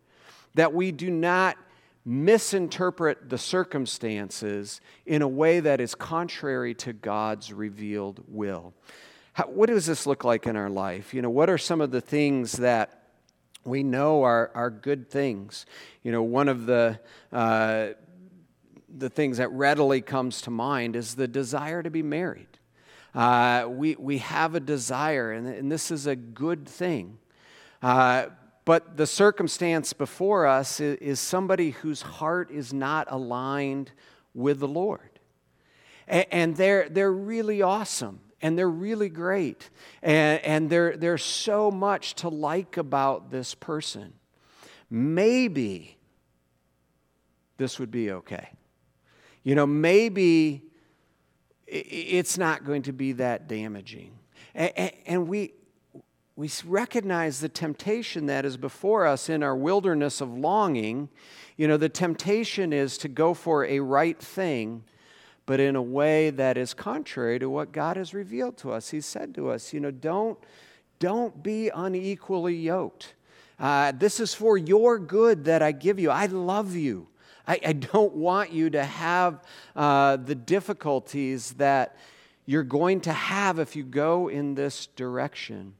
that 0.55 0.73
we 0.73 0.91
do 0.91 1.11
not 1.11 1.57
misinterpret 2.05 3.29
the 3.29 3.37
circumstances 3.37 4.79
in 5.05 5.21
a 5.21 5.27
way 5.27 5.59
that 5.59 5.81
is 5.81 5.95
contrary 5.95 6.73
to 6.75 6.93
God's 6.93 7.51
revealed 7.51 8.23
will. 8.27 8.73
How, 9.33 9.45
what 9.45 9.67
does 9.67 9.85
this 9.85 10.05
look 10.05 10.23
like 10.23 10.45
in 10.45 10.55
our 10.55 10.69
life? 10.69 11.13
You 11.13 11.21
know, 11.21 11.29
what 11.29 11.49
are 11.49 11.57
some 11.57 11.81
of 11.81 11.91
the 11.91 12.01
things 12.01 12.53
that 12.53 13.04
we 13.65 13.83
know 13.83 14.23
are, 14.23 14.51
are 14.53 14.69
good 14.69 15.09
things. 15.09 15.65
You 16.03 16.11
know, 16.11 16.23
one 16.23 16.47
of 16.47 16.65
the, 16.65 16.99
uh, 17.33 17.89
the 18.95 19.09
things 19.09 19.37
that 19.37 19.51
readily 19.51 20.01
comes 20.01 20.41
to 20.43 20.51
mind 20.51 20.95
is 20.95 21.15
the 21.15 21.27
desire 21.27 21.81
to 21.83 21.89
be 21.89 22.03
married. 22.03 22.47
Uh, 23.13 23.65
we, 23.69 23.95
we 23.95 24.19
have 24.19 24.55
a 24.55 24.59
desire, 24.59 25.31
and, 25.31 25.47
and 25.47 25.71
this 25.71 25.89
is 25.89 26.05
a 26.05 26.15
good 26.15 26.67
thing. 26.67 27.17
Uh, 27.81 28.27
but 28.65 28.97
the 28.97 29.07
circumstance 29.07 29.93
before 29.93 30.45
us 30.45 30.79
is, 30.79 30.97
is, 30.97 31.19
somebody 31.19 31.71
whose 31.71 32.01
heart 32.01 32.51
is 32.51 32.73
not 32.73 33.07
aligned 33.09 33.91
with 34.33 34.59
the 34.59 34.67
Lord. 34.67 35.19
And, 36.07 36.25
and 36.31 36.55
they're, 36.57 36.89
they're 36.89 37.11
really 37.11 37.61
awesome 37.61 38.19
and 38.41 38.57
they're 38.57 38.69
really 38.69 39.09
great. 39.09 39.69
And, 40.01 40.43
and 40.43 40.69
there, 40.69 40.97
there's 40.97 41.23
so 41.23 41.71
much 41.71 42.15
to 42.15 42.29
like 42.29 42.77
about 42.77 43.31
this 43.31 43.55
person. 43.55 44.13
Maybe 44.89 45.97
this 47.57 47.79
would 47.79 47.91
be 47.91 48.11
okay. 48.11 48.49
You 49.43 49.55
know, 49.55 49.65
maybe 49.65 50.63
it's 51.67 52.37
not 52.37 52.65
going 52.65 52.83
to 52.83 52.93
be 52.93 53.13
that 53.13 53.47
damaging. 53.47 54.11
And, 54.53 55.27
we, 55.27 55.53
we 56.35 56.49
recognize 56.65 57.39
the 57.39 57.49
temptation 57.49 58.27
that 58.27 58.45
is 58.45 58.57
before 58.57 59.05
us 59.05 59.29
in 59.29 59.43
our 59.43 59.55
wilderness 59.55 60.21
of 60.21 60.35
longing. 60.37 61.09
You 61.57 61.67
know, 61.67 61.77
the 61.77 61.89
temptation 61.89 62.73
is 62.73 62.97
to 62.99 63.07
go 63.07 63.33
for 63.33 63.65
a 63.65 63.79
right 63.79 64.19
thing 64.19 64.83
but 65.45 65.59
in 65.59 65.75
a 65.75 65.81
way 65.81 66.29
that 66.31 66.57
is 66.57 66.73
contrary 66.73 67.39
to 67.39 67.49
what 67.49 67.71
God 67.71 67.97
has 67.97 68.13
revealed 68.13 68.57
to 68.57 68.71
us. 68.71 68.89
He 68.89 69.01
said 69.01 69.35
to 69.35 69.49
us, 69.49 69.73
you 69.73 69.79
know, 69.79 69.91
don't, 69.91 70.39
don't 70.99 71.43
be 71.43 71.69
unequally 71.69 72.55
yoked. 72.55 73.13
Uh, 73.59 73.91
this 73.91 74.19
is 74.19 74.33
for 74.33 74.57
your 74.57 74.97
good 74.99 75.45
that 75.45 75.61
I 75.61 75.71
give 75.71 75.99
you. 75.99 76.09
I 76.09 76.25
love 76.25 76.75
you. 76.75 77.07
I, 77.47 77.59
I 77.65 77.73
don't 77.73 78.15
want 78.15 78.51
you 78.51 78.69
to 78.71 78.83
have 78.83 79.43
uh, 79.75 80.17
the 80.17 80.35
difficulties 80.35 81.53
that 81.53 81.95
you're 82.45 82.63
going 82.63 83.01
to 83.01 83.13
have 83.13 83.59
if 83.59 83.75
you 83.75 83.83
go 83.83 84.27
in 84.27 84.55
this 84.55 84.87
direction 84.87 85.73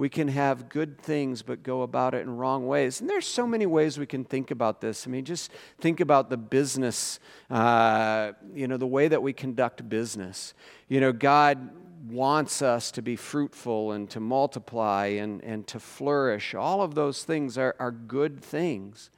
we 0.00 0.08
can 0.08 0.28
have 0.28 0.70
good 0.70 0.98
things 0.98 1.42
but 1.42 1.62
go 1.62 1.82
about 1.82 2.14
it 2.14 2.22
in 2.22 2.34
wrong 2.38 2.66
ways. 2.66 3.02
And 3.02 3.10
there's 3.10 3.26
so 3.26 3.46
many 3.46 3.66
ways 3.66 3.98
we 3.98 4.06
can 4.06 4.24
think 4.24 4.50
about 4.50 4.80
this. 4.80 5.06
I 5.06 5.10
mean, 5.10 5.26
just 5.26 5.52
think 5.78 6.00
about 6.00 6.30
the 6.30 6.38
business, 6.38 7.20
uh, 7.50 8.32
you 8.54 8.66
know, 8.66 8.78
the 8.78 8.86
way 8.86 9.08
that 9.08 9.22
we 9.22 9.34
conduct 9.34 9.86
business. 9.90 10.54
You 10.88 11.02
know, 11.02 11.12
God 11.12 11.68
wants 12.08 12.62
us 12.62 12.90
to 12.92 13.02
be 13.02 13.14
fruitful 13.14 13.92
and 13.92 14.08
to 14.08 14.20
multiply 14.20 15.04
and, 15.04 15.44
and 15.44 15.66
to 15.66 15.78
flourish. 15.78 16.54
All 16.54 16.80
of 16.80 16.94
those 16.94 17.22
things 17.22 17.58
are, 17.58 17.76
are 17.78 17.90
good 17.90 18.42
things. 18.42 19.10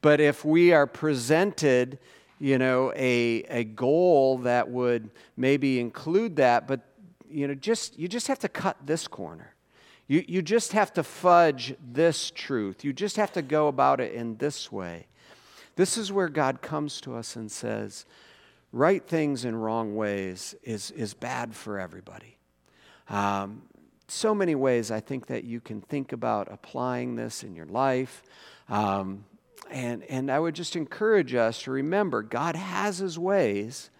But 0.00 0.22
if 0.22 0.42
we 0.42 0.72
are 0.72 0.86
presented, 0.86 1.98
you 2.38 2.56
know, 2.56 2.94
a, 2.96 3.42
a 3.50 3.64
goal 3.64 4.38
that 4.38 4.70
would 4.70 5.10
maybe 5.36 5.80
include 5.80 6.36
that, 6.36 6.66
but 6.66 6.80
you 7.28 7.46
know, 7.46 7.54
just 7.54 7.98
you 7.98 8.08
just 8.08 8.28
have 8.28 8.38
to 8.38 8.48
cut 8.48 8.78
this 8.86 9.06
corner 9.06 9.53
you, 10.06 10.24
you 10.26 10.42
just 10.42 10.72
have 10.72 10.92
to 10.94 11.02
fudge 11.02 11.74
this 11.80 12.30
truth. 12.30 12.84
You 12.84 12.92
just 12.92 13.16
have 13.16 13.32
to 13.32 13.42
go 13.42 13.68
about 13.68 14.00
it 14.00 14.12
in 14.12 14.36
this 14.36 14.70
way. 14.70 15.06
This 15.76 15.96
is 15.96 16.12
where 16.12 16.28
God 16.28 16.62
comes 16.62 17.00
to 17.02 17.16
us 17.16 17.36
and 17.36 17.50
says, 17.50 18.04
right 18.72 19.06
things 19.06 19.44
in 19.44 19.56
wrong 19.56 19.96
ways 19.96 20.54
is, 20.62 20.90
is 20.92 21.14
bad 21.14 21.54
for 21.54 21.78
everybody. 21.78 22.36
Um, 23.08 23.62
so 24.08 24.34
many 24.34 24.54
ways 24.54 24.90
I 24.90 25.00
think 25.00 25.26
that 25.26 25.44
you 25.44 25.60
can 25.60 25.80
think 25.80 26.12
about 26.12 26.52
applying 26.52 27.16
this 27.16 27.42
in 27.42 27.54
your 27.54 27.66
life. 27.66 28.22
Um, 28.68 29.24
and, 29.70 30.02
and 30.04 30.30
I 30.30 30.38
would 30.38 30.54
just 30.54 30.76
encourage 30.76 31.34
us 31.34 31.62
to 31.62 31.70
remember 31.70 32.22
God 32.22 32.56
has 32.56 32.98
his 32.98 33.18
ways. 33.18 33.90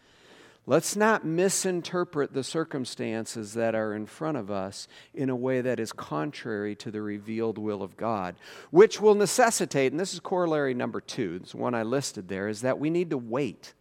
Let's 0.66 0.96
not 0.96 1.26
misinterpret 1.26 2.32
the 2.32 2.42
circumstances 2.42 3.52
that 3.52 3.74
are 3.74 3.92
in 3.94 4.06
front 4.06 4.38
of 4.38 4.50
us 4.50 4.88
in 5.12 5.28
a 5.28 5.36
way 5.36 5.60
that 5.60 5.78
is 5.78 5.92
contrary 5.92 6.74
to 6.76 6.90
the 6.90 7.02
revealed 7.02 7.58
will 7.58 7.82
of 7.82 7.98
God, 7.98 8.34
which 8.70 8.98
will 8.98 9.14
necessitate, 9.14 9.92
and 9.92 10.00
this 10.00 10.14
is 10.14 10.20
corollary 10.20 10.72
number 10.72 11.02
two, 11.02 11.38
this 11.38 11.54
one 11.54 11.74
I 11.74 11.82
listed 11.82 12.28
there, 12.28 12.48
is 12.48 12.62
that 12.62 12.78
we 12.78 12.88
need 12.88 13.10
to 13.10 13.18
wait. 13.18 13.74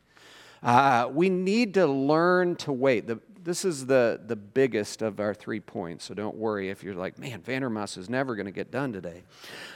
Uh, 0.61 1.09
we 1.09 1.29
need 1.29 1.73
to 1.75 1.87
learn 1.87 2.57
to 2.57 2.73
wait. 2.73 3.07
The, 3.07 3.21
this 3.41 3.63
is 3.63 3.85
the, 3.85 4.19
the 4.25 4.35
biggest 4.35 5.01
of 5.01 5.21
our 5.21 5.33
three 5.33 5.61
points, 5.61 6.03
so 6.03 6.13
don't 6.13 6.35
worry 6.35 6.69
if 6.69 6.83
you're 6.83 6.95
like, 6.95 7.17
man, 7.17 7.41
Vandermas 7.41 7.97
is 7.97 8.09
never 8.09 8.35
going 8.35 8.45
to 8.45 8.51
get 8.51 8.71
done 8.71 8.91
today. 8.91 9.23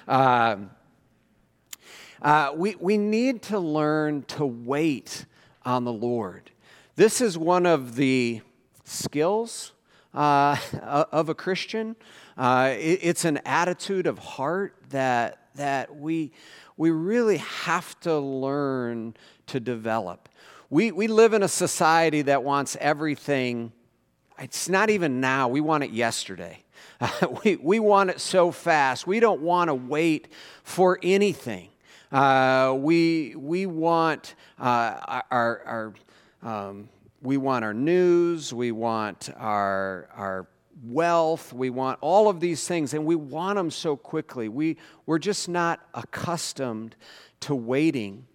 Um, 0.10 0.72
uh, 2.22 2.52
we, 2.54 2.76
we 2.76 2.98
need 2.98 3.43
to 3.43 3.60
learn 3.60 4.24
to 4.24 4.46
wait 4.46 5.26
on 5.63 5.86
the 5.86 5.93
Lord. 5.93 6.52
This 6.98 7.22
is 7.22 7.38
one 7.38 7.68
of 7.68 7.96
the 7.96 8.42
skills 8.84 9.72
uh, 10.16 10.58
of 10.82 11.30
a 11.30 11.36
Christian. 11.36 11.96
Uh, 12.36 12.74
it, 12.76 13.02
it's 13.04 13.24
an 13.24 13.40
attitude 13.46 14.08
of 14.08 14.18
heart 14.18 14.74
that, 14.90 15.38
that 15.58 15.96
we, 15.96 16.32
we 16.76 16.90
really 16.90 17.38
have 17.38 18.00
to 18.00 18.18
learn 18.18 19.16
to 19.46 19.60
develop. 19.60 20.28
We, 20.72 20.92
we 20.92 21.06
live 21.06 21.34
in 21.34 21.44
a 21.44 21.48
society 21.48 22.24
that 22.24 22.44
wants 22.44 22.76
everything, 22.82 23.74
it's 24.40 24.68
not 24.68 24.90
even 24.90 25.22
now, 25.22 25.50
we 25.50 25.62
want 25.62 25.84
it 25.84 25.92
yesterday. 25.92 26.64
we, 27.44 27.58
we 27.58 27.80
want 27.80 28.10
it 28.10 28.20
so 28.20 28.50
fast. 28.50 29.06
We 29.06 29.20
don't 29.20 29.42
want 29.42 29.68
to 29.68 29.76
wait 29.76 30.30
for 30.64 30.98
anything. 31.04 31.70
Uh, 32.12 32.76
we, 32.76 33.36
we 33.36 33.68
want 33.68 34.34
uh, 34.58 35.22
our, 35.30 35.62
our 35.64 35.94
um, 36.43 36.89
we 37.21 37.38
want 37.38 37.65
our 37.65 37.73
news, 37.73 38.54
we 38.54 38.71
want 38.71 39.30
our, 39.38 40.08
our 40.15 40.47
wealth, 40.84 41.54
we 41.54 41.69
want 41.69 41.97
all 42.02 42.30
of 42.30 42.39
these 42.39 42.67
things, 42.67 42.93
and 42.93 43.06
we 43.06 43.15
want 43.15 43.56
them 43.58 43.71
so 43.71 43.95
quickly. 43.95 44.47
We, 44.50 44.78
we're 45.06 45.19
just 45.19 45.50
not 45.50 45.80
accustomed 45.93 46.95
to 47.41 47.56
waiting. 47.56 48.28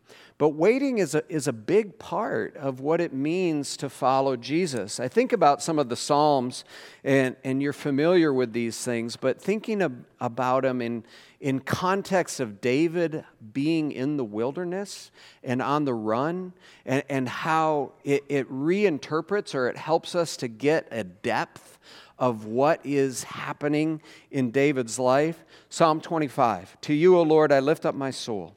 But 0.43 0.55
waiting 0.55 0.99
is 0.99 1.15
a, 1.15 1.23
is 1.33 1.47
a 1.47 1.53
big 1.53 2.01
part 2.01 2.57
of 2.57 2.81
what 2.81 3.01
it 3.01 3.13
means 3.13 3.77
to 3.77 3.89
follow 3.89 4.35
Jesus. 4.35 4.99
I 4.99 5.07
think 5.07 5.33
about 5.33 5.63
some 5.63 5.79
of 5.79 5.89
the 5.89 5.95
Psalms, 5.95 6.65
and, 7.05 7.37
and 7.45 7.63
you're 7.63 7.73
familiar 7.73 8.33
with 8.33 8.53
these 8.53 8.85
things, 8.85 9.15
but 9.15 9.41
thinking 9.41 10.05
about 10.19 10.65
them 10.65 10.83
in, 10.83 11.05
in 11.39 11.61
context 11.61 12.41
of 12.41 12.61
David 12.61 13.25
being 13.53 13.93
in 13.93 14.17
the 14.17 14.25
wilderness 14.25 15.13
and 15.45 15.63
on 15.63 15.85
the 15.85 15.95
run, 15.95 16.55
and, 16.85 17.05
and 17.09 17.29
how 17.29 17.93
it, 18.03 18.25
it 18.29 18.51
reinterprets 18.51 19.55
or 19.55 19.69
it 19.69 19.77
helps 19.77 20.17
us 20.17 20.37
to 20.39 20.49
get 20.49 20.89
a 20.91 21.05
depth 21.05 21.79
of 22.19 22.47
what 22.47 22.81
is 22.83 23.23
happening 23.23 24.03
in 24.33 24.51
David's 24.51 24.99
life. 24.99 25.45
Psalm 25.69 26.01
25 26.01 26.81
To 26.81 26.95
you, 26.95 27.17
O 27.17 27.23
Lord, 27.23 27.53
I 27.53 27.61
lift 27.61 27.87
up 27.87 27.95
my 27.95 28.11
soul. 28.11 28.57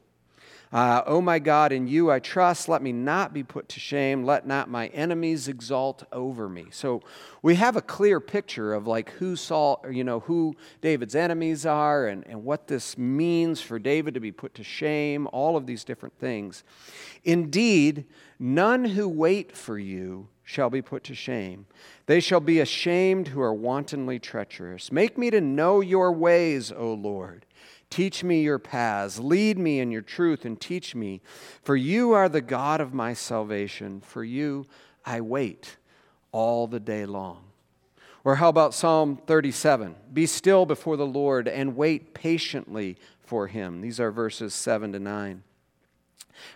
Uh, 0.73 1.01
oh 1.06 1.21
my 1.21 1.39
God, 1.39 1.71
in 1.71 1.88
you 1.88 2.12
I 2.12 2.19
trust. 2.19 2.67
Let 2.67 2.82
me 2.82 2.91
not 2.91 3.34
be 3.34 3.43
put 3.43 3.69
to 3.69 3.80
shame. 3.80 4.25
Let 4.25 4.45
not 4.45 4.69
my 4.69 4.88
enemies 4.88 5.47
exalt 5.47 6.04
over 6.12 6.49
me. 6.49 6.65
So 6.71 7.01
we 7.41 7.56
have 7.56 7.75
a 7.75 7.82
clear 7.82 8.19
picture 8.19 8.73
of 8.73 8.88
like 8.88 9.12
who 9.12 9.36
Saul, 9.36 9.86
you 9.89 10.04
know, 10.04 10.21
who 10.21 10.56
David's 10.82 11.15
enemies 11.15 11.65
are 11.65 12.08
and, 12.08 12.25
and 12.28 12.43
what 12.43 12.67
this 12.67 12.97
means 12.97 13.62
for 13.62 13.80
David 13.80 14.13
to 14.15 14.19
be 14.19 14.32
put 14.32 14.56
to 14.56 14.63
shame, 14.63 15.28
all 15.32 15.56
of 15.56 15.65
these 15.65 15.84
different 15.84 16.17
things. 16.19 16.63
Indeed, 17.23 18.06
none 18.39 18.86
who 18.86 19.08
wait 19.08 19.56
for 19.56 19.78
you 19.78 20.28
shall 20.43 20.69
be 20.69 20.82
put 20.82 21.04
to 21.04 21.15
shame. 21.15 21.65
They 22.06 22.19
shall 22.19 22.39
be 22.39 22.60
ashamed 22.60 23.30
who 23.30 23.41
are 23.41 23.54
wantonly 23.54 24.19
treacherous. 24.19 24.91
Make 24.91 25.17
me 25.17 25.32
to 25.32 25.41
know 25.41 25.82
your 25.82 26.12
ways, 26.12 26.71
O 26.71 26.93
Lord. 26.93 27.45
Teach 27.89 28.24
me 28.24 28.41
your 28.41 28.60
paths. 28.60 29.19
Lead 29.19 29.58
me 29.58 29.80
in 29.80 29.91
your 29.91 30.02
truth 30.02 30.45
and 30.45 30.60
teach 30.60 30.95
me. 30.95 31.21
For 31.63 31.76
you 31.76 32.12
are 32.12 32.28
the 32.28 32.41
God 32.41 32.82
of 32.82 32.93
my 32.93 33.13
salvation. 33.13 34.02
For 34.02 34.24
you 34.24 34.65
I 35.06 35.21
wait 35.21 35.78
all 36.32 36.67
the 36.67 36.80
day 36.80 37.06
long. 37.06 37.43
Or 38.24 38.36
how 38.36 38.50
about 38.50 38.74
Psalm 38.74 39.17
37? 39.28 39.95
Be 40.12 40.26
still 40.26 40.65
before 40.65 40.98
the 40.98 41.06
Lord 41.06 41.48
and 41.48 41.76
wait 41.76 42.13
patiently 42.15 42.98
for 43.19 43.48
him. 43.48 43.82
These 43.82 44.00
are 44.00 44.12
verses 44.12 44.54
7 44.54 44.93
to 44.93 45.00
9. 45.00 45.43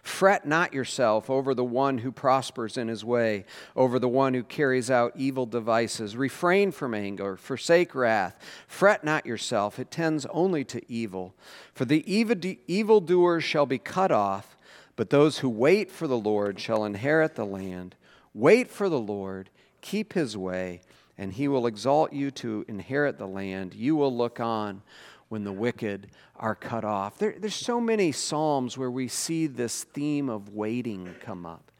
Fret 0.04 0.46
not 0.46 0.74
yourself 0.74 1.30
over 1.30 1.54
the 1.54 1.64
one 1.64 2.00
who 2.00 2.12
prospers 2.12 2.78
in 2.78 2.88
his 2.88 3.04
way, 3.06 3.46
over 3.76 4.00
the 4.00 4.10
one 4.10 4.34
who 4.34 4.44
carries 4.44 4.92
out 4.92 5.14
evil 5.16 5.46
devices. 5.46 6.16
Refrain 6.16 6.72
from 6.72 6.94
anger, 6.94 7.36
forsake 7.36 7.96
wrath. 7.96 8.38
Fret 8.68 9.04
not 9.04 9.26
yourself, 9.26 9.80
it 9.80 9.92
tends 9.92 10.26
only 10.28 10.64
to 10.66 10.82
evil. 10.92 11.34
For 11.74 11.86
the 11.86 12.04
evildoers 12.12 13.44
shall 13.44 13.66
be 13.66 13.78
cut 13.78 14.12
off, 14.12 14.58
but 14.96 15.10
those 15.10 15.40
who 15.40 15.50
wait 15.50 15.90
for 15.90 16.08
the 16.08 16.18
Lord 16.18 16.60
shall 16.60 16.84
inherit 16.84 17.36
the 17.36 17.46
land. 17.46 17.96
Wait 18.34 18.70
for 18.70 18.90
the 18.90 19.00
Lord, 19.00 19.50
keep 19.82 20.14
his 20.14 20.36
way, 20.36 20.82
and 21.18 21.34
he 21.34 21.48
will 21.48 21.68
exalt 21.68 22.14
you 22.14 22.32
to 22.32 22.66
inherit 22.68 23.18
the 23.18 23.28
land. 23.28 23.74
You 23.74 23.96
will 23.96 24.16
look 24.16 24.40
on 24.40 24.82
when 25.30 25.44
the 25.44 25.52
wicked 25.52 26.08
are 26.36 26.56
cut 26.56 26.84
off. 26.84 27.18
There, 27.18 27.36
there's 27.38 27.56
so 27.56 27.80
many 27.80 28.12
Psalms 28.12 28.78
where 28.78 28.92
we 28.92 29.08
see 29.08 29.48
this 29.48 29.84
theme 29.84 30.30
of 30.30 30.50
waiting 30.50 31.16
come 31.22 31.46
up. 31.46 31.72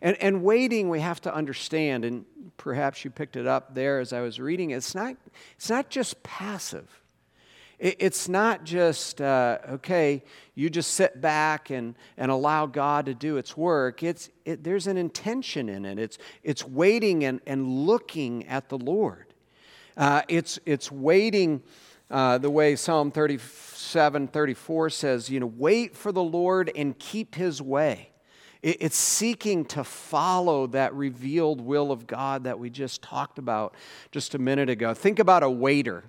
And, 0.00 0.16
and 0.20 0.42
waiting, 0.42 0.88
we 0.88 1.00
have 1.00 1.20
to 1.22 1.34
understand, 1.34 2.04
and 2.04 2.24
perhaps 2.56 3.04
you 3.04 3.10
picked 3.10 3.36
it 3.36 3.46
up 3.46 3.74
there 3.74 4.00
as 4.00 4.12
I 4.12 4.20
was 4.20 4.40
reading, 4.40 4.70
it's 4.70 4.94
not, 4.94 5.16
it's 5.56 5.70
not 5.70 5.90
just 5.90 6.22
passive. 6.22 7.02
It, 7.78 7.96
it's 8.00 8.28
not 8.28 8.64
just, 8.64 9.20
uh, 9.20 9.58
okay, 9.70 10.24
you 10.54 10.68
just 10.70 10.94
sit 10.94 11.20
back 11.20 11.70
and, 11.70 11.94
and 12.16 12.30
allow 12.30 12.66
God 12.66 13.06
to 13.06 13.14
do 13.14 13.36
its 13.36 13.56
work. 13.56 14.02
It's, 14.02 14.28
it, 14.44 14.64
there's 14.64 14.88
an 14.88 14.96
intention 14.96 15.68
in 15.68 15.84
it. 15.84 16.00
It's, 16.00 16.18
it's 16.42 16.66
waiting 16.66 17.24
and, 17.24 17.40
and 17.46 17.86
looking 17.86 18.46
at 18.48 18.68
the 18.68 18.78
Lord. 18.78 19.26
Uh, 19.96 20.22
it's, 20.28 20.58
it's 20.66 20.90
waiting 20.90 21.62
uh, 22.12 22.36
the 22.36 22.50
way 22.50 22.76
Psalm 22.76 23.10
37 23.10 24.28
34 24.28 24.90
says, 24.90 25.30
you 25.30 25.40
know, 25.40 25.46
wait 25.56 25.96
for 25.96 26.12
the 26.12 26.22
Lord 26.22 26.70
and 26.76 26.96
keep 26.98 27.34
his 27.34 27.62
way. 27.62 28.10
It's 28.62 28.96
seeking 28.96 29.64
to 29.66 29.82
follow 29.82 30.68
that 30.68 30.94
revealed 30.94 31.60
will 31.60 31.90
of 31.90 32.06
God 32.06 32.44
that 32.44 32.60
we 32.60 32.70
just 32.70 33.02
talked 33.02 33.38
about 33.40 33.74
just 34.12 34.36
a 34.36 34.38
minute 34.38 34.70
ago. 34.70 34.94
Think 34.94 35.18
about 35.18 35.42
a 35.42 35.50
waiter. 35.50 36.04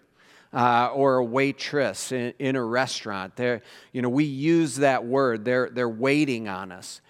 Uh, 0.56 0.92
or 0.94 1.18
a 1.18 1.26
waitress 1.26 2.12
in, 2.12 2.32
in 2.38 2.56
a 2.56 2.64
restaurant. 2.64 3.36
They're, 3.36 3.64
you 3.92 4.04
know, 4.04 4.10
we 4.10 4.26
use 4.26 4.76
that 4.76 5.04
word. 5.04 5.44
They're, 5.44 5.68
they're 5.72 5.90
waiting 5.90 6.48
on 6.48 6.72
us. 6.72 7.02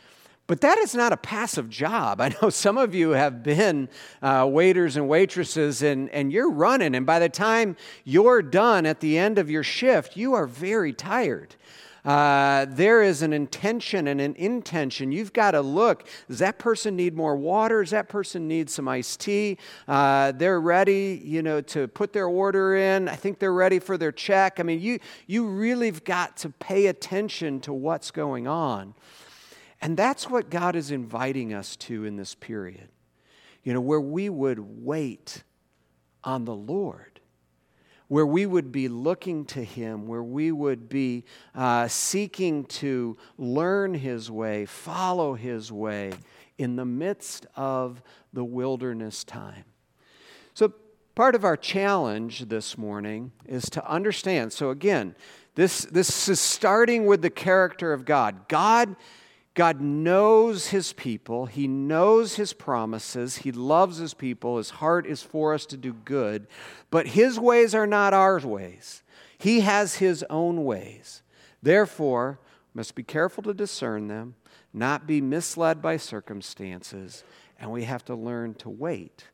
But 0.46 0.62
that 0.62 0.78
is 0.80 0.94
not 0.94 1.14
a 1.14 1.18
passive 1.18 1.70
job. 1.70 2.20
I 2.22 2.36
know 2.42 2.50
some 2.50 2.78
of 2.78 2.94
you 2.94 3.12
have 3.12 3.44
been 3.44 3.90
uh, 4.22 4.48
waiters 4.50 4.98
and 4.98 5.08
waitresses, 5.08 5.82
and, 5.82 6.10
and 6.10 6.32
you're 6.32 6.52
running, 6.52 6.96
and 6.96 7.06
by 7.06 7.20
the 7.20 7.30
time 7.30 7.76
you're 8.04 8.42
done 8.42 8.86
at 8.86 9.00
the 9.00 9.18
end 9.18 9.38
of 9.38 9.50
your 9.50 9.64
shift, 9.64 10.18
you 10.18 10.34
are 10.34 10.48
very 10.48 10.94
tired. 10.94 11.56
Uh, 12.06 12.66
there 12.68 13.02
is 13.02 13.22
an 13.22 13.32
intention 13.32 14.08
and 14.08 14.20
an 14.20 14.36
intention. 14.36 15.12
You've 15.12 15.32
got 15.32 15.52
to 15.52 15.62
look. 15.62 16.06
Does 16.28 16.40
that 16.40 16.60
person 16.60 16.98
need 16.98 17.16
more 17.16 17.38
water? 17.38 17.82
Does 17.82 17.92
that 17.92 18.10
person 18.10 18.46
need 18.48 18.70
some 18.70 18.90
iced 18.90 19.22
tea? 19.22 19.58
Uh, 19.88 20.34
they're 20.34 20.60
ready, 20.60 21.22
you 21.24 21.42
know, 21.42 21.62
to 21.62 21.88
put 21.88 22.12
their 22.12 22.28
order 22.28 22.76
in. 22.76 23.08
I 23.08 23.16
think 23.16 23.40
they're 23.40 23.54
ready 23.54 23.80
for 23.80 23.98
their 23.98 24.12
check. 24.12 24.60
I 24.60 24.64
mean, 24.64 24.82
you 24.82 25.00
you 25.28 25.46
really've 25.46 26.04
got 26.04 26.36
to 26.38 26.50
pay 26.50 26.88
attention 26.88 27.62
to 27.62 27.72
what's 27.72 28.12
going 28.12 28.48
on. 28.48 28.96
And 29.84 29.98
that's 29.98 30.30
what 30.30 30.50
God 30.50 30.78
is 30.78 30.92
inviting 30.92 31.54
us 31.54 31.76
to 31.76 32.06
in 32.06 32.16
this 32.16 32.36
period. 32.36 32.88
You 33.64 33.74
know, 33.74 33.82
where 33.82 34.00
we 34.00 34.30
would 34.30 34.60
wait 34.82 35.44
on 36.24 36.46
the 36.46 36.56
Lord, 36.56 37.20
where 38.08 38.26
we 38.26 38.46
would 38.46 38.72
be 38.72 38.88
looking 38.88 39.44
to 39.48 39.62
Him, 39.62 40.08
where 40.08 40.24
we 40.24 40.54
would 40.54 40.88
be 40.88 41.26
uh, 41.54 41.90
seeking 41.90 42.64
to 42.66 43.18
learn 43.38 43.94
His 43.94 44.32
way, 44.32 44.66
follow 44.66 45.34
His 45.34 45.70
way 45.70 46.14
in 46.58 46.78
the 46.78 46.86
midst 46.86 47.46
of 47.58 48.02
the 48.32 48.46
wilderness 48.46 49.26
time. 49.26 49.66
So, 50.54 50.72
part 51.14 51.36
of 51.36 51.44
our 51.44 51.58
challenge 51.58 52.48
this 52.48 52.78
morning 52.78 53.34
is 53.46 53.70
to 53.72 53.86
understand. 53.86 54.54
So, 54.54 54.70
again, 54.70 55.14
this, 55.56 55.82
this 55.84 56.30
is 56.30 56.40
starting 56.40 57.06
with 57.06 57.22
the 57.22 57.30
character 57.30 57.92
of 57.92 58.06
God. 58.06 58.48
God 58.48 58.96
God 59.56 59.82
knows 59.82 60.68
his 60.68 60.94
people. 60.94 61.46
He 61.46 61.68
knows 61.68 62.36
his 62.36 62.54
promises. 62.54 63.38
He 63.38 63.52
loves 63.52 63.98
his 63.98 64.14
people. 64.14 64.58
His 64.58 64.72
heart 64.72 65.06
is 65.06 65.22
for 65.22 65.54
us 65.54 65.66
to 65.68 65.78
do 65.78 65.94
good. 65.94 66.48
But 66.90 67.08
his 67.08 67.40
ways 67.40 67.76
are 67.76 67.86
not 67.86 68.14
our 68.14 68.40
ways. 68.40 69.04
He 69.38 69.60
has 69.60 69.96
his 69.96 70.24
own 70.30 70.64
ways. 70.66 71.22
Therefore, 71.62 72.40
must 72.74 72.96
be 72.96 73.04
careful 73.04 73.44
to 73.44 73.54
discern 73.54 74.08
them, 74.08 74.36
not 74.74 75.06
be 75.06 75.22
misled 75.22 75.82
by 75.82 75.98
circumstances, 75.98 77.24
and 77.60 77.72
we 77.72 77.84
have 77.84 78.04
to 78.06 78.16
learn 78.16 78.56
to 78.56 78.70
wait 78.70 79.28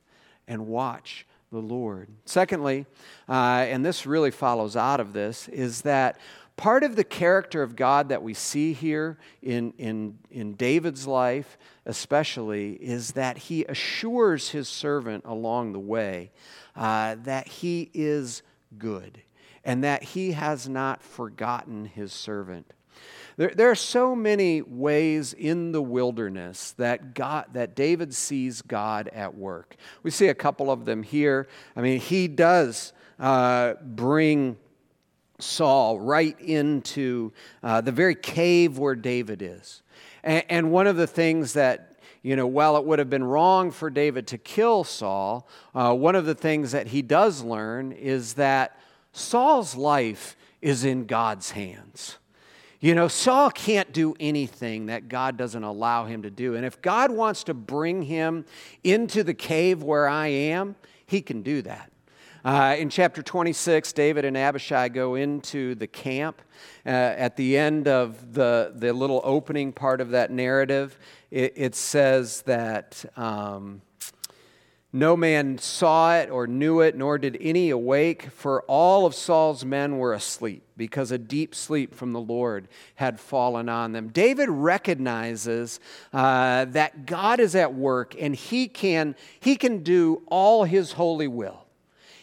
and 0.48 0.68
watch 0.68 1.26
the 1.52 1.60
Lord. 1.60 2.10
Secondly, 2.26 2.86
uh, 3.28 3.66
and 3.68 3.86
this 3.86 4.06
really 4.06 4.32
follows 4.32 4.76
out 4.76 5.00
of 5.00 5.14
this, 5.14 5.48
is 5.48 5.82
that 5.84 6.20
part 6.60 6.84
of 6.84 6.98
the 6.98 7.06
character 7.06 7.64
of 7.64 7.78
God 7.78 8.10
that 8.10 8.22
we 8.22 8.34
see 8.34 8.74
here 8.74 9.18
in, 9.42 9.72
in, 9.78 10.20
in 10.30 10.56
David's 10.56 11.08
life, 11.08 11.58
especially, 11.86 12.74
is 12.74 13.14
that 13.14 13.38
he 13.38 13.64
assures 13.64 14.50
his 14.50 14.68
servant 14.68 15.24
along 15.26 15.72
the 15.72 15.80
way 15.80 16.32
uh, 16.76 17.16
that 17.24 17.48
he 17.48 17.90
is 17.94 18.42
good 18.78 19.22
and 19.64 19.86
that 19.86 20.04
he 20.04 20.34
has 20.34 20.68
not 20.68 21.02
forgotten 21.02 21.86
his 21.86 22.12
servant. 22.12 22.74
There, 23.38 23.54
there 23.56 23.72
are 23.72 23.76
so 23.76 24.14
many 24.14 24.62
ways 24.62 25.32
in 25.32 25.72
the 25.72 25.82
wilderness 25.82 26.74
that, 26.74 27.14
God, 27.14 27.46
that 27.54 27.74
David 27.74 28.14
sees 28.14 28.62
God 28.62 29.08
at 29.14 29.34
work. 29.34 29.78
We 30.04 30.12
see 30.12 30.28
a 30.28 30.36
couple 30.36 30.70
of 30.70 30.84
them 30.84 31.04
here. 31.04 31.48
I 31.78 31.80
mean, 31.80 32.02
he 32.02 32.28
does 32.28 32.92
uh, 33.18 33.76
bring 33.82 34.58
Saul 35.40 36.00
right 36.00 36.40
into 36.40 37.32
uh, 37.64 37.82
the 37.82 37.92
very 37.92 38.16
cave 38.16 38.78
where 38.78 38.96
David 38.96 39.42
is. 39.42 39.82
And, 40.24 40.44
and, 40.50 40.72
one 40.72 40.88
of 40.88 40.98
the 40.98 41.08
things 41.08 41.54
that, 41.54 41.98
you 42.22 42.36
know, 42.36 42.48
while 42.48 42.78
it 42.78 42.86
would 42.86 43.00
have 43.00 43.10
been 43.10 43.24
wrong 43.24 43.72
for 43.72 43.90
David 43.90 44.28
to 44.28 44.38
kill 44.38 44.84
Saul, 44.84 45.48
uh, 45.74 45.94
one 45.94 46.16
of 46.16 46.26
the 46.26 46.36
things 46.36 46.74
that 46.74 46.88
he 46.88 47.02
does 47.02 47.42
learn 47.42 47.92
is 47.92 48.34
that 48.34 48.78
Saul's 49.14 49.76
life 49.76 50.36
is 50.62 50.84
in 50.84 51.06
God's 51.06 51.52
hands. 51.52 52.18
You 52.82 52.96
know, 52.96 53.10
Saul 53.10 53.52
can't 53.52 53.92
do 53.92 54.16
anything 54.20 54.86
that 54.86 55.10
God 55.10 55.36
doesn't 55.36 55.64
allow 55.64 56.06
him 56.06 56.22
to 56.22 56.32
do. 56.32 56.56
And 56.56 56.66
if 56.66 56.82
God 56.82 57.12
wants 57.12 57.44
to 57.46 57.54
bring 57.54 58.04
him 58.04 58.46
into 58.84 59.24
the 59.24 59.34
cave 59.34 59.84
where 59.84 60.08
I 60.08 60.28
am, 60.28 60.76
he 61.06 61.22
can 61.22 61.42
do 61.42 61.62
that. 61.64 61.92
Uh, 62.46 62.76
in 62.80 62.90
chapter 62.90 63.22
26, 63.22 63.92
David 63.92 64.24
and 64.24 64.38
Abishai 64.38 64.88
go 64.90 65.16
into 65.16 65.76
the 65.76 65.88
camp. 65.88 66.42
Uh, 66.86 66.90
at 66.90 67.36
the 67.36 67.58
end 67.58 67.88
of 67.88 68.34
the, 68.34 68.72
the 68.76 68.94
little 68.94 69.22
opening 69.26 69.74
part 69.74 70.00
of 70.00 70.12
that 70.12 70.32
narrative, 70.32 70.98
it, 71.32 71.54
it 71.56 71.76
says 71.76 72.42
that. 72.44 73.04
Um, 73.18 73.82
no 74.92 75.16
man 75.16 75.60
saw 75.60 76.16
it 76.16 76.32
or 76.32 76.48
knew 76.48 76.80
it, 76.80 76.96
nor 76.96 77.20
did 77.20 77.38
any 77.40 77.70
awake, 77.70 78.32
for 78.32 78.64
all 78.64 79.06
of 79.06 79.14
Saul's 79.14 79.64
men 79.64 80.00
were 80.00 80.14
asleep, 80.14 80.64
because 80.78 81.12
a 81.12 81.20
deep 81.20 81.54
sleep 81.54 81.94
from 81.94 82.12
the 82.12 82.20
Lord 82.20 82.68
had 82.96 83.20
fallen 83.20 83.70
on 83.70 83.92
them. 83.92 84.08
David 84.08 84.50
recognizes 84.50 85.80
uh, 86.12 86.66
that 86.66 87.06
God 87.06 87.40
is 87.40 87.54
at 87.54 87.76
work 87.76 88.16
and 88.20 88.36
he 88.36 88.68
can, 88.68 89.16
he 89.40 89.58
can 89.58 89.84
do 89.84 90.24
all 90.26 90.64
his 90.64 90.94
holy 90.94 91.28
will. 91.28 91.68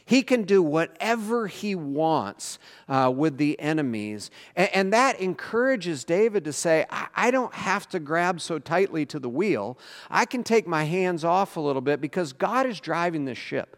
He 0.07 0.23
can 0.23 0.45
do 0.45 0.63
whatever 0.63 1.49
he 1.49 1.75
wants 1.75 2.61
uh, 2.89 3.13
with 3.15 3.39
the 3.39 3.59
enemies. 3.59 4.31
And, 4.55 4.71
and, 4.73 4.93
that 4.93 5.21
encourages 5.21 6.05
David 6.05 6.45
to 6.45 6.53
say, 6.53 6.87
I, 6.91 7.09
I 7.17 7.31
don't 7.33 7.53
have 7.53 7.89
to 7.89 7.99
grab 7.99 8.41
so 8.41 8.61
tightly 8.61 9.05
to 9.07 9.19
the 9.19 9.29
wheel. 9.29 9.77
I 10.09 10.25
can 10.25 10.45
take 10.45 10.69
my 10.69 10.85
hands 10.85 11.25
off 11.25 11.57
a 11.57 11.61
little 11.61 11.83
bit 11.83 12.01
because 12.01 12.33
God 12.33 12.67
is 12.67 12.79
driving 12.79 13.25
this 13.25 13.37
ship. 13.37 13.77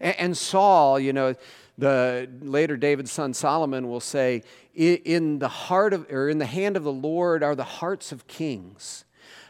And, 0.00 0.16
and 0.18 0.36
Saul, 0.36 0.98
you 0.98 1.12
know, 1.12 1.36
the 1.78 2.28
later 2.42 2.76
David's 2.76 3.12
son 3.12 3.32
Solomon 3.32 3.88
will 3.88 4.00
say, 4.00 4.42
in 4.74 5.38
the 5.38 5.48
heart 5.48 5.94
of, 5.94 6.10
or 6.10 6.28
in 6.28 6.38
the 6.38 6.46
hand 6.46 6.76
of 6.76 6.82
the 6.82 6.92
Lord 6.92 7.44
are 7.44 7.54
the 7.54 7.62
hearts 7.62 8.10
of 8.10 8.26
kings. 8.26 9.04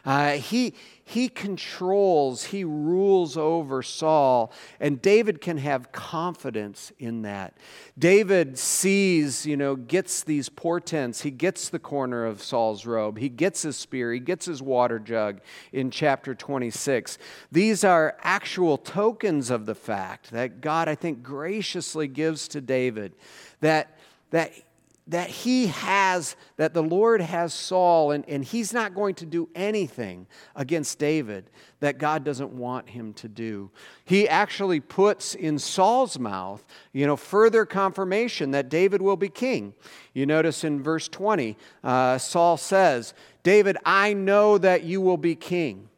Uh, 0.05 0.33
he, 0.33 0.73
he 1.11 1.27
controls, 1.27 2.45
he 2.45 2.63
rules 2.63 3.35
over 3.35 3.83
Saul, 3.83 4.53
and 4.79 5.01
David 5.01 5.41
can 5.41 5.57
have 5.57 5.91
confidence 5.91 6.93
in 6.99 7.23
that. 7.23 7.57
David 7.99 8.57
sees, 8.57 9.45
you 9.45 9.57
know, 9.57 9.75
gets 9.75 10.23
these 10.23 10.47
portents. 10.47 11.19
He 11.21 11.29
gets 11.29 11.67
the 11.67 11.79
corner 11.79 12.25
of 12.25 12.41
Saul's 12.41 12.85
robe, 12.85 13.17
he 13.17 13.27
gets 13.27 13.63
his 13.63 13.75
spear, 13.75 14.13
he 14.13 14.21
gets 14.21 14.45
his 14.45 14.61
water 14.61 14.99
jug 14.99 15.41
in 15.73 15.91
chapter 15.91 16.33
26. 16.33 17.17
These 17.51 17.83
are 17.83 18.15
actual 18.21 18.77
tokens 18.77 19.49
of 19.49 19.65
the 19.65 19.75
fact 19.75 20.31
that 20.31 20.61
God, 20.61 20.87
I 20.87 20.95
think, 20.95 21.23
graciously 21.23 22.07
gives 22.07 22.47
to 22.47 22.61
David 22.61 23.15
that, 23.59 23.97
that 24.29 24.53
that 25.11 25.29
he 25.29 25.67
has, 25.67 26.37
that 26.55 26.73
the 26.73 26.81
Lord 26.81 27.19
has 27.19 27.53
Saul, 27.53 28.11
and, 28.11 28.27
and 28.29 28.45
he's 28.45 28.73
not 28.73 28.95
going 28.95 29.13
to 29.15 29.25
do 29.25 29.49
anything 29.53 30.25
against 30.55 30.99
David 30.99 31.49
that 31.81 31.97
God 31.97 32.23
doesn't 32.23 32.51
want 32.51 32.89
him 32.89 33.13
to 33.15 33.27
do. 33.27 33.71
He 34.05 34.27
actually 34.27 34.79
puts 34.79 35.35
in 35.35 35.59
Saul's 35.59 36.17
mouth, 36.17 36.65
you 36.93 37.05
know, 37.05 37.17
further 37.17 37.65
confirmation 37.65 38.51
that 38.51 38.69
David 38.69 39.01
will 39.01 39.17
be 39.17 39.27
king. 39.27 39.73
You 40.13 40.25
notice 40.25 40.63
in 40.63 40.81
verse 40.81 41.09
20, 41.09 41.57
uh, 41.83 42.17
Saul 42.17 42.55
says, 42.55 43.13
David, 43.43 43.77
I 43.85 44.13
know 44.13 44.57
that 44.59 44.83
you 44.83 45.01
will 45.01 45.17
be 45.17 45.35
king. 45.35 45.89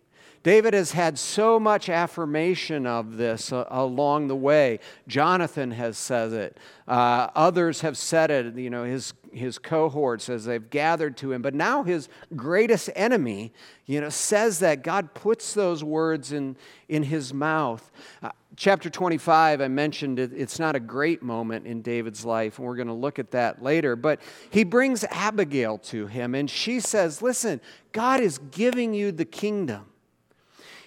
David 0.43 0.73
has 0.73 0.91
had 0.91 1.17
so 1.17 1.58
much 1.58 1.88
affirmation 1.88 2.86
of 2.86 3.15
this 3.15 3.53
uh, 3.53 3.65
along 3.69 4.27
the 4.27 4.36
way. 4.36 4.79
Jonathan 5.08 5.71
has 5.71 5.97
said 5.97 6.34
it. 6.34 6.58
Uh, 6.86 7.29
others 7.34 7.79
have 7.79 7.97
said 7.97 8.29
it, 8.29 8.56
you 8.58 8.69
know, 8.69 8.84
his, 8.84 9.13
his 9.32 9.58
cohorts 9.58 10.27
as 10.27 10.43
they've 10.43 10.69
gathered 10.69 11.15
to 11.17 11.32
him. 11.32 11.41
But 11.41 11.53
now 11.53 11.84
his 11.84 12.10
greatest 12.36 12.89
enemy, 12.93 13.53
you 13.86 14.01
know, 14.01 14.10
says 14.10 14.60
that 14.60 14.84
God 14.84 15.13
puts 15.13 15.53
those 15.53 15.82
words 15.82 16.34
in, 16.34 16.58
in 16.89 17.03
his 17.03 17.34
mouth. 17.34 17.89
Uh, 18.21 18.32
chapter 18.58 18.89
25, 18.89 19.62
I 19.62 19.67
mentioned 19.69 20.19
it, 20.19 20.34
it's 20.34 20.60
not 20.60 20.75
a 20.75 20.79
great 20.82 21.23
moment 21.23 21.65
in 21.65 21.82
David's 21.82 22.25
life, 22.25 22.58
and 22.58 22.67
we're 22.67 22.75
going 22.75 22.88
to 22.88 22.93
look 22.93 23.17
at 23.17 23.32
that 23.32 23.63
later. 23.63 23.95
But 23.95 24.19
he 24.49 24.65
brings 24.65 25.06
Abigail 25.06 25.77
to 25.77 26.08
him, 26.08 26.36
and 26.36 26.49
she 26.49 26.82
says, 26.82 27.21
Listen, 27.21 27.62
God 27.93 28.19
is 28.19 28.39
giving 28.39 28.93
you 28.93 29.13
the 29.13 29.23
kingdom. 29.23 29.86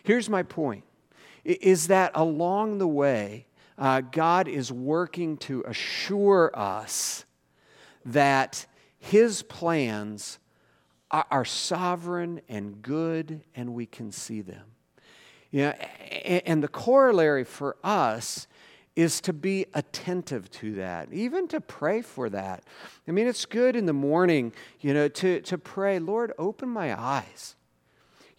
Here's 0.06 0.30
my 0.30 0.44
point 0.44 0.84
is 1.44 1.88
that 1.88 2.12
along 2.14 2.78
the 2.78 2.86
way, 2.86 3.46
uh, 3.76 4.02
God 4.02 4.46
is 4.46 4.70
working 4.70 5.36
to 5.38 5.64
assure 5.66 6.52
us 6.54 7.24
that 8.04 8.66
His 9.00 9.42
plans 9.42 10.38
are, 11.10 11.26
are 11.28 11.44
sovereign 11.44 12.40
and 12.48 12.80
good, 12.82 13.42
and 13.56 13.74
we 13.74 13.84
can 13.84 14.12
see 14.12 14.42
them. 14.42 14.62
You 15.50 15.62
know, 15.62 15.70
and, 15.70 16.42
and 16.46 16.62
the 16.62 16.68
corollary 16.68 17.44
for 17.44 17.76
us 17.82 18.46
is 18.94 19.20
to 19.22 19.32
be 19.32 19.66
attentive 19.74 20.48
to 20.52 20.74
that, 20.76 21.12
even 21.12 21.48
to 21.48 21.60
pray 21.60 22.00
for 22.00 22.30
that. 22.30 22.62
I 23.08 23.10
mean, 23.10 23.26
it's 23.26 23.44
good 23.44 23.74
in 23.74 23.86
the 23.86 23.92
morning, 23.92 24.52
you 24.80 24.94
know, 24.94 25.08
to, 25.08 25.40
to 25.40 25.58
pray, 25.58 25.98
Lord, 25.98 26.32
open 26.38 26.68
my 26.68 26.96
eyes. 26.96 27.56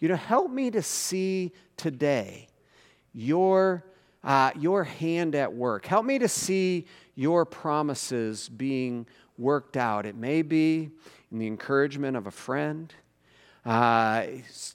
You 0.00 0.08
know, 0.08 0.16
help 0.16 0.50
me 0.50 0.70
to 0.70 0.82
see 0.82 1.52
today 1.76 2.48
your, 3.12 3.84
uh, 4.22 4.52
your 4.58 4.84
hand 4.84 5.34
at 5.34 5.52
work. 5.52 5.86
Help 5.86 6.04
me 6.04 6.18
to 6.20 6.28
see 6.28 6.86
your 7.14 7.44
promises 7.44 8.48
being 8.48 9.06
worked 9.36 9.76
out. 9.76 10.06
It 10.06 10.14
may 10.14 10.42
be 10.42 10.90
in 11.32 11.38
the 11.38 11.46
encouragement 11.46 12.16
of 12.16 12.26
a 12.26 12.30
friend. 12.30 12.94
Uh, 13.66 14.24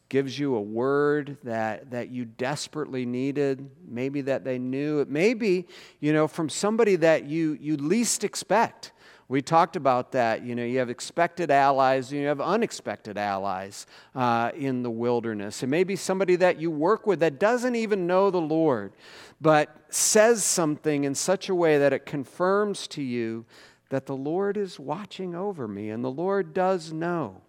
gives 0.10 0.38
you 0.38 0.56
a 0.56 0.62
word 0.62 1.38
that, 1.44 1.90
that 1.90 2.10
you 2.10 2.26
desperately 2.26 3.06
needed, 3.06 3.68
maybe 3.88 4.22
that 4.22 4.44
they 4.44 4.60
knew. 4.60 5.00
It 5.00 5.10
may 5.10 5.34
be, 5.34 5.66
you 6.00 6.14
know, 6.14 6.28
from 6.28 6.50
somebody 6.50 6.98
that 6.98 7.24
you, 7.24 7.58
you 7.60 7.78
least 7.78 8.24
expect. 8.24 8.92
We 9.34 9.42
talked 9.42 9.76
about 9.76 10.12
that. 10.12 10.46
You 10.46 10.54
know, 10.54 10.64
you 10.64 10.78
have 10.78 10.92
expected 10.92 11.50
allies, 11.50 12.12
and 12.12 12.22
you 12.22 12.28
have 12.28 12.40
unexpected 12.40 13.18
allies 13.18 13.88
uh, 14.14 14.52
in 14.56 14.84
the 14.84 14.92
wilderness. 14.92 15.64
It 15.64 15.70
may 15.70 15.84
be 15.84 15.96
somebody 15.96 16.36
that 16.36 16.62
you 16.62 16.70
work 16.70 17.08
with 17.08 17.22
that 17.22 17.40
doesn't 17.40 17.74
even 17.76 18.06
know 18.06 18.30
the 18.30 18.40
Lord, 18.40 18.94
but 19.42 19.76
says 19.90 20.44
something 20.44 21.04
in 21.04 21.16
such 21.16 21.50
a 21.50 21.56
way 21.56 21.80
that 21.80 21.94
it 21.94 22.06
confirms 22.06 22.88
to 22.90 23.02
you 23.02 23.44
that 23.90 24.06
the 24.06 24.16
Lord 24.16 24.56
is 24.56 24.80
watching 24.80 25.34
over 25.34 25.68
me 25.68 25.90
and 25.90 26.04
the 26.04 26.12
Lord 26.12 26.54
does 26.54 26.94
know. 26.94 27.42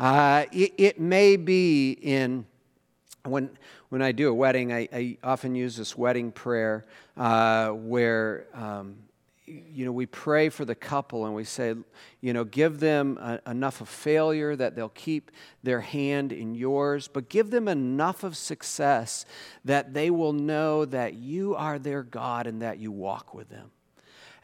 Uh, 0.00 0.46
it, 0.52 0.72
it, 0.78 0.98
may 0.98 1.36
be 1.36 1.98
in 2.00 2.46
when 3.24 3.50
when 3.90 4.00
I 4.00 4.12
do 4.12 4.30
a 4.30 4.34
wedding, 4.34 4.72
I, 4.72 4.88
I 4.90 5.18
often 5.22 5.54
use 5.54 5.76
this 5.76 5.98
wedding 5.98 6.32
prayer 6.32 6.86
uh, 7.14 7.72
where 7.72 8.46
um, 8.54 8.96
you 9.46 9.84
know, 9.84 9.92
we 9.92 10.06
pray 10.06 10.48
for 10.48 10.64
the 10.64 10.74
couple 10.74 11.24
and 11.24 11.34
we 11.34 11.44
say, 11.44 11.74
you 12.20 12.32
know, 12.32 12.44
give 12.44 12.80
them 12.80 13.16
a, 13.18 13.40
enough 13.48 13.80
of 13.80 13.88
failure 13.88 14.56
that 14.56 14.74
they'll 14.74 14.88
keep 14.88 15.30
their 15.62 15.80
hand 15.80 16.32
in 16.32 16.54
yours, 16.54 17.08
but 17.08 17.28
give 17.28 17.50
them 17.50 17.68
enough 17.68 18.24
of 18.24 18.36
success 18.36 19.24
that 19.64 19.94
they 19.94 20.10
will 20.10 20.32
know 20.32 20.84
that 20.84 21.14
you 21.14 21.54
are 21.54 21.78
their 21.78 22.02
God 22.02 22.46
and 22.46 22.62
that 22.62 22.78
you 22.78 22.90
walk 22.90 23.34
with 23.34 23.48
them. 23.48 23.70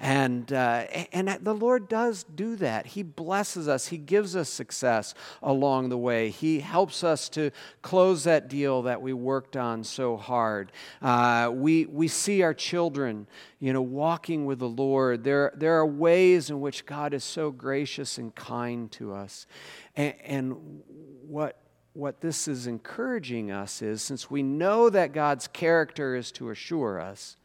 And, 0.03 0.53
uh, 0.53 0.87
and 1.13 1.29
the 1.29 1.55
Lord 1.55 1.89
does 1.89 2.25
do 2.25 2.57
that. 2.57 2.87
He 2.87 3.05
blesses 3.05 3.69
us, 3.69 3.87
He 3.87 3.99
gives 3.99 4.35
us 4.35 4.49
success 4.49 5.15
along 5.41 5.91
the 5.91 5.97
way. 5.97 6.31
He 6.31 6.59
helps 6.59 7.05
us 7.05 7.29
to 7.31 7.53
close 7.83 8.25
that 8.25 8.49
deal 8.49 8.83
that 8.83 9.01
we 9.01 9.13
worked 9.13 9.57
on 9.57 9.85
so 9.85 10.17
hard. 10.17 10.73
Uh, 11.01 11.53
we, 11.55 11.87
we 11.87 12.09
see 12.09 12.43
our 12.43 12.53
children, 12.53 13.29
you 13.61 13.73
know, 13.73 13.81
walking 13.81 14.45
with 14.45 14.59
the 14.59 14.69
Lord. 14.69 15.23
There, 15.23 15.53
there 15.55 15.79
are 15.79 15.87
ways 15.87 16.51
in 16.51 16.61
which 16.61 16.85
God 16.85 17.15
is 17.15 17.23
so 17.23 17.53
gracious 17.53 18.19
and 18.19 18.35
kind 18.35 18.91
to 18.93 19.15
us. 19.15 19.47
And, 19.95 20.15
and 20.25 20.83
what 21.29 21.59
what 21.95 22.23
this 22.23 22.49
is 22.49 22.67
encouraging 22.67 23.51
us 23.51 23.83
is 23.83 24.01
since 24.01 24.31
we 24.31 24.43
know 24.43 24.89
that 24.89 25.13
God's 25.13 25.47
character 25.47 26.17
is 26.17 26.33
to 26.33 26.49
assure 26.49 26.99
us, 26.99 27.37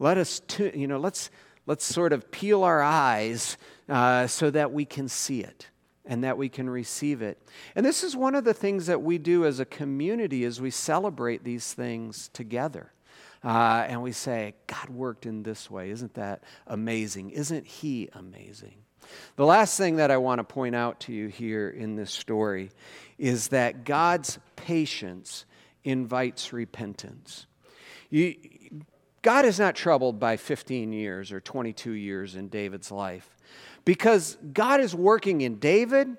let 0.00 0.18
us, 0.18 0.42
you 0.74 0.88
know, 0.88 0.98
let's, 0.98 1.30
let's 1.66 1.84
sort 1.84 2.12
of 2.12 2.30
peel 2.30 2.62
our 2.64 2.82
eyes 2.82 3.56
uh, 3.88 4.26
so 4.26 4.50
that 4.50 4.72
we 4.72 4.84
can 4.84 5.08
see 5.08 5.40
it 5.40 5.68
and 6.04 6.24
that 6.24 6.36
we 6.36 6.48
can 6.48 6.68
receive 6.68 7.22
it. 7.22 7.38
And 7.76 7.86
this 7.86 8.02
is 8.02 8.16
one 8.16 8.34
of 8.34 8.44
the 8.44 8.54
things 8.54 8.86
that 8.86 9.02
we 9.02 9.18
do 9.18 9.44
as 9.46 9.60
a 9.60 9.64
community 9.64 10.44
as 10.44 10.60
we 10.60 10.70
celebrate 10.70 11.44
these 11.44 11.72
things 11.72 12.28
together. 12.32 12.92
Uh, 13.44 13.84
and 13.88 14.02
we 14.02 14.12
say, 14.12 14.54
God 14.66 14.88
worked 14.88 15.26
in 15.26 15.42
this 15.42 15.70
way. 15.70 15.90
Isn't 15.90 16.14
that 16.14 16.44
amazing? 16.66 17.30
Isn't 17.30 17.66
He 17.66 18.08
amazing? 18.12 18.74
The 19.36 19.44
last 19.44 19.76
thing 19.76 19.96
that 19.96 20.10
I 20.10 20.16
want 20.16 20.38
to 20.38 20.44
point 20.44 20.74
out 20.74 21.00
to 21.00 21.12
you 21.12 21.26
here 21.28 21.68
in 21.68 21.96
this 21.96 22.12
story 22.12 22.70
is 23.18 23.48
that 23.48 23.84
God's 23.84 24.38
patience 24.56 25.44
invites 25.84 26.52
repentance. 26.52 27.46
You, 28.10 28.36
God 29.22 29.44
is 29.44 29.58
not 29.58 29.76
troubled 29.76 30.18
by 30.18 30.36
15 30.36 30.92
years 30.92 31.30
or 31.30 31.40
22 31.40 31.92
years 31.92 32.34
in 32.34 32.48
David's 32.48 32.90
life 32.90 33.36
because 33.84 34.36
God 34.52 34.80
is 34.80 34.94
working 34.94 35.40
in 35.40 35.58
David, 35.58 36.16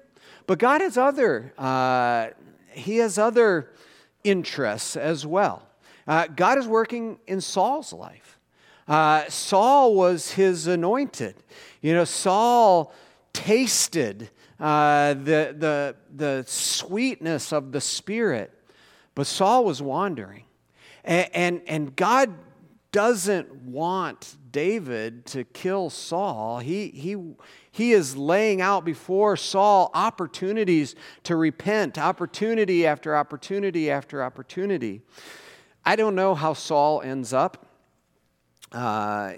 but 0.48 0.58
God 0.58 0.82
has 0.82 0.98
other, 0.98 1.54
uh, 1.58 2.28
he 2.72 2.98
has 2.98 3.18
other 3.18 3.72
interests 4.24 4.96
as 4.96 5.26
well. 5.26 5.68
Uh, 6.08 6.28
God 6.28 6.58
is 6.58 6.68
working 6.68 7.20
in 7.28 7.42
Saul's 7.42 7.94
life. 7.94 8.40
Uh, 8.88 9.26
Saul 9.30 9.96
was 9.96 10.32
his 10.32 10.68
anointed. 10.68 11.36
You 11.82 11.94
know, 11.94 12.04
Saul 12.06 12.94
tasted 13.32 14.30
uh, 14.60 15.14
the, 15.14 15.56
the, 15.58 15.96
the 16.14 16.44
sweetness 16.48 17.52
of 17.52 17.72
the 17.72 17.82
Spirit, 17.82 18.52
but 19.16 19.28
Saul 19.28 19.66
was 19.66 19.82
wandering. 19.82 20.44
And, 21.06 21.30
and, 21.34 21.62
and 21.68 21.96
God 21.96 22.34
doesn't 22.94 23.54
want 23.54 24.38
David 24.52 25.26
to 25.26 25.44
kill 25.44 25.90
Saul. 25.90 26.60
He, 26.60 26.90
he, 26.90 27.18
he 27.72 27.92
is 27.92 28.16
laying 28.16 28.62
out 28.62 28.86
before 28.86 29.36
Saul 29.36 29.92
opportunities 29.94 30.96
to 31.24 31.36
repent, 31.36 31.98
opportunity 31.98 32.86
after 32.86 33.18
opportunity 33.18 33.92
after 33.92 34.24
opportunity. 34.24 35.02
I 35.84 35.98
don't 35.98 36.16
know 36.16 36.36
how 36.36 36.54
Saul 36.54 37.02
ends 37.02 37.34
up. 37.34 37.66
Uh, 38.72 39.34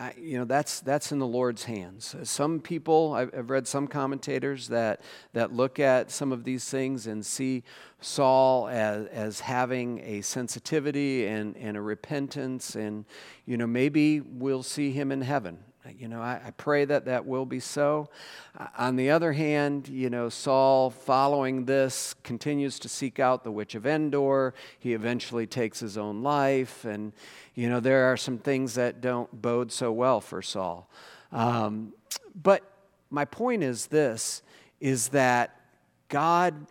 I, 0.00 0.14
you 0.18 0.38
know 0.38 0.46
that's 0.46 0.80
that's 0.80 1.12
in 1.12 1.18
the 1.18 1.26
Lord's 1.26 1.64
hands. 1.64 2.14
Uh, 2.14 2.24
some 2.24 2.58
people 2.58 3.12
I've, 3.12 3.30
I've, 3.36 3.50
read 3.50 3.68
some 3.68 3.86
commentators 3.86 4.68
that 4.68 5.02
that 5.34 5.52
look 5.52 5.78
at 5.78 6.10
some 6.10 6.32
of 6.32 6.42
these 6.42 6.70
things 6.70 7.06
and 7.06 7.24
see 7.24 7.64
Saul 8.00 8.66
as 8.68 9.06
as 9.08 9.40
having 9.40 10.00
a 10.00 10.22
sensitivity 10.22 11.26
and 11.26 11.54
and 11.58 11.76
a 11.76 11.82
repentance, 11.82 12.76
and 12.76 13.04
you 13.44 13.58
know 13.58 13.66
maybe 13.66 14.20
we'll 14.20 14.62
see 14.62 14.90
him 14.90 15.12
in 15.12 15.20
heaven. 15.20 15.58
You 15.88 16.08
know, 16.08 16.20
I, 16.20 16.40
I, 16.46 16.50
pray 16.50 16.84
that 16.84 17.06
that 17.06 17.24
will 17.24 17.46
be 17.46 17.58
so. 17.58 18.10
Uh, 18.58 18.66
on 18.76 18.96
the 18.96 19.10
other 19.10 19.32
hand, 19.32 19.88
you 19.88 20.10
know, 20.10 20.28
Saul, 20.28 20.90
following 20.90 21.64
this, 21.64 22.14
continues 22.22 22.78
to 22.80 22.88
seek 22.88 23.18
out 23.18 23.44
the 23.44 23.50
witch 23.50 23.74
of 23.74 23.86
Endor. 23.86 24.52
He 24.78 24.92
eventually 24.92 25.46
takes 25.46 25.80
his 25.80 25.96
own 25.96 26.22
life. 26.22 26.84
And, 26.84 27.14
you 27.54 27.68
know, 27.70 27.80
there 27.80 28.12
are 28.12 28.16
some 28.18 28.36
things 28.36 28.74
that 28.74 29.00
don't 29.00 29.40
bode 29.40 29.72
so 29.72 29.90
well 29.90 30.20
for 30.20 30.42
Saul. 30.42 30.90
Um, 31.32 31.94
but 32.40 32.62
my 33.08 33.24
point 33.24 33.62
is 33.62 33.86
this 33.86 34.42
is 34.80 35.08
that 35.08 35.60
God, 36.08 36.66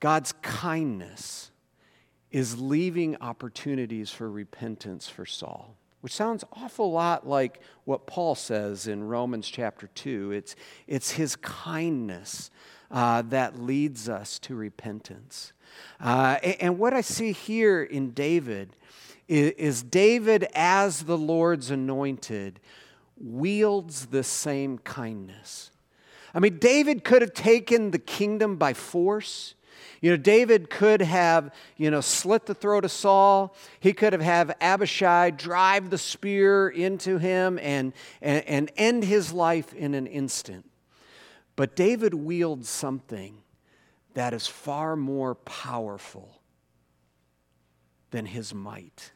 God's 0.00 0.32
kindness 0.40 1.50
is 2.30 2.58
leaving 2.58 3.16
opportunities 3.20 4.10
for 4.10 4.30
repentance 4.30 5.08
for 5.08 5.26
Saul 5.26 5.76
which 6.02 6.12
sounds 6.12 6.44
awful 6.52 6.92
lot 6.92 7.26
like 7.26 7.60
what 7.84 8.06
Paul 8.06 8.34
says 8.34 8.86
in 8.86 9.04
Romans 9.04 9.48
chapter 9.48 9.86
2. 9.86 10.32
It's, 10.32 10.56
it's 10.86 11.12
his 11.12 11.36
kindness 11.36 12.50
uh, 12.90 13.22
that 13.22 13.58
leads 13.58 14.08
us 14.08 14.38
to 14.40 14.54
repentance. 14.54 15.52
Uh, 16.00 16.36
and, 16.42 16.56
and, 16.60 16.78
what 16.78 16.92
I 16.92 17.00
see 17.00 17.32
here 17.32 17.82
in 17.82 18.10
David 18.10 18.76
is, 19.28 19.52
is 19.52 19.82
David, 19.82 20.46
as 20.54 21.04
the 21.04 21.16
Lord's 21.16 21.70
anointed, 21.70 22.60
wields 23.16 24.06
the 24.06 24.24
same 24.24 24.78
kindness. 24.78 25.70
I 26.34 26.40
mean, 26.40 26.58
David 26.58 27.04
could 27.04 27.22
have 27.22 27.32
taken 27.32 27.92
the 27.92 27.98
kingdom 27.98 28.56
by 28.56 28.74
force. 28.74 29.54
You 30.02 30.10
know, 30.10 30.16
David 30.16 30.68
could 30.68 31.00
have, 31.00 31.54
you 31.76 31.88
know, 31.88 32.00
slit 32.00 32.46
the 32.46 32.54
throat 32.54 32.84
of 32.84 32.90
Saul. 32.90 33.54
He 33.78 33.92
could 33.92 34.12
have 34.12 34.20
had 34.20 34.54
Abishai 34.60 35.30
drive 35.30 35.90
the 35.90 35.96
spear 35.96 36.68
into 36.68 37.18
him 37.18 37.56
and, 37.62 37.92
and, 38.20 38.44
and 38.48 38.72
end 38.76 39.04
his 39.04 39.32
life 39.32 39.72
in 39.72 39.94
an 39.94 40.08
instant. 40.08 40.68
But 41.54 41.76
David 41.76 42.14
wields 42.14 42.68
something 42.68 43.38
that 44.14 44.34
is 44.34 44.48
far 44.48 44.96
more 44.96 45.36
powerful 45.36 46.40
than 48.10 48.26
his 48.26 48.52
might. 48.52 49.12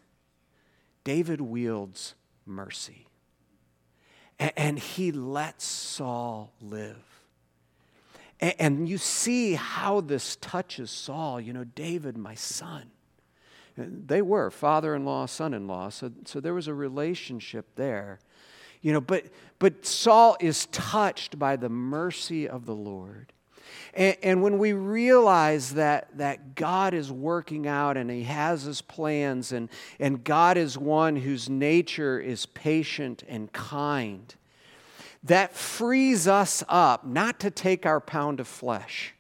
David 1.02 1.40
wields 1.40 2.14
mercy. 2.46 3.08
And 4.38 4.78
he 4.78 5.10
lets 5.10 5.64
Saul 5.64 6.52
live. 6.60 7.15
And 8.40 8.88
you 8.88 8.98
see 8.98 9.54
how 9.54 10.00
this 10.02 10.36
touches 10.36 10.90
Saul. 10.90 11.40
You 11.40 11.52
know, 11.52 11.64
David, 11.64 12.18
my 12.18 12.34
son. 12.34 12.90
They 13.76 14.22
were 14.22 14.50
father 14.50 14.94
in 14.94 15.04
law, 15.04 15.26
son 15.26 15.54
in 15.54 15.66
law. 15.66 15.90
So, 15.90 16.10
so 16.24 16.40
there 16.40 16.54
was 16.54 16.68
a 16.68 16.74
relationship 16.74 17.66
there. 17.76 18.18
You 18.82 18.92
know, 18.92 19.00
but, 19.00 19.24
but 19.58 19.84
Saul 19.84 20.36
is 20.40 20.66
touched 20.66 21.38
by 21.38 21.56
the 21.56 21.68
mercy 21.68 22.48
of 22.48 22.66
the 22.66 22.74
Lord. 22.74 23.32
And, 23.94 24.16
and, 24.22 24.42
when 24.42 24.58
we 24.58 24.72
realize 24.74 25.74
that, 25.74 26.16
that 26.18 26.54
God 26.54 26.94
is 26.94 27.10
working 27.10 27.66
out 27.66 27.96
and 27.96 28.10
He 28.10 28.22
has 28.24 28.62
His 28.62 28.80
plans, 28.80 29.52
and, 29.52 29.68
and 29.98 30.22
God 30.22 30.56
is 30.56 30.78
one 30.78 31.16
whose 31.16 31.48
nature 31.48 32.20
is 32.20 32.46
patient 32.46 33.24
and 33.26 33.52
kind, 33.52 34.34
that 35.26 35.54
frees 35.54 36.28
us 36.28 36.62
up 36.68 37.06
not 37.06 37.40
to 37.40 37.50
take 37.50 37.86
our 37.86 38.00
pound 38.00 38.40
of 38.40 38.48
flesh. 38.48 39.14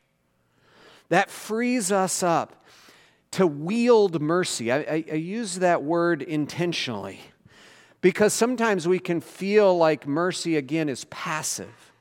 That 1.08 1.30
frees 1.30 1.92
us 1.92 2.22
up 2.22 2.64
to 3.32 3.46
wield 3.46 4.20
mercy. 4.20 4.72
I, 4.72 4.78
I, 4.78 5.04
I, 5.12 5.14
use 5.14 5.56
that 5.56 5.82
word 5.82 6.22
intentionally 6.22 7.20
because 8.00 8.32
sometimes 8.32 8.88
we 8.88 8.98
can 8.98 9.20
feel 9.20 9.76
like 9.76 10.06
mercy, 10.06 10.56
again, 10.56 10.88
is 10.88 11.04
passive. 11.06 11.92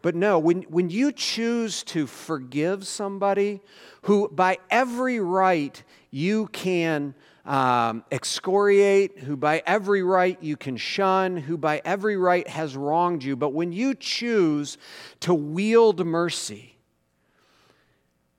But 0.00 0.14
no, 0.14 0.38
when, 0.38 0.62
when 0.62 0.90
you 0.90 1.12
choose 1.12 1.82
to 1.84 2.06
forgive 2.06 2.86
somebody 2.86 3.60
who, 4.02 4.28
by 4.28 4.58
every 4.70 5.20
right, 5.20 5.82
you 6.10 6.46
can 6.48 7.14
um, 7.48 8.04
excoriate, 8.12 9.20
who 9.20 9.34
by 9.34 9.62
every 9.66 10.02
right 10.02 10.36
you 10.42 10.54
can 10.54 10.76
shun, 10.76 11.38
who 11.38 11.56
by 11.56 11.80
every 11.82 12.18
right 12.18 12.46
has 12.46 12.76
wronged 12.76 13.24
you. 13.24 13.36
But 13.36 13.54
when 13.54 13.72
you 13.72 13.94
choose 13.94 14.76
to 15.20 15.32
wield 15.32 16.04
mercy, 16.04 16.76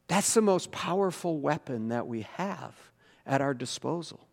that's 0.08 0.36
the 0.36 0.44
most 0.44 0.72
powerful 0.72 1.40
weapon 1.40 1.90
that 1.90 2.06
we 2.06 2.22
have 2.36 2.76
at 3.26 3.42
our 3.42 3.56
disposal. 3.56 4.28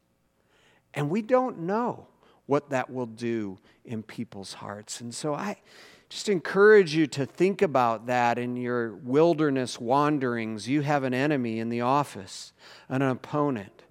And 0.93 1.09
we 1.09 1.23
don't 1.23 1.61
know 1.61 2.09
what 2.45 2.69
that 2.69 2.91
will 2.91 3.07
do 3.07 3.59
in 3.87 4.03
people's 4.03 4.53
hearts. 4.53 5.01
And 5.01 5.15
so 5.15 5.35
I 5.35 5.57
just 6.11 6.29
encourage 6.29 6.95
you 6.95 7.07
to 7.09 7.25
think 7.25 7.63
about 7.63 8.07
that 8.07 8.39
in 8.39 8.57
your 8.57 8.95
wilderness 8.97 9.81
wanderings. 9.81 10.69
You 10.69 10.83
have 10.83 11.03
an 11.03 11.15
enemy 11.15 11.61
in 11.61 11.71
the 11.71 11.81
office, 11.81 12.53
an 12.91 13.01
opponent. 13.01 13.86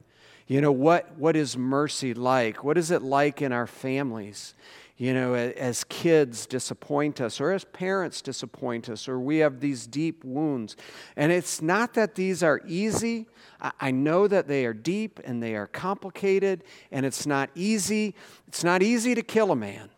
You 0.47 0.61
know, 0.61 0.71
what, 0.71 1.17
what 1.17 1.35
is 1.35 1.57
mercy 1.57 2.13
like? 2.13 2.63
What 2.63 2.77
is 2.77 2.91
it 2.91 3.01
like 3.01 3.41
in 3.41 3.51
our 3.51 3.65
families? 3.65 4.53
You 4.97 5.13
know, 5.13 5.33
as 5.33 5.83
kids 5.85 6.45
disappoint 6.45 7.19
us, 7.19 7.41
or 7.41 7.51
as 7.51 7.65
parents 7.65 8.21
disappoint 8.21 8.87
us, 8.87 9.09
or 9.09 9.19
we 9.19 9.39
have 9.39 9.59
these 9.59 9.87
deep 9.87 10.23
wounds. 10.23 10.77
And 11.17 11.31
it's 11.31 11.61
not 11.61 11.95
that 11.95 12.15
these 12.15 12.43
are 12.43 12.61
easy. 12.65 13.25
I 13.59 13.91
know 13.91 14.27
that 14.27 14.47
they 14.47 14.65
are 14.65 14.73
deep 14.73 15.19
and 15.25 15.43
they 15.43 15.55
are 15.55 15.67
complicated, 15.67 16.63
and 16.91 17.05
it's 17.05 17.25
not 17.25 17.49
easy. 17.55 18.15
It's 18.47 18.63
not 18.63 18.81
easy 18.81 19.15
to 19.15 19.21
kill 19.21 19.51
a 19.51 19.55
man. 19.55 19.89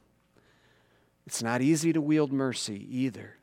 It's 1.27 1.43
not 1.43 1.61
easy 1.61 1.93
to 1.93 2.01
wield 2.01 2.31
mercy 2.31 2.87
either. 2.89 3.36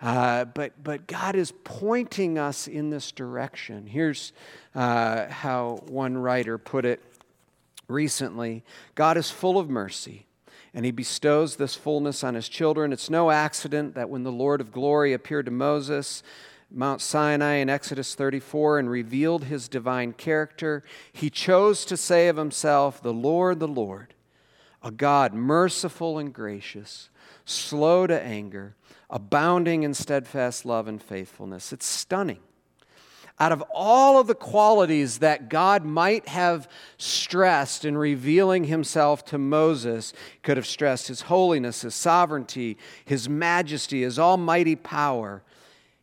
Uh, 0.00 0.46
but, 0.46 0.82
but 0.82 1.06
God 1.06 1.36
is 1.36 1.52
pointing 1.64 2.38
us 2.38 2.66
in 2.66 2.90
this 2.90 3.12
direction. 3.12 3.86
Here's 3.86 4.32
uh, 4.74 5.28
how 5.28 5.82
one 5.88 6.16
writer 6.16 6.56
put 6.56 6.84
it 6.84 7.02
recently 7.86 8.64
God 8.94 9.16
is 9.16 9.30
full 9.30 9.58
of 9.58 9.68
mercy, 9.68 10.26
and 10.72 10.84
he 10.84 10.90
bestows 10.90 11.56
this 11.56 11.74
fullness 11.74 12.24
on 12.24 12.34
his 12.34 12.48
children. 12.48 12.92
It's 12.92 13.10
no 13.10 13.30
accident 13.30 13.94
that 13.94 14.08
when 14.08 14.22
the 14.22 14.32
Lord 14.32 14.60
of 14.60 14.72
glory 14.72 15.12
appeared 15.12 15.46
to 15.46 15.52
Moses, 15.52 16.22
Mount 16.70 17.02
Sinai 17.02 17.54
in 17.54 17.68
Exodus 17.68 18.14
34 18.14 18.78
and 18.78 18.88
revealed 18.88 19.44
his 19.44 19.68
divine 19.68 20.12
character, 20.12 20.82
he 21.12 21.28
chose 21.28 21.84
to 21.84 21.96
say 21.96 22.28
of 22.28 22.36
himself, 22.36 23.02
The 23.02 23.12
Lord, 23.12 23.58
the 23.58 23.68
Lord, 23.68 24.14
a 24.82 24.92
God 24.92 25.34
merciful 25.34 26.16
and 26.16 26.32
gracious, 26.32 27.10
slow 27.44 28.06
to 28.06 28.22
anger 28.22 28.76
abounding 29.10 29.82
in 29.82 29.92
steadfast 29.92 30.64
love 30.64 30.88
and 30.88 31.02
faithfulness. 31.02 31.72
It's 31.72 31.86
stunning. 31.86 32.38
Out 33.38 33.52
of 33.52 33.64
all 33.74 34.20
of 34.20 34.26
the 34.26 34.34
qualities 34.34 35.18
that 35.18 35.48
God 35.48 35.84
might 35.84 36.28
have 36.28 36.68
stressed 36.98 37.86
in 37.86 37.96
revealing 37.96 38.64
himself 38.64 39.24
to 39.26 39.38
Moses, 39.38 40.12
could 40.42 40.58
have 40.58 40.66
stressed 40.66 41.08
his 41.08 41.22
holiness, 41.22 41.80
his 41.80 41.94
sovereignty, 41.94 42.76
his 43.04 43.30
majesty, 43.30 44.02
his 44.02 44.18
almighty 44.18 44.76
power, 44.76 45.42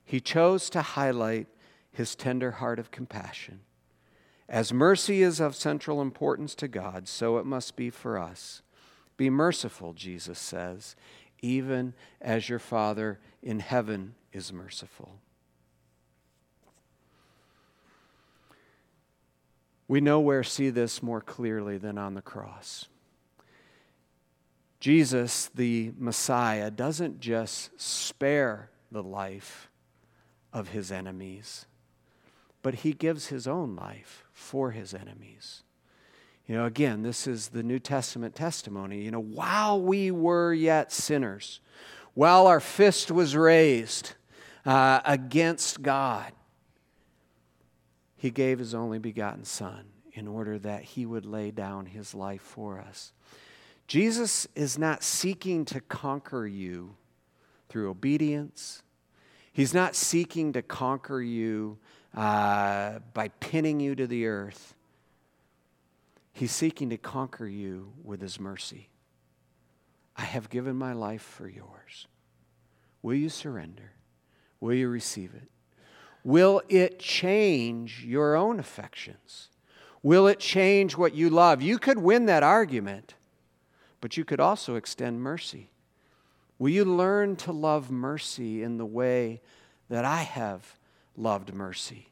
he 0.04 0.20
chose 0.20 0.70
to 0.72 0.82
highlight 0.82 1.48
his 1.92 2.16
tender 2.16 2.52
heart 2.52 2.80
of 2.80 2.90
compassion. 2.90 3.60
As 4.50 4.74
mercy 4.74 5.22
is 5.22 5.40
of 5.40 5.56
central 5.56 6.02
importance 6.02 6.56
to 6.56 6.68
God, 6.68 7.08
so 7.08 7.38
it 7.38 7.46
must 7.46 7.76
be 7.76 7.90
for 7.90 8.18
us. 8.18 8.62
Be 9.18 9.30
merciful, 9.30 9.94
Jesus 9.94 10.40
says, 10.40 10.96
even 11.42 11.94
as 12.22 12.50
your 12.50 12.60
Father 12.60 13.20
in 13.42 13.60
heaven 13.60 14.16
is 14.34 14.52
merciful. 14.52 15.20
We 19.88 20.02
nowhere 20.02 20.44
see 20.44 20.70
this 20.70 21.02
more 21.02 21.22
clearly 21.22 21.78
than 21.78 21.98
on 21.98 22.14
the 22.14 22.22
cross. 22.22 22.88
Jesus, 24.80 25.50
the 25.56 25.94
Messiah, 25.98 26.70
doesn't 26.70 27.20
just 27.20 27.80
spare 27.80 28.70
the 28.92 29.04
life 29.04 29.70
of 30.54 30.70
his 30.70 30.92
enemies, 30.92 31.66
but 32.62 32.76
he 32.76 32.94
gives 32.94 33.28
his 33.28 33.48
own 33.48 33.76
life 33.76 34.26
for 34.34 34.72
his 34.72 34.94
enemies. 34.94 35.64
You 36.48 36.56
know, 36.56 36.66
again, 36.66 37.04
this 37.04 37.28
is 37.28 37.50
the 37.50 37.62
New 37.62 37.78
Testament 37.78 38.34
testimony. 38.34 39.02
You 39.02 39.12
know, 39.12 39.20
while 39.20 39.82
we 39.82 40.12
were 40.12 40.54
yet 40.54 40.94
sinners, 40.94 41.60
while 42.14 42.48
our 42.48 42.62
fist 42.62 43.12
was 43.12 43.36
raised 43.36 44.14
uh, 44.66 45.02
against 45.04 45.82
God, 45.82 46.32
He 48.16 48.32
gave 48.32 48.60
His 48.60 48.74
only 48.74 48.98
begotten 48.98 49.44
Son 49.44 49.88
in 50.14 50.26
order 50.26 50.58
that 50.60 50.84
He 50.84 51.06
would 51.06 51.26
lay 51.26 51.52
down 51.52 51.86
His 51.86 52.16
life 52.16 52.42
for 52.42 52.80
us. 52.80 53.12
Jesus 53.86 54.48
is 54.56 54.78
not 54.78 55.04
seeking 55.04 55.66
to 55.66 55.82
conquer 55.82 56.48
you 56.48 56.96
through 57.68 57.90
obedience. 57.90 58.84
He's 59.52 59.74
not 59.74 59.96
seeking 59.96 60.54
to 60.54 60.62
conquer 60.62 61.22
you 61.22 61.78
uh, 62.16 63.00
by 63.14 63.28
pinning 63.42 63.82
you 63.82 63.96
to 63.96 64.08
the 64.08 64.28
earth. 64.28 64.76
He's 66.38 66.52
seeking 66.52 66.92
to 66.92 66.98
conquer 66.98 67.48
you 67.48 67.94
with 68.04 68.22
His 68.22 68.40
mercy. 68.40 68.90
I 70.16 70.22
have 70.22 70.52
given 70.52 70.76
my 70.76 70.94
life 70.94 71.24
for 71.24 71.50
yours. 71.50 72.06
Will 73.02 73.16
you 73.16 73.30
surrender? 73.30 73.94
Will 74.60 74.76
you 74.76 74.88
receive 74.88 75.34
it? 75.34 75.50
Will 76.24 76.62
it 76.70 77.00
change 77.00 78.06
your 78.06 78.36
own 78.36 78.60
affections? 78.60 79.50
Will 80.04 80.28
it 80.28 80.38
change 80.38 80.96
what 80.96 81.16
you 81.16 81.32
love? 81.32 81.64
You 81.64 81.80
could 81.80 81.98
win 81.98 82.28
that 82.28 82.44
argument, 82.44 83.16
but 84.00 84.16
you 84.16 84.24
could 84.24 84.40
also 84.40 84.76
extend 84.76 85.20
mercy. 85.20 85.72
Will 86.60 86.70
you 86.70 86.86
learn 86.86 87.36
to 87.38 87.52
love 87.52 87.90
mercy 87.90 88.62
in 88.62 88.78
the 88.78 88.86
way 88.86 89.42
that 89.90 90.06
I 90.06 90.22
have 90.22 90.78
loved 91.16 91.52
mercy? 91.52 92.12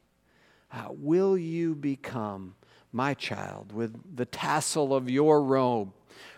Uh, 0.72 0.86
will 0.90 1.38
you 1.38 1.76
become 1.76 2.56
my 2.92 3.14
child, 3.14 3.72
with 3.72 4.16
the 4.16 4.24
tassel 4.24 4.94
of 4.94 5.10
your 5.10 5.42
robe, 5.42 5.92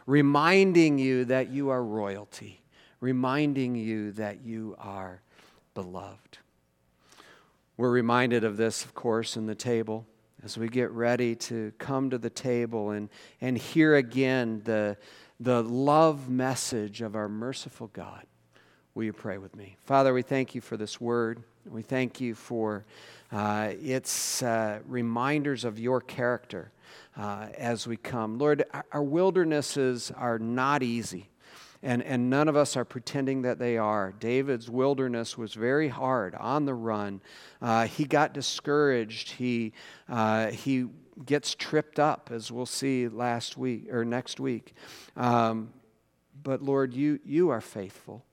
reminding 0.06 0.98
you 0.98 1.24
that 1.26 1.50
you 1.50 1.68
are 1.68 1.84
royalty, 1.84 2.60
reminding 3.00 3.74
you 3.74 4.12
that 4.12 4.44
you 4.44 4.74
are 4.78 5.20
beloved. 5.74 6.38
We're 7.76 7.90
reminded 7.90 8.42
of 8.42 8.56
this, 8.56 8.84
of 8.84 8.94
course, 8.94 9.36
in 9.36 9.46
the 9.46 9.54
table 9.54 10.06
as 10.42 10.56
we 10.56 10.68
get 10.68 10.90
ready 10.90 11.34
to 11.34 11.72
come 11.78 12.10
to 12.10 12.18
the 12.18 12.30
table 12.30 12.90
and, 12.90 13.08
and 13.40 13.56
hear 13.56 13.96
again 13.96 14.62
the, 14.64 14.96
the 15.40 15.62
love 15.62 16.28
message 16.28 17.02
of 17.02 17.14
our 17.14 17.28
merciful 17.28 17.88
God. 17.92 18.24
Will 18.94 19.04
you 19.04 19.12
pray 19.12 19.38
with 19.38 19.54
me? 19.54 19.76
Father, 19.84 20.12
we 20.12 20.22
thank 20.22 20.54
you 20.54 20.60
for 20.60 20.76
this 20.76 21.00
word. 21.00 21.42
We 21.68 21.82
thank 21.82 22.20
you 22.20 22.34
for 22.34 22.84
uh, 23.32 23.72
its 23.80 24.42
uh, 24.42 24.80
reminders 24.86 25.64
of 25.64 25.78
your 25.78 26.00
character 26.00 26.72
uh, 27.16 27.48
as 27.56 27.86
we 27.86 27.96
come. 27.96 28.38
Lord, 28.38 28.64
our 28.92 29.02
wildernesses 29.02 30.12
are 30.16 30.38
not 30.38 30.82
easy. 30.82 31.28
And, 31.80 32.02
and 32.02 32.28
none 32.28 32.48
of 32.48 32.56
us 32.56 32.76
are 32.76 32.84
pretending 32.84 33.42
that 33.42 33.60
they 33.60 33.78
are. 33.78 34.12
David's 34.18 34.68
wilderness 34.68 35.38
was 35.38 35.54
very 35.54 35.86
hard, 35.88 36.34
on 36.34 36.64
the 36.64 36.74
run. 36.74 37.20
Uh, 37.62 37.86
he 37.86 38.04
got 38.04 38.34
discouraged. 38.34 39.30
He, 39.30 39.72
uh, 40.08 40.48
he 40.48 40.86
gets 41.24 41.54
tripped 41.54 42.00
up, 42.00 42.30
as 42.32 42.50
we'll 42.50 42.66
see 42.66 43.06
last 43.06 43.56
week 43.56 43.92
or 43.92 44.04
next 44.04 44.40
week. 44.40 44.74
Um, 45.16 45.72
but 46.42 46.62
Lord, 46.62 46.94
you, 46.94 47.20
you 47.24 47.50
are 47.50 47.60
faithful 47.60 48.24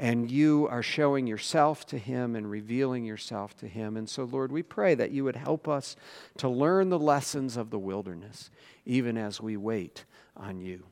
and 0.00 0.30
you 0.30 0.66
are 0.70 0.82
showing 0.82 1.26
yourself 1.26 1.84
to 1.84 1.98
him 1.98 2.34
and 2.34 2.50
revealing 2.50 3.04
yourself 3.04 3.54
to 3.58 3.68
him. 3.68 3.98
And 3.98 4.08
so, 4.08 4.24
Lord, 4.24 4.50
we 4.50 4.62
pray 4.62 4.94
that 4.94 5.10
you 5.10 5.24
would 5.24 5.36
help 5.36 5.68
us 5.68 5.94
to 6.38 6.48
learn 6.48 6.88
the 6.88 6.98
lessons 6.98 7.58
of 7.58 7.68
the 7.68 7.78
wilderness, 7.78 8.50
even 8.86 9.18
as 9.18 9.42
we 9.42 9.58
wait 9.58 10.06
on 10.34 10.58
you. 10.58 10.84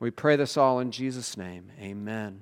We 0.00 0.10
pray 0.10 0.36
this 0.36 0.56
all 0.56 0.80
in 0.80 0.92
Jesus' 0.92 1.36
name. 1.36 1.72
Amen. 1.78 2.32